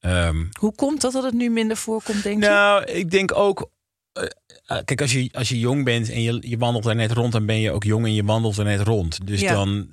ehm, 0.00 0.44
Hoe 0.60 0.74
komt 0.74 1.00
dat 1.00 1.12
dat 1.12 1.22
het 1.24 1.34
nu 1.34 1.50
minder 1.50 1.76
voorkomt, 1.76 2.22
denk 2.22 2.42
je? 2.42 2.48
nou, 2.48 2.84
ik 2.84 3.10
denk 3.10 3.34
ook. 3.34 3.70
Eh, 4.16 4.24
eh, 4.66 4.84
kijk, 4.84 5.00
als 5.00 5.12
je, 5.12 5.28
als 5.32 5.48
je 5.48 5.58
jong 5.58 5.84
bent 5.84 6.10
en 6.10 6.22
je, 6.22 6.38
je 6.40 6.58
wandelt 6.58 6.86
er 6.86 6.94
net 6.94 7.12
rond, 7.12 7.32
dan 7.32 7.46
ben 7.46 7.60
je 7.60 7.70
ook 7.70 7.84
jong 7.84 8.04
en 8.04 8.14
je 8.14 8.24
wandelt 8.24 8.56
er 8.56 8.64
net 8.64 8.80
rond. 8.80 9.26
Dus 9.26 9.40
Ja. 9.40 9.52
dan. 9.52 9.88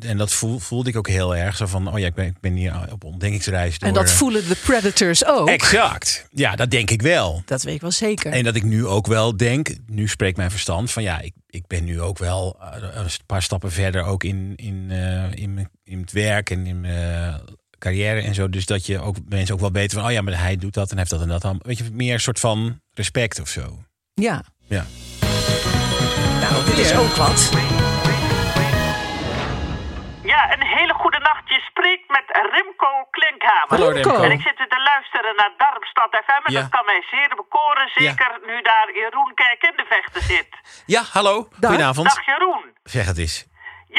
En 0.00 0.16
dat 0.16 0.32
voel, 0.32 0.58
voelde 0.58 0.88
ik 0.90 0.96
ook 0.96 1.08
heel 1.08 1.36
erg. 1.36 1.56
Zo 1.56 1.66
van: 1.66 1.92
oh 1.92 1.98
ja, 1.98 2.06
ik 2.06 2.14
ben, 2.14 2.26
ik 2.26 2.40
ben 2.40 2.52
hier 2.52 2.74
op 2.92 3.04
ontdekkingsreis. 3.04 3.78
Door, 3.78 3.88
En 3.88 3.94
dat 3.94 4.04
eh, 4.04 4.10
voelen 4.10 4.48
de 4.48 4.56
predators 4.64 5.26
ook. 5.26 5.48
Exact. 5.48 6.26
Ja, 6.32 6.56
dat 6.56 6.70
denk 6.70 6.90
ik 6.90 7.02
wel. 7.02 7.42
Dat 7.44 7.62
weet 7.62 7.74
ik 7.74 7.80
wel 7.80 7.90
zeker. 7.90 8.32
En 8.32 8.44
dat 8.44 8.54
ik 8.54 8.62
nu 8.64 8.86
ook 8.86 9.06
wel 9.06 9.36
denk, 9.36 9.74
nu 9.86 10.08
spreekt 10.08 10.36
mijn 10.36 10.50
verstand 10.50 10.90
van 10.90 11.02
ja, 11.02 11.20
ik, 11.20 11.32
ik 11.46 11.66
ben 11.66 11.84
nu 11.84 12.00
ook 12.00 12.18
wel 12.18 12.56
eh, 12.60 12.82
een 12.94 13.06
paar 13.26 13.42
stappen 13.42 13.72
verder 13.72 14.04
ook 14.04 14.24
in, 14.24 14.52
in, 14.56 14.86
eh, 14.90 15.24
in, 15.34 15.68
in 15.84 16.00
het 16.00 16.12
werk 16.12 16.50
en 16.50 16.66
in 16.66 16.80
mijn 16.80 17.34
eh, 17.34 17.34
carrière 17.78 18.20
en 18.20 18.34
zo. 18.34 18.48
Dus 18.48 18.66
dat 18.66 18.86
je 18.86 19.00
ook 19.00 19.16
mensen 19.28 19.54
ook 19.54 19.60
wel 19.60 19.72
weten 19.72 19.98
van 19.98 20.06
oh 20.06 20.12
ja, 20.12 20.20
maar 20.20 20.40
hij 20.40 20.56
doet 20.56 20.74
dat 20.74 20.90
en 20.90 20.98
heeft 20.98 21.10
dat 21.10 21.20
en 21.22 21.28
dat 21.28 21.42
dan. 21.42 21.60
Weet 21.62 21.78
je, 21.78 21.84
meer 21.92 22.14
een 22.14 22.20
soort 22.20 22.40
van 22.40 22.80
respect 23.02 23.40
of 23.40 23.48
zo. 23.48 23.64
Ja. 24.14 24.36
Ja. 24.74 24.84
Nou, 26.42 26.64
dit 26.68 26.78
is 26.78 26.92
ook 27.02 27.14
wat. 27.24 27.40
Ja, 30.32 30.40
een 30.52 30.66
hele 30.78 30.94
goede 31.02 31.18
nacht. 31.18 31.44
Je 31.54 31.60
spreekt 31.70 32.08
met 32.16 32.26
Remco 32.54 32.90
Klinkhamer. 33.10 33.68
Hallo 33.74 33.88
Remco. 33.88 34.08
Remco. 34.10 34.24
En 34.24 34.30
ik 34.30 34.42
zit 34.46 34.56
te 34.56 34.80
luisteren 34.92 35.36
naar 35.36 35.52
Darmstad 35.56 36.12
FM 36.24 36.42
en 36.46 36.52
Ja. 36.52 36.60
dat 36.60 36.70
kan 36.70 36.84
mij 36.84 37.02
zeer 37.10 37.30
bekoren. 37.42 37.88
Zeker 37.94 38.30
nu 38.46 38.62
daar 38.62 38.88
Jeroen 39.00 39.32
Kijk 39.34 39.62
in 39.70 39.76
de 39.76 39.86
vechten 39.88 40.22
zit. 40.22 40.48
Ja, 40.86 41.02
hallo. 41.16 41.48
Goedenavond. 41.60 42.06
Dag 42.14 42.26
Jeroen. 42.26 42.64
Zeg 42.82 43.06
het 43.06 43.18
eens. 43.18 43.46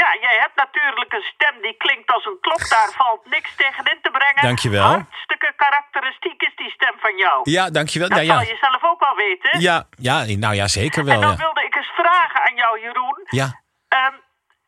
Ja, 0.01 0.09
jij 0.21 0.37
hebt 0.43 0.55
natuurlijk 0.55 1.13
een 1.13 1.27
stem 1.35 1.55
die 1.61 1.75
klinkt 1.77 2.11
als 2.11 2.25
een 2.25 2.37
klok. 2.41 2.69
Daar 2.69 2.91
valt 3.01 3.23
niks 3.35 3.55
tegen 3.55 3.83
in 3.93 3.99
te 4.01 4.11
brengen. 4.17 4.41
Dankjewel. 4.41 4.83
Hartstikke 4.83 5.53
karakteristiek 5.55 6.41
is 6.41 6.55
die 6.55 6.71
stem 6.77 6.88
van 6.99 7.17
jou. 7.17 7.39
Ja, 7.43 7.69
dankjewel. 7.69 8.09
Dat 8.09 8.17
Ja, 8.17 8.23
ja. 8.23 8.33
zal 8.33 8.47
je 8.53 8.57
zelf 8.61 8.83
ook 8.83 8.99
wel 8.99 9.15
weten. 9.15 9.59
Ja, 9.59 9.87
ja, 9.97 10.17
nou 10.45 10.53
ja, 10.55 10.67
zeker 10.67 10.99
en 10.99 11.05
wel. 11.05 11.21
dan 11.21 11.29
Ja. 11.31 11.35
wilde 11.37 11.63
ik 11.63 11.75
eens 11.75 11.91
vragen 11.95 12.41
aan 12.47 12.55
jou, 12.55 12.79
Jeroen. 12.81 13.19
ja. 13.29 13.61
Ehm, 13.87 14.13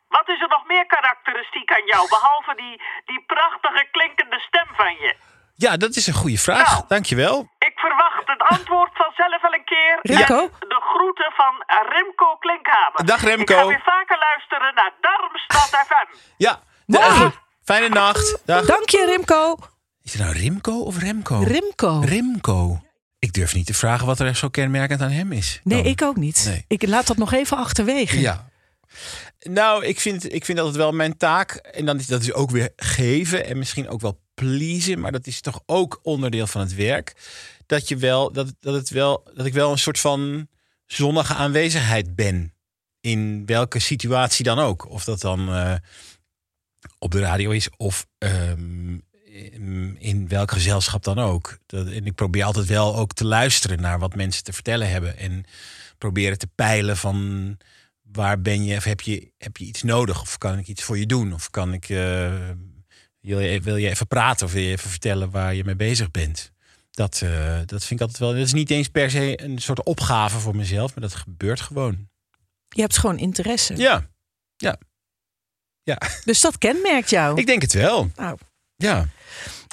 wat 0.08 0.28
is 0.30 0.42
er 0.42 0.48
nog 0.48 0.66
meer 0.68 0.86
karakteristiek 0.86 1.72
aan 1.74 1.86
jou, 1.86 2.10
behalve 2.10 2.54
die, 2.56 2.82
die 3.06 3.24
prachtige 3.28 3.88
klinkende 3.92 4.40
stem 4.40 4.68
van 4.76 4.94
je? 4.94 5.16
ja, 5.56 5.78
dat 5.78 5.96
is 5.96 6.08
een 6.08 6.14
goede 6.14 6.38
vraag. 6.38 6.72
Nou. 6.72 6.84
Dankjewel. 6.88 7.38
Ik 7.60 7.72
verwacht 7.76 8.22
het 8.26 8.42
antwoord 8.42 8.90
vanzelf 8.94 9.42
wel 9.42 9.54
een 9.54 9.64
keer. 9.66 10.00
Remco? 10.02 10.40
En 10.60 10.70
De 10.76 10.82
groeten 10.94 11.32
van 11.36 11.64
Remco 11.90 12.36
Klinkhamer. 12.36 13.06
Dag, 13.06 13.22
Remco. 13.24 13.54
Ik 13.54 13.60
ga 13.60 13.66
weer 13.68 13.82
vaker 13.84 14.18
luisteren 14.20 14.76
naar 14.76 14.92
Darmstad 15.02 15.86
FM. 15.88 16.18
Ja. 16.38 16.60
Dag. 16.86 17.32
Fijne 17.64 17.90
nacht. 17.90 18.42
Dag. 18.46 18.66
Dank 18.66 18.90
je, 18.90 19.06
Remco. 19.06 19.56
Is 20.04 20.14
het 20.14 20.22
nou 20.22 20.38
Rimco 20.38 20.80
of 20.80 20.98
Remco? 20.98 21.40
Remco. 21.40 22.02
Remco. 22.06 22.82
Ik 23.20 23.34
durf 23.34 23.54
niet 23.54 23.66
te 23.66 23.74
vragen 23.74 24.06
wat 24.06 24.20
er 24.20 24.36
zo 24.36 24.50
kenmerkend 24.50 25.02
aan 25.02 25.12
hem 25.12 25.32
is. 25.32 25.60
Nee, 25.64 25.84
dan. 25.84 25.92
ik 25.92 26.02
ook 26.02 26.18
niet. 26.18 26.44
Nee. 26.48 26.66
Ik 26.68 26.88
laat 26.88 27.08
dat 27.08 27.18
nog 27.18 27.34
even 27.34 27.58
achterwege. 27.58 28.20
Ja. 28.20 28.50
Nou, 29.40 29.86
ik 29.86 30.00
vind, 30.00 30.34
ik 30.34 30.46
vind 30.46 30.58
dat 30.58 30.68
het 30.68 30.76
wel 30.76 30.92
mijn 30.92 31.18
taak. 31.18 31.52
En 31.52 31.86
dan 31.86 32.00
is 32.00 32.08
dat 32.08 32.22
is 32.22 32.34
ook 32.34 32.52
weer 32.52 32.74
geven 32.76 33.46
en 33.46 33.58
misschien 33.58 33.90
ook 33.90 34.02
wel 34.02 34.22
pleasen. 34.34 35.00
Maar 35.00 35.12
dat 35.12 35.28
is 35.28 35.42
toch 35.42 35.62
ook 35.66 36.00
onderdeel 36.04 36.48
van 36.48 36.62
het 36.62 36.76
werk. 36.76 37.14
Dat 37.66 37.88
je 37.88 37.98
wel, 37.98 38.32
dat, 38.32 38.54
dat 38.60 38.74
het 38.74 38.90
wel, 38.90 39.30
dat 39.34 39.46
ik 39.46 39.54
wel 39.54 39.72
een 39.72 39.78
soort 39.78 40.00
van 40.00 40.48
zonnige 40.86 41.34
aanwezigheid 41.34 42.16
ben. 42.16 42.54
In 43.00 43.46
welke 43.46 43.80
situatie 43.80 44.44
dan 44.44 44.60
ook. 44.60 44.90
Of 44.90 45.04
dat 45.04 45.22
dan 45.22 45.54
eh, 45.54 45.76
op 47.00 47.12
de 47.12 47.20
radio 47.20 47.52
is 47.52 47.70
of 47.78 48.08
ehm, 48.18 48.98
in, 50.00 50.28
welk 50.28 50.52
gezelschap 50.52 51.04
dan 51.04 51.20
ook. 51.20 51.58
Dat, 51.66 51.88
en 51.88 52.06
ik 52.06 52.16
probeer 52.16 52.44
altijd 52.44 52.68
wel 52.68 52.96
ook 52.96 53.14
te 53.14 53.26
luisteren 53.26 53.82
naar 53.82 54.00
wat 54.00 54.16
mensen 54.16 54.44
te 54.44 54.54
vertellen 54.54 54.90
hebben. 54.90 55.18
En 55.18 55.46
proberen 55.98 56.38
te 56.38 56.48
peilen 56.56 56.98
van 56.98 57.58
waar 58.02 58.42
ben 58.42 58.64
je, 58.64 58.78
of 58.78 58.84
heb 58.84 59.02
je, 59.02 59.32
heb 59.38 59.58
je 59.58 59.66
iets 59.66 59.84
nodig? 59.84 60.22
Of 60.22 60.38
kan 60.38 60.58
ik 60.58 60.68
iets 60.68 60.84
voor 60.84 60.98
je 60.98 61.06
doen? 61.06 61.34
Of 61.34 61.50
kan 61.50 61.74
ik, 61.74 61.90
eh, 61.90 62.34
wil, 63.20 63.40
je, 63.40 63.62
wil 63.62 63.76
je 63.76 63.90
even 63.90 64.08
praten 64.08 64.46
of 64.46 64.54
wil 64.54 64.62
je 64.62 64.72
even 64.72 64.90
vertellen 64.90 65.32
waar 65.32 65.56
je 65.56 65.64
mee 65.64 65.76
bezig 65.76 66.12
bent? 66.12 66.52
Dat, 66.92 67.22
eh, 67.24 67.60
dat 67.66 67.86
vind 67.86 68.00
ik 68.00 68.02
altijd 68.02 68.18
wel. 68.20 68.30
Dat 68.30 68.46
is 68.46 68.54
niet 68.54 68.70
eens 68.70 68.88
per 68.88 69.10
se 69.10 69.44
een 69.44 69.60
soort 69.60 69.84
opgave 69.84 70.40
voor 70.40 70.56
mezelf, 70.56 70.96
maar 70.96 71.04
dat 71.04 71.16
gebeurt 71.16 71.62
gewoon. 71.62 72.10
Je 72.70 72.82
hebt 72.82 72.98
gewoon 72.98 73.18
interesse. 73.18 73.78
Ja, 73.78 74.10
ja. 75.84 76.00
Dus 76.26 76.42
dat 76.42 76.58
kenmerkt 76.58 77.10
jou. 77.10 77.40
Ik 77.40 77.46
denk 77.46 77.62
het 77.62 77.74
wel. 77.74 78.12
Nou, 78.16 78.38
Ja. 78.76 79.08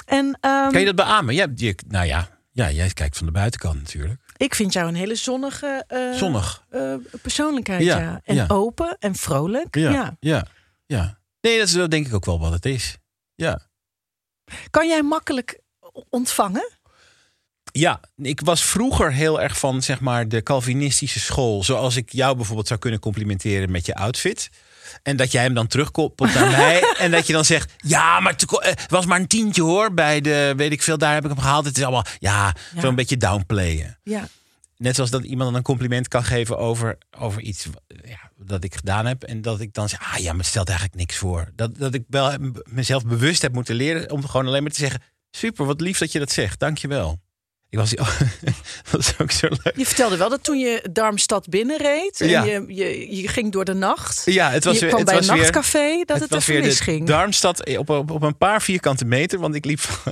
En 0.09 0.37
ehm, 0.41 0.71
Kan 0.71 0.79
je 0.79 0.85
dat 0.85 0.95
beamen? 0.95 1.35
Ja, 1.35 1.47
je, 1.55 1.75
nou 1.87 2.05
ja. 2.05 2.29
ja, 2.51 2.71
jij 2.71 2.89
kijkt 2.89 3.17
van 3.17 3.25
de 3.25 3.31
buitenkant 3.31 3.75
natuurlijk. 3.75 4.21
ik 4.37 4.55
vind 4.55 4.73
jou 4.73 4.87
een 4.87 4.95
hele 4.95 5.15
zonnige 5.15 5.83
eh, 5.87 6.13
Zonnig. 6.13 6.65
eh, 6.69 6.93
persoonlijkheid. 7.21 7.83
Ja, 7.83 7.99
Ja, 7.99 8.21
En 8.23 8.35
ja. 8.35 8.45
open 8.47 8.95
en 8.99 9.15
vrolijk. 9.15 9.75
Ja, 9.75 10.15
Ja. 10.19 10.45
ja. 10.85 11.17
Nee, 11.41 11.57
dat 11.59 11.67
is 11.67 11.73
wel 11.73 11.89
denk 11.89 12.07
ik 12.07 12.13
ook 12.13 12.25
wel 12.25 12.39
wat 12.39 12.51
het 12.51 12.65
is. 12.65 12.97
Ja. 13.35 13.59
Kan 14.69 14.87
jij 14.87 15.01
makkelijk 15.01 15.59
ontvangen? 16.09 16.71
Ja, 17.71 17.99
ik 18.15 18.41
was 18.41 18.63
vroeger 18.63 19.13
heel 19.13 19.41
erg 19.41 19.59
van 19.59 19.81
zeg 19.81 19.99
maar 19.99 20.27
de 20.27 20.43
Calvinistische 20.43 21.19
school. 21.19 21.63
Zoals 21.63 21.95
ik 21.95 22.11
jou 22.11 22.35
bijvoorbeeld 22.35 22.67
zou 22.67 22.79
kunnen 22.79 22.99
complimenteren 22.99 23.71
met 23.71 23.85
je 23.85 23.95
outfit. 23.95 24.49
En 25.03 25.17
dat 25.17 25.31
jij 25.31 25.43
hem 25.43 25.53
dan 25.53 25.67
terugkoppelt 25.67 26.33
naar 26.33 26.51
mij. 26.51 26.83
En 26.99 27.11
dat 27.11 27.27
je 27.27 27.33
dan 27.33 27.45
zegt: 27.45 27.73
Ja, 27.77 28.19
maar 28.19 28.35
eh, 28.35 28.69
het 28.69 28.91
was 28.91 29.05
maar 29.05 29.19
een 29.19 29.27
tientje 29.27 29.61
hoor. 29.61 29.93
Bij 29.93 30.21
de 30.21 30.53
weet 30.57 30.71
ik 30.71 30.81
veel, 30.83 30.97
daar 30.97 31.13
heb 31.13 31.23
ik 31.23 31.29
hem 31.29 31.39
gehaald. 31.39 31.65
Het 31.65 31.77
is 31.77 31.83
allemaal, 31.83 32.05
ja, 32.19 32.55
Ja. 32.75 32.81
zo'n 32.81 32.95
beetje 32.95 33.17
downplayen. 33.17 33.99
Ja. 34.03 34.27
Net 34.77 34.95
zoals 34.95 35.09
dat 35.09 35.23
iemand 35.23 35.49
dan 35.49 35.55
een 35.55 35.63
compliment 35.63 36.07
kan 36.07 36.23
geven 36.23 36.57
over, 36.57 36.97
over 37.19 37.41
iets 37.41 37.67
ja, 38.05 38.31
dat 38.37 38.63
ik 38.63 38.75
gedaan 38.75 39.05
heb. 39.05 39.23
En 39.23 39.41
dat 39.41 39.59
ik 39.59 39.73
dan 39.73 39.89
zeg: 39.89 39.99
Ah 40.13 40.17
ja, 40.19 40.29
maar 40.29 40.39
het 40.39 40.47
stelt 40.47 40.67
eigenlijk 40.69 40.97
niks 40.99 41.17
voor. 41.17 41.49
Dat, 41.55 41.77
dat 41.77 41.93
ik 41.93 42.03
wel 42.07 42.31
mezelf 42.63 43.05
bewust 43.05 43.41
heb 43.41 43.53
moeten 43.53 43.75
leren 43.75 44.11
om 44.11 44.27
gewoon 44.27 44.47
alleen 44.47 44.63
maar 44.63 44.71
te 44.71 44.79
zeggen: 44.79 45.01
Super, 45.31 45.65
wat 45.65 45.81
lief 45.81 45.97
dat 45.97 46.11
je 46.11 46.19
dat 46.19 46.31
zegt. 46.31 46.59
Dank 46.59 46.77
je 46.77 46.87
wel. 46.87 47.19
Ik 47.69 47.77
was, 47.77 47.89
dat 48.91 49.15
ook 49.17 49.31
zo 49.31 49.47
leuk. 49.49 49.73
Je 49.75 49.85
vertelde 49.85 50.17
wel 50.17 50.29
dat 50.29 50.43
toen 50.43 50.59
je 50.59 50.85
Darmstad 50.91 51.49
binnenreed... 51.49 52.19
Ja. 52.19 52.47
en 52.47 52.65
je, 52.67 52.75
je, 52.75 53.15
je 53.15 53.27
ging 53.27 53.51
door 53.51 53.65
de 53.65 53.73
nacht... 53.73 54.21
Ja, 54.25 54.49
het 54.49 54.63
was 54.63 54.73
je 54.73 54.79
weer, 54.79 54.89
kwam 54.89 55.01
het 55.01 55.09
bij 55.09 55.17
was 55.17 55.27
een 55.27 55.33
weer, 55.33 55.43
nachtcafé, 55.43 56.03
dat 56.05 56.19
het, 56.19 56.29
was 56.29 56.47
even 56.47 56.63
misging. 56.63 57.07
Darmstad 57.07 57.77
op, 57.77 57.89
op, 57.89 58.11
op 58.11 58.21
een 58.21 58.37
paar 58.37 58.61
vierkante 58.61 59.05
meter. 59.05 59.39
Want 59.39 59.55
ik 59.55 59.65
liep. 59.65 59.79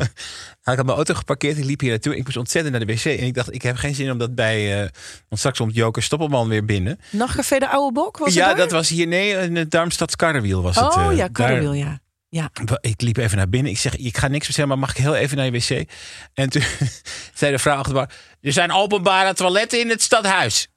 ik 0.64 0.76
had 0.76 0.86
mijn 0.86 0.98
auto 0.98 1.14
geparkeerd. 1.14 1.58
Ik 1.58 1.64
liep 1.64 1.80
hier 1.80 1.90
naartoe. 1.90 2.16
Ik 2.16 2.24
moest 2.24 2.38
ontzettend 2.38 2.76
naar 2.76 2.86
de 2.86 2.94
wc. 2.94 3.06
En 3.06 3.26
ik 3.26 3.34
dacht, 3.34 3.54
ik 3.54 3.62
heb 3.62 3.76
geen 3.76 3.96
zin 3.96 4.12
om 4.12 4.18
dat 4.18 4.36
bij. 4.36 4.84
eh 4.84 4.90
want 5.28 5.40
straks 5.40 5.58
komt 5.58 5.76
Joker 5.76 6.04
Stoppelman 6.04 6.48
weer 6.48 6.66
binnen. 6.66 7.00
Nachtcafé 7.10 7.60
de 7.60 7.68
Oude 7.68 7.94
Bok, 7.94 8.18
was 8.18 8.28
het 8.28 8.38
ja, 8.38 8.54
dat 8.54 8.72
was 8.72 8.90
hier. 8.90 9.08
Nee, 9.08 9.32
in 9.32 9.56
het 9.56 9.72
Darmstad 9.72 10.16
Karrewiel 10.16 10.62
was 10.62 10.76
het. 10.76 10.96
Oh 10.96 11.12
eh, 11.12 11.18
ja, 11.18 11.28
Karrewil, 11.28 11.74
ja. 11.74 12.00
Ja, 12.38 12.50
Ik 12.82 13.02
liep 13.02 13.18
even 13.18 13.38
naar 13.38 13.50
binnen. 13.50 13.72
Ik 13.72 13.78
zeg, 13.78 13.96
ik 13.96 14.18
ga 14.18 14.28
niks 14.28 14.46
vertellen, 14.46 14.70
maar 14.70 14.80
mag 14.80 14.90
ik 14.90 14.98
heel 14.98 15.16
even 15.16 15.38
naar 15.38 15.46
je 15.46 15.52
wc? 15.52 15.90
En 16.34 16.50
toen 16.50 16.64
zei 17.34 17.52
de 17.52 17.60
vrouw 17.60 17.76
achter 17.76 17.94
de 17.94 18.00
bar, 18.00 18.12
er 18.42 18.54
zijn 18.54 18.72
openbare 18.72 19.34
toiletten 19.34 19.80
in 19.80 19.90
het 19.90 20.02
stadhuis. 20.02 20.68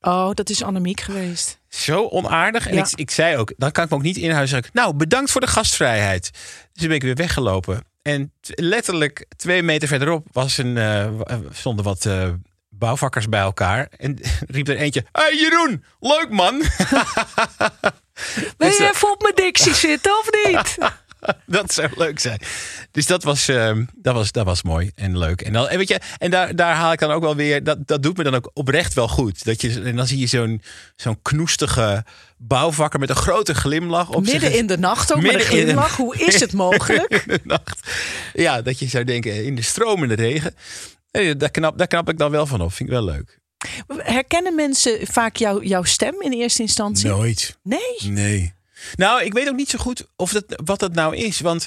oh, 0.00 0.30
dat 0.34 0.50
is 0.50 0.62
Annemiek 0.62 1.00
geweest. 1.00 1.60
Zo 1.68 2.06
onaardig. 2.08 2.66
En 2.66 2.74
Ja. 2.74 2.82
ik, 2.84 2.98
ik 2.98 3.10
zei 3.10 3.36
ook, 3.36 3.52
dan 3.56 3.70
kan 3.72 3.84
ik 3.84 3.90
me 3.90 3.96
ook 3.96 4.02
niet 4.02 4.16
inhuizen. 4.16 4.56
Zeg 4.56 4.66
ik, 4.66 4.74
Nou, 4.74 4.94
bedankt 4.94 5.30
voor 5.30 5.40
de 5.40 5.46
gastvrijheid. 5.46 6.30
Dus 6.32 6.40
toen 6.72 6.86
ben 6.86 6.96
ik 6.96 7.02
weer 7.02 7.14
weggelopen. 7.14 7.84
En 8.02 8.32
letterlijk 8.44 9.26
twee 9.36 9.62
meter 9.62 9.88
verderop 9.88 10.26
was 10.32 10.58
een, 10.58 10.76
eh, 10.78 11.08
w- 11.16 11.32
stonden 11.52 11.84
wat 11.84 12.06
eh, 12.06 12.28
bouwvakkers 12.68 13.28
bij 13.28 13.40
elkaar. 13.40 13.88
En 13.96 14.18
riep 14.56 14.68
er 14.68 14.76
eentje, 14.76 15.04
hey 15.12 15.36
Jeroen, 15.36 15.84
leuk 16.00 16.30
man. 16.30 16.62
Wil 18.56 18.68
je 18.68 18.76
eh, 18.76 18.88
even 18.94 19.10
op 19.10 19.22
mijn 19.22 19.34
dictie 19.34 19.74
zitten 19.74 20.12
of 20.18 20.28
niet? 20.44 20.76
dat 21.46 21.72
zou 21.72 21.88
leuk 21.96 22.18
zijn. 22.18 22.40
Dus 22.90 23.06
dat 23.06 23.22
was, 23.22 23.48
eh, 23.48 23.76
dat 23.94 24.14
was, 24.14 24.32
dat 24.32 24.44
was 24.44 24.62
mooi 24.62 24.90
en 24.94 25.18
leuk. 25.18 25.40
En, 25.40 25.52
dan, 25.52 25.68
en, 25.68 25.78
weet 25.78 25.88
je, 25.88 26.00
en 26.18 26.30
daar, 26.30 26.56
daar 26.56 26.74
haal 26.74 26.92
ik 26.92 26.98
dan 26.98 27.10
ook 27.10 27.22
wel 27.22 27.36
weer. 27.36 27.64
Dat, 27.64 27.86
dat 27.86 28.02
doet 28.02 28.16
me 28.16 28.24
dan 28.24 28.34
ook 28.34 28.50
oprecht 28.54 28.94
wel 28.94 29.08
goed. 29.08 29.44
Dat 29.44 29.60
je, 29.60 29.82
en 29.82 29.96
dan 29.96 30.06
zie 30.06 30.18
je 30.18 30.26
zo'n 30.26 30.62
zo'n 30.96 31.22
knoestige 31.22 32.04
bouwvakker 32.36 33.00
met 33.00 33.08
een 33.10 33.16
grote 33.16 33.54
glimlach 33.54 34.08
op 34.10 34.24
Midden 34.24 34.52
in 34.52 34.66
de 34.66 34.78
nacht 34.78 35.12
ook 35.14 35.22
met 35.22 35.32
een 35.32 35.38
de- 35.38 35.44
glimlach. 35.44 35.96
Hoe 36.06 36.16
is 36.16 36.40
het 36.40 36.52
mogelijk? 36.52 37.10
in 37.10 37.22
de 37.26 37.40
nacht. 37.44 37.88
Ja, 38.32 38.62
dat 38.62 38.78
je 38.78 38.86
zou 38.86 39.04
denken 39.04 39.44
in 39.44 39.54
de 39.54 39.62
stromende 39.62 40.14
regen. 40.14 40.54
Nee, 41.12 41.36
daar, 41.36 41.50
knap, 41.50 41.78
daar 41.78 41.86
knap 41.86 42.08
ik 42.08 42.18
dan 42.18 42.30
wel 42.30 42.46
van 42.46 42.60
op. 42.60 42.72
Vind 42.72 42.88
ik 42.88 42.94
wel 42.94 43.04
leuk. 43.04 43.38
Herkennen 43.96 44.54
mensen 44.54 45.06
vaak 45.06 45.36
jou, 45.36 45.66
jouw 45.66 45.82
stem 45.82 46.22
in 46.22 46.32
eerste 46.32 46.62
instantie? 46.62 47.08
Nooit. 47.08 47.58
Nee? 47.62 47.96
Nee. 48.02 48.54
Nou, 48.96 49.22
ik 49.24 49.32
weet 49.32 49.48
ook 49.48 49.56
niet 49.56 49.70
zo 49.70 49.78
goed 49.78 50.06
of 50.16 50.32
dat, 50.32 50.44
wat 50.64 50.78
dat 50.78 50.94
nou 50.94 51.16
is. 51.16 51.40
Want 51.40 51.66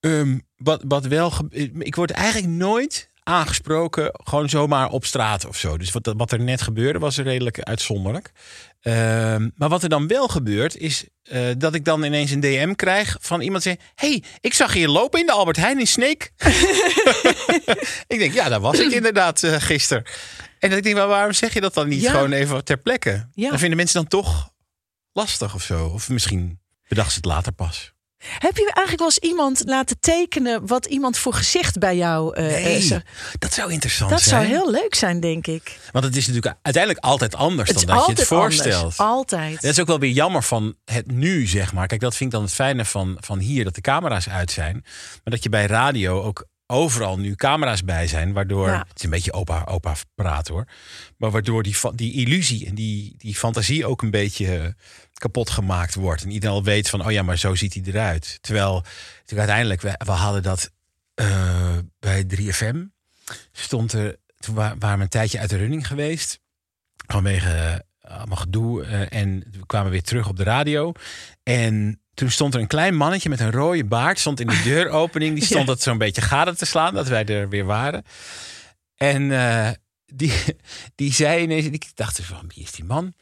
ehm, 0.00 0.38
wat, 0.56 0.82
wat 0.86 1.06
wel. 1.06 1.32
Ik 1.78 1.94
word 1.94 2.10
eigenlijk 2.10 2.52
nooit 2.52 3.08
aangesproken, 3.22 4.10
gewoon 4.24 4.48
zomaar 4.48 4.90
op 4.90 5.04
straat 5.04 5.46
of 5.46 5.56
zo. 5.56 5.76
Dus 5.78 5.92
wat, 5.92 6.14
wat 6.16 6.32
er 6.32 6.40
net 6.40 6.62
gebeurde 6.62 6.98
was 6.98 7.16
redelijk 7.16 7.60
uitzonderlijk. 7.60 8.32
Ehm, 8.80 9.48
maar 9.56 9.68
wat 9.68 9.82
er 9.82 9.88
dan 9.88 10.06
wel 10.06 10.28
gebeurt, 10.28 10.76
is 10.76 11.04
eh, 11.22 11.40
dat 11.58 11.74
ik 11.74 11.84
dan 11.84 12.02
ineens 12.02 12.30
een 12.30 12.40
DM 12.40 12.72
krijg 12.72 13.16
van 13.20 13.40
iemand 13.40 13.62
die 13.62 13.72
zegt: 13.72 13.92
hey, 13.94 14.22
ik 14.40 14.54
zag 14.54 14.72
je 14.72 14.78
hier 14.78 14.88
lopen 14.88 15.20
in 15.20 15.26
de 15.26 15.32
Albert 15.32 15.56
Heijn 15.56 15.78
in 15.78 15.86
Sneek. 15.86 16.32
ik 18.12 18.18
denk, 18.18 18.32
ja, 18.32 18.48
daar 18.48 18.60
was 18.60 18.78
ik 18.78 18.92
inderdaad 18.92 19.42
eh 19.42 19.54
gisteren. 19.58 20.04
En 20.60 20.68
dat 20.68 20.78
ik 20.78 20.84
denk, 20.84 20.96
maar 20.96 21.06
waarom 21.08 21.32
zeg 21.32 21.54
je 21.54 21.60
dat 21.60 21.74
dan 21.74 21.88
niet 21.88 22.00
Ja. 22.02 22.10
gewoon 22.10 22.32
even 22.32 22.64
ter 22.64 22.76
plekke? 22.78 23.28
Ja. 23.34 23.48
Dan 23.50 23.58
vinden 23.58 23.76
mensen 23.76 24.00
dan 24.00 24.08
toch 24.08 24.50
lastig 25.12 25.54
of 25.54 25.62
zo. 25.62 25.86
Of 25.86 26.08
misschien 26.08 26.60
bedacht 26.88 27.08
ze 27.10 27.16
het 27.16 27.24
later 27.24 27.52
pas. 27.52 27.92
Heb 28.38 28.56
je 28.56 28.62
eigenlijk 28.64 28.98
wel 28.98 29.06
eens 29.06 29.18
iemand 29.18 29.62
laten 29.64 30.00
tekenen 30.00 30.66
wat 30.66 30.86
iemand 30.86 31.18
voor 31.18 31.34
gezicht 31.34 31.78
bij 31.78 31.96
jou 31.96 32.34
eh, 32.36 32.76
eh, 32.76 32.82
zegt? 32.82 33.06
dat 33.38 33.52
zou 33.52 33.72
interessant 33.72 34.10
Dat 34.10 34.20
zijn. 34.20 34.46
zou 34.46 34.54
heel 34.54 34.70
leuk 34.70 34.94
zijn, 34.94 35.20
denk 35.20 35.46
ik. 35.46 35.78
Want 35.92 36.04
het 36.04 36.16
is 36.16 36.26
natuurlijk 36.26 36.56
uiteindelijk 36.62 37.04
altijd 37.04 37.34
anders 37.34 37.68
Het 37.68 37.86
dan 37.86 37.96
dat 37.96 38.06
je 38.06 38.12
het 38.12 38.24
voorstelt. 38.26 38.74
anders. 38.74 38.98
Altijd. 38.98 39.60
Dat 39.60 39.70
is 39.70 39.80
ook 39.80 39.86
wel 39.86 39.98
weer 39.98 40.10
jammer 40.10 40.42
van 40.42 40.74
het 40.84 41.10
nu, 41.10 41.46
zeg 41.46 41.72
maar. 41.72 41.86
Kijk, 41.86 42.00
dat 42.00 42.16
vind 42.16 42.30
ik 42.30 42.34
dan 42.36 42.44
het 42.44 42.54
fijne 42.54 42.84
van, 42.84 43.16
van 43.20 43.38
hier, 43.38 43.64
dat 43.64 43.74
de 43.74 43.80
camera's 43.80 44.28
uit 44.28 44.50
zijn. 44.50 44.74
Maar 44.84 45.20
dat 45.34 45.42
je 45.42 45.48
bij 45.48 45.66
radio 45.66 46.22
ook 46.22 46.46
overal 46.70 47.18
nu 47.18 47.34
camera's 47.34 47.84
bij 47.84 48.06
zijn. 48.06 48.32
Waardoor, 48.32 48.68
Ja. 48.68 48.84
het 48.88 48.98
is 48.98 49.04
een 49.04 49.10
beetje 49.10 49.32
opa, 49.32 49.64
opa 49.64 49.94
praat 50.14 50.48
hoor. 50.48 50.64
Maar 51.16 51.30
waardoor 51.30 51.62
die, 51.62 51.76
die 51.94 52.12
illusie 52.12 52.66
en 52.66 52.74
die, 52.74 53.14
die 53.16 53.34
fantasie 53.34 53.86
ook 53.86 54.02
een 54.02 54.10
beetje 54.10 54.56
eh, 54.58 54.68
kapot 55.12 55.50
gemaakt 55.50 55.94
wordt. 55.94 56.22
En 56.22 56.30
iedereen 56.30 56.54
al 56.56 56.64
weet 56.64 56.88
van, 56.88 57.04
oh 57.04 57.10
ja, 57.12 57.22
maar 57.22 57.38
zo 57.38 57.54
ziet 57.54 57.74
hij 57.74 57.82
eruit. 57.86 58.38
Terwijl, 58.40 58.84
uiteindelijk, 59.26 59.80
we, 59.80 59.94
we 60.04 60.10
hadden 60.10 60.42
dat 60.42 60.70
eh, 61.14 61.78
bij 61.98 62.24
3FM. 62.36 62.76
Stond 63.52 63.92
er, 63.92 64.16
toen 64.38 64.54
wa- 64.54 64.74
waren 64.78 64.96
we 64.98 65.02
een 65.02 65.08
tijdje 65.08 65.38
uit 65.38 65.50
de 65.50 65.56
running 65.56 65.86
geweest. 65.86 66.40
Vanwege 67.06 67.80
eh, 68.00 68.16
allemaal 68.18 68.36
gedoe. 68.36 68.84
en 68.84 69.44
we 69.50 69.66
kwamen 69.66 69.90
weer 69.90 70.02
terug 70.02 70.28
op 70.28 70.36
de 70.36 70.42
radio. 70.42 70.92
En 71.42 71.99
toen 72.20 72.30
stond 72.30 72.54
er 72.54 72.60
een 72.60 72.66
klein 72.66 72.94
mannetje 72.96 73.28
met 73.28 73.40
een 73.40 73.50
rode 73.50 73.84
baard. 73.84 74.18
Stond 74.18 74.40
in 74.40 74.46
de 74.46 74.60
deuropening. 74.70 75.34
Die 75.34 75.44
stond 75.44 75.60
Ja. 75.60 75.66
dat 75.66 75.82
zo'n 75.82 75.98
beetje 75.98 76.20
gade 76.22 76.54
te 76.56 76.66
slaan. 76.66 76.94
Dat 76.94 77.08
wij 77.08 77.24
er 77.24 77.48
weer 77.48 77.64
waren. 77.64 78.04
En 78.96 79.32
eh, 79.32 79.68
die, 80.06 80.32
die 80.94 81.12
zei 81.12 81.42
ineens... 81.42 81.64
Ik 81.66 81.86
dacht 81.94 82.20
van, 82.22 82.50
wie 82.54 82.64
is 82.64 82.72
die 82.72 82.84
man? 82.84 83.14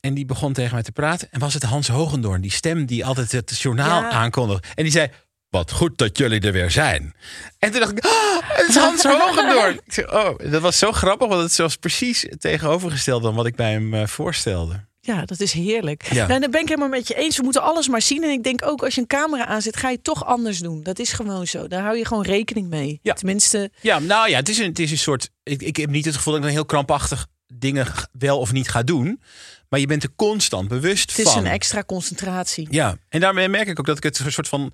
En 0.00 0.14
die 0.14 0.24
begon 0.24 0.52
tegen 0.52 0.74
mij 0.74 0.82
te 0.82 0.92
praten. 0.92 1.28
En 1.30 1.40
was 1.40 1.54
het 1.54 1.62
Hans 1.62 1.88
Hogendoorn. 1.88 2.40
Die 2.40 2.50
stem 2.50 2.86
die 2.86 3.04
altijd 3.04 3.32
het 3.32 3.58
journaal 3.58 4.00
Ja. 4.02 4.10
aankondigde. 4.10 4.68
En 4.74 4.82
die 4.82 4.92
zei... 4.92 5.10
Wat 5.48 5.70
goed 5.72 5.98
dat 5.98 6.18
jullie 6.18 6.40
er 6.40 6.52
weer 6.52 6.70
zijn. 6.70 7.14
En 7.58 7.70
toen 7.70 7.80
dacht 7.80 7.92
ik, 7.92 8.04
ah, 8.04 8.38
het 8.42 8.68
is 8.68 8.76
Hans 8.84 9.02
Hogendoorn. 9.04 9.74
Ik 9.86 9.92
zei, 9.92 10.06
oh, 10.06 10.50
dat 10.50 10.62
was 10.62 10.78
zo 10.78 10.92
grappig, 10.92 11.28
want 11.28 11.42
het 11.42 11.56
was 11.56 11.76
precies 11.76 12.22
het 12.22 12.40
tegenovergestelde 12.40 13.24
dan 13.24 13.34
wat 13.34 13.46
ik 13.46 13.56
bij 13.56 13.72
hem 13.72 13.94
eh, 13.94 14.06
voorstelde. 14.06 14.84
Ja, 15.04 15.24
dat 15.24 15.40
is 15.40 15.52
heerlijk. 15.52 16.12
Ja. 16.12 16.26
Nou, 16.26 16.40
daar 16.40 16.50
ben 16.50 16.60
ik 16.60 16.68
helemaal 16.68 16.88
met 16.88 17.08
je 17.08 17.14
eens. 17.14 17.36
We 17.36 17.42
moeten 17.42 17.62
alles 17.62 17.88
maar 17.88 18.02
zien. 18.02 18.22
En 18.22 18.30
ik 18.30 18.42
denk 18.42 18.66
ook 18.66 18.82
als 18.82 18.94
je 18.94 19.00
een 19.00 19.06
camera 19.06 19.46
aanzet, 19.46 19.76
ga 19.76 19.88
je 19.88 19.94
het 19.94 20.04
toch 20.04 20.24
anders 20.24 20.58
doen. 20.58 20.82
Dat 20.82 20.98
is 20.98 21.12
gewoon 21.12 21.46
zo. 21.46 21.68
Daar 21.68 21.82
hou 21.82 21.96
je 21.96 22.04
gewoon 22.06 22.22
rekening 22.22 22.68
mee. 22.68 22.98
Ja. 23.02 23.12
Tenminste, 23.14 23.70
Ja, 23.80 23.98
nou 23.98 24.28
ja, 24.28 24.36
het 24.36 24.48
is 24.48 24.58
een, 24.58 24.68
het 24.68 24.78
is 24.78 24.90
een 24.90 24.98
soort. 24.98 25.30
Ik, 25.42 25.62
ik 25.62 25.76
heb 25.76 25.90
niet 25.90 26.04
het 26.04 26.14
gevoel 26.16 26.32
dat 26.32 26.42
ik 26.42 26.48
dan 26.48 26.56
heel 26.56 26.66
krampachtig 26.66 27.26
dingen 27.54 27.86
wel 28.18 28.38
of 28.38 28.52
niet 28.52 28.68
ga 28.68 28.82
doen. 28.82 29.20
Maar 29.68 29.80
je 29.80 29.86
bent 29.86 30.02
er 30.02 30.12
constant 30.16 30.68
bewust 30.68 31.10
het 31.10 31.26
is 31.26 31.32
van. 31.32 31.44
een 31.44 31.50
extra 31.50 31.82
concentratie. 31.84 32.66
Ja, 32.70 32.96
en 33.08 33.20
daarmee 33.20 33.48
merk 33.48 33.68
ik 33.68 33.78
ook 33.78 33.86
dat 33.86 33.96
ik 33.96 34.02
het 34.02 34.18
een 34.18 34.32
soort 34.32 34.48
van. 34.48 34.72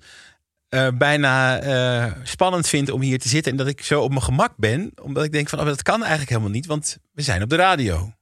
eh, 0.69 0.87
bijna 0.93 1.59
eh, 1.59 2.11
spannend 2.23 2.67
vind 2.67 2.89
om 2.91 3.01
hier 3.01 3.19
te 3.19 3.29
zitten. 3.29 3.51
En 3.51 3.57
dat 3.57 3.67
ik 3.67 3.81
zo 3.83 4.01
op 4.01 4.09
mijn 4.09 4.21
gemak 4.23 4.53
ben. 4.57 4.91
Omdat 5.01 5.23
ik 5.23 5.31
denk 5.31 5.49
van, 5.49 5.59
oh, 5.59 5.65
dat 5.65 5.81
kan 5.81 5.99
eigenlijk 5.99 6.29
helemaal 6.29 6.51
niet. 6.51 6.65
Want 6.65 6.97
we 7.13 7.21
zijn 7.21 7.43
op 7.43 7.49
de 7.49 7.55
radio. 7.55 8.13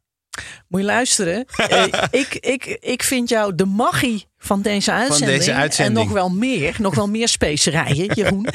Moet 0.68 0.80
je 0.80 0.86
luisteren. 0.86 1.46
Eh, 1.68 1.84
ik, 2.12 2.36
ik, 2.36 2.66
ik 2.80 3.04
vind 3.04 3.30
jou 3.30 3.56
de 3.56 3.66
magie 3.66 4.28
van 4.40 4.62
deze 4.62 4.92
uitzending. 4.92 5.38
deze 5.38 5.54
uitzending. 5.54 5.98
En 5.98 6.04
nog 6.04 6.14
wel 6.14 6.30
meer. 6.30 6.76
Nog 6.80 6.96
wel 6.96 7.08
meer 7.08 7.28
specerijen, 7.28 8.14
Jeroen. 8.16 8.48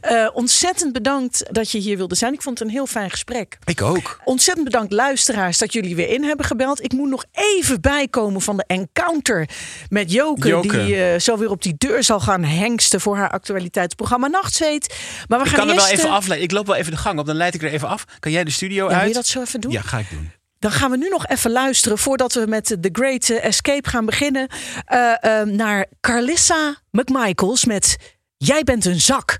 Eh, 0.00 0.28
ontzettend 0.32 0.92
bedankt 0.92 1.46
dat 1.50 1.70
je 1.70 1.78
hier 1.78 1.96
wilde 1.96 2.14
zijn. 2.14 2.32
Ik 2.32 2.42
vond 2.42 2.58
het 2.58 2.68
een 2.68 2.74
heel 2.74 2.86
fijn 2.86 3.10
gesprek. 3.10 3.58
Ik 3.64 3.82
ook. 3.82 4.20
Ontzettend 4.24 4.64
bedankt 4.64 4.92
luisteraars 4.92 5.58
dat 5.58 5.72
jullie 5.72 5.96
weer 5.96 6.08
in 6.08 6.24
hebben 6.24 6.46
gebeld. 6.46 6.84
Ik 6.84 6.92
moet 6.92 7.08
nog 7.08 7.24
even 7.32 7.80
bijkomen 7.80 8.40
van 8.40 8.56
de 8.56 8.64
encounter 8.66 9.48
met 9.88 10.12
Joke. 10.12 10.48
Joke. 10.48 10.84
Die 10.84 11.04
eh, 11.04 11.20
zo 11.20 11.38
weer 11.38 11.50
op 11.50 11.62
die 11.62 11.74
deur 11.78 12.04
zal 12.04 12.20
gaan 12.20 12.44
hengsten 12.44 13.00
voor 13.00 13.16
haar 13.16 13.30
actualiteitsprogramma 13.30 14.26
Nachtzweet. 14.26 14.94
Maar 15.28 15.38
we 15.38 15.44
Ik 15.44 15.50
gaan 15.50 15.60
kan 15.60 15.68
er 15.68 15.82
wel 15.82 15.88
even 15.88 16.10
afleiden. 16.10 16.48
Ik 16.48 16.54
loop 16.54 16.66
wel 16.66 16.76
even 16.76 16.92
de 16.92 16.98
gang 16.98 17.18
op, 17.18 17.26
dan 17.26 17.36
leid 17.36 17.54
ik 17.54 17.62
er 17.62 17.70
even 17.72 17.88
af. 17.88 18.04
Kan 18.18 18.32
jij 18.32 18.44
de 18.44 18.50
studio 18.50 18.84
ja, 18.84 18.90
wil 18.90 18.98
uit? 18.98 19.08
je 19.08 19.14
dat 19.14 19.26
zo 19.26 19.40
even 19.40 19.60
doen? 19.60 19.72
Ja, 19.72 19.80
ga 19.80 19.98
ik 19.98 20.10
doen. 20.10 20.30
Dan 20.60 20.70
gaan 20.72 20.90
we 20.90 20.96
nu 20.96 21.08
nog 21.08 21.26
even 21.26 21.50
luisteren 21.50 21.98
voordat 21.98 22.32
we 22.34 22.46
met 22.46 22.66
The 22.66 22.88
Great 22.92 23.30
Escape 23.30 23.88
gaan 23.88 24.04
beginnen. 24.06 24.48
eh, 24.84 25.40
eh, 25.40 25.46
naar 25.46 25.86
Carlissa 26.00 26.74
McMichaels 26.90 27.64
met 27.64 27.96
Jij 28.36 28.62
bent 28.64 28.84
een 28.86 29.00
zak. 29.00 29.38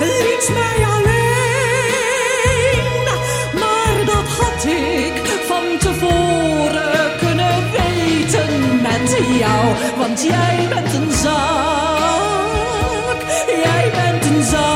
liet 0.00 0.48
mij 0.52 0.84
alleen. 0.94 1.14
Maar 3.60 4.04
dat 4.04 4.28
had 4.28 4.64
ik 4.64 5.22
van 5.46 5.78
tevoren 5.78 7.18
kunnen 7.18 7.70
weten 7.70 8.82
met 8.82 9.16
jou. 9.38 9.74
Want 9.96 10.22
jij 10.22 10.66
bent 10.68 10.94
een 10.94 11.12
zak. 11.12 11.34
Jij 13.64 13.90
bent 13.94 14.24
een 14.24 14.42
zak. 14.44 14.75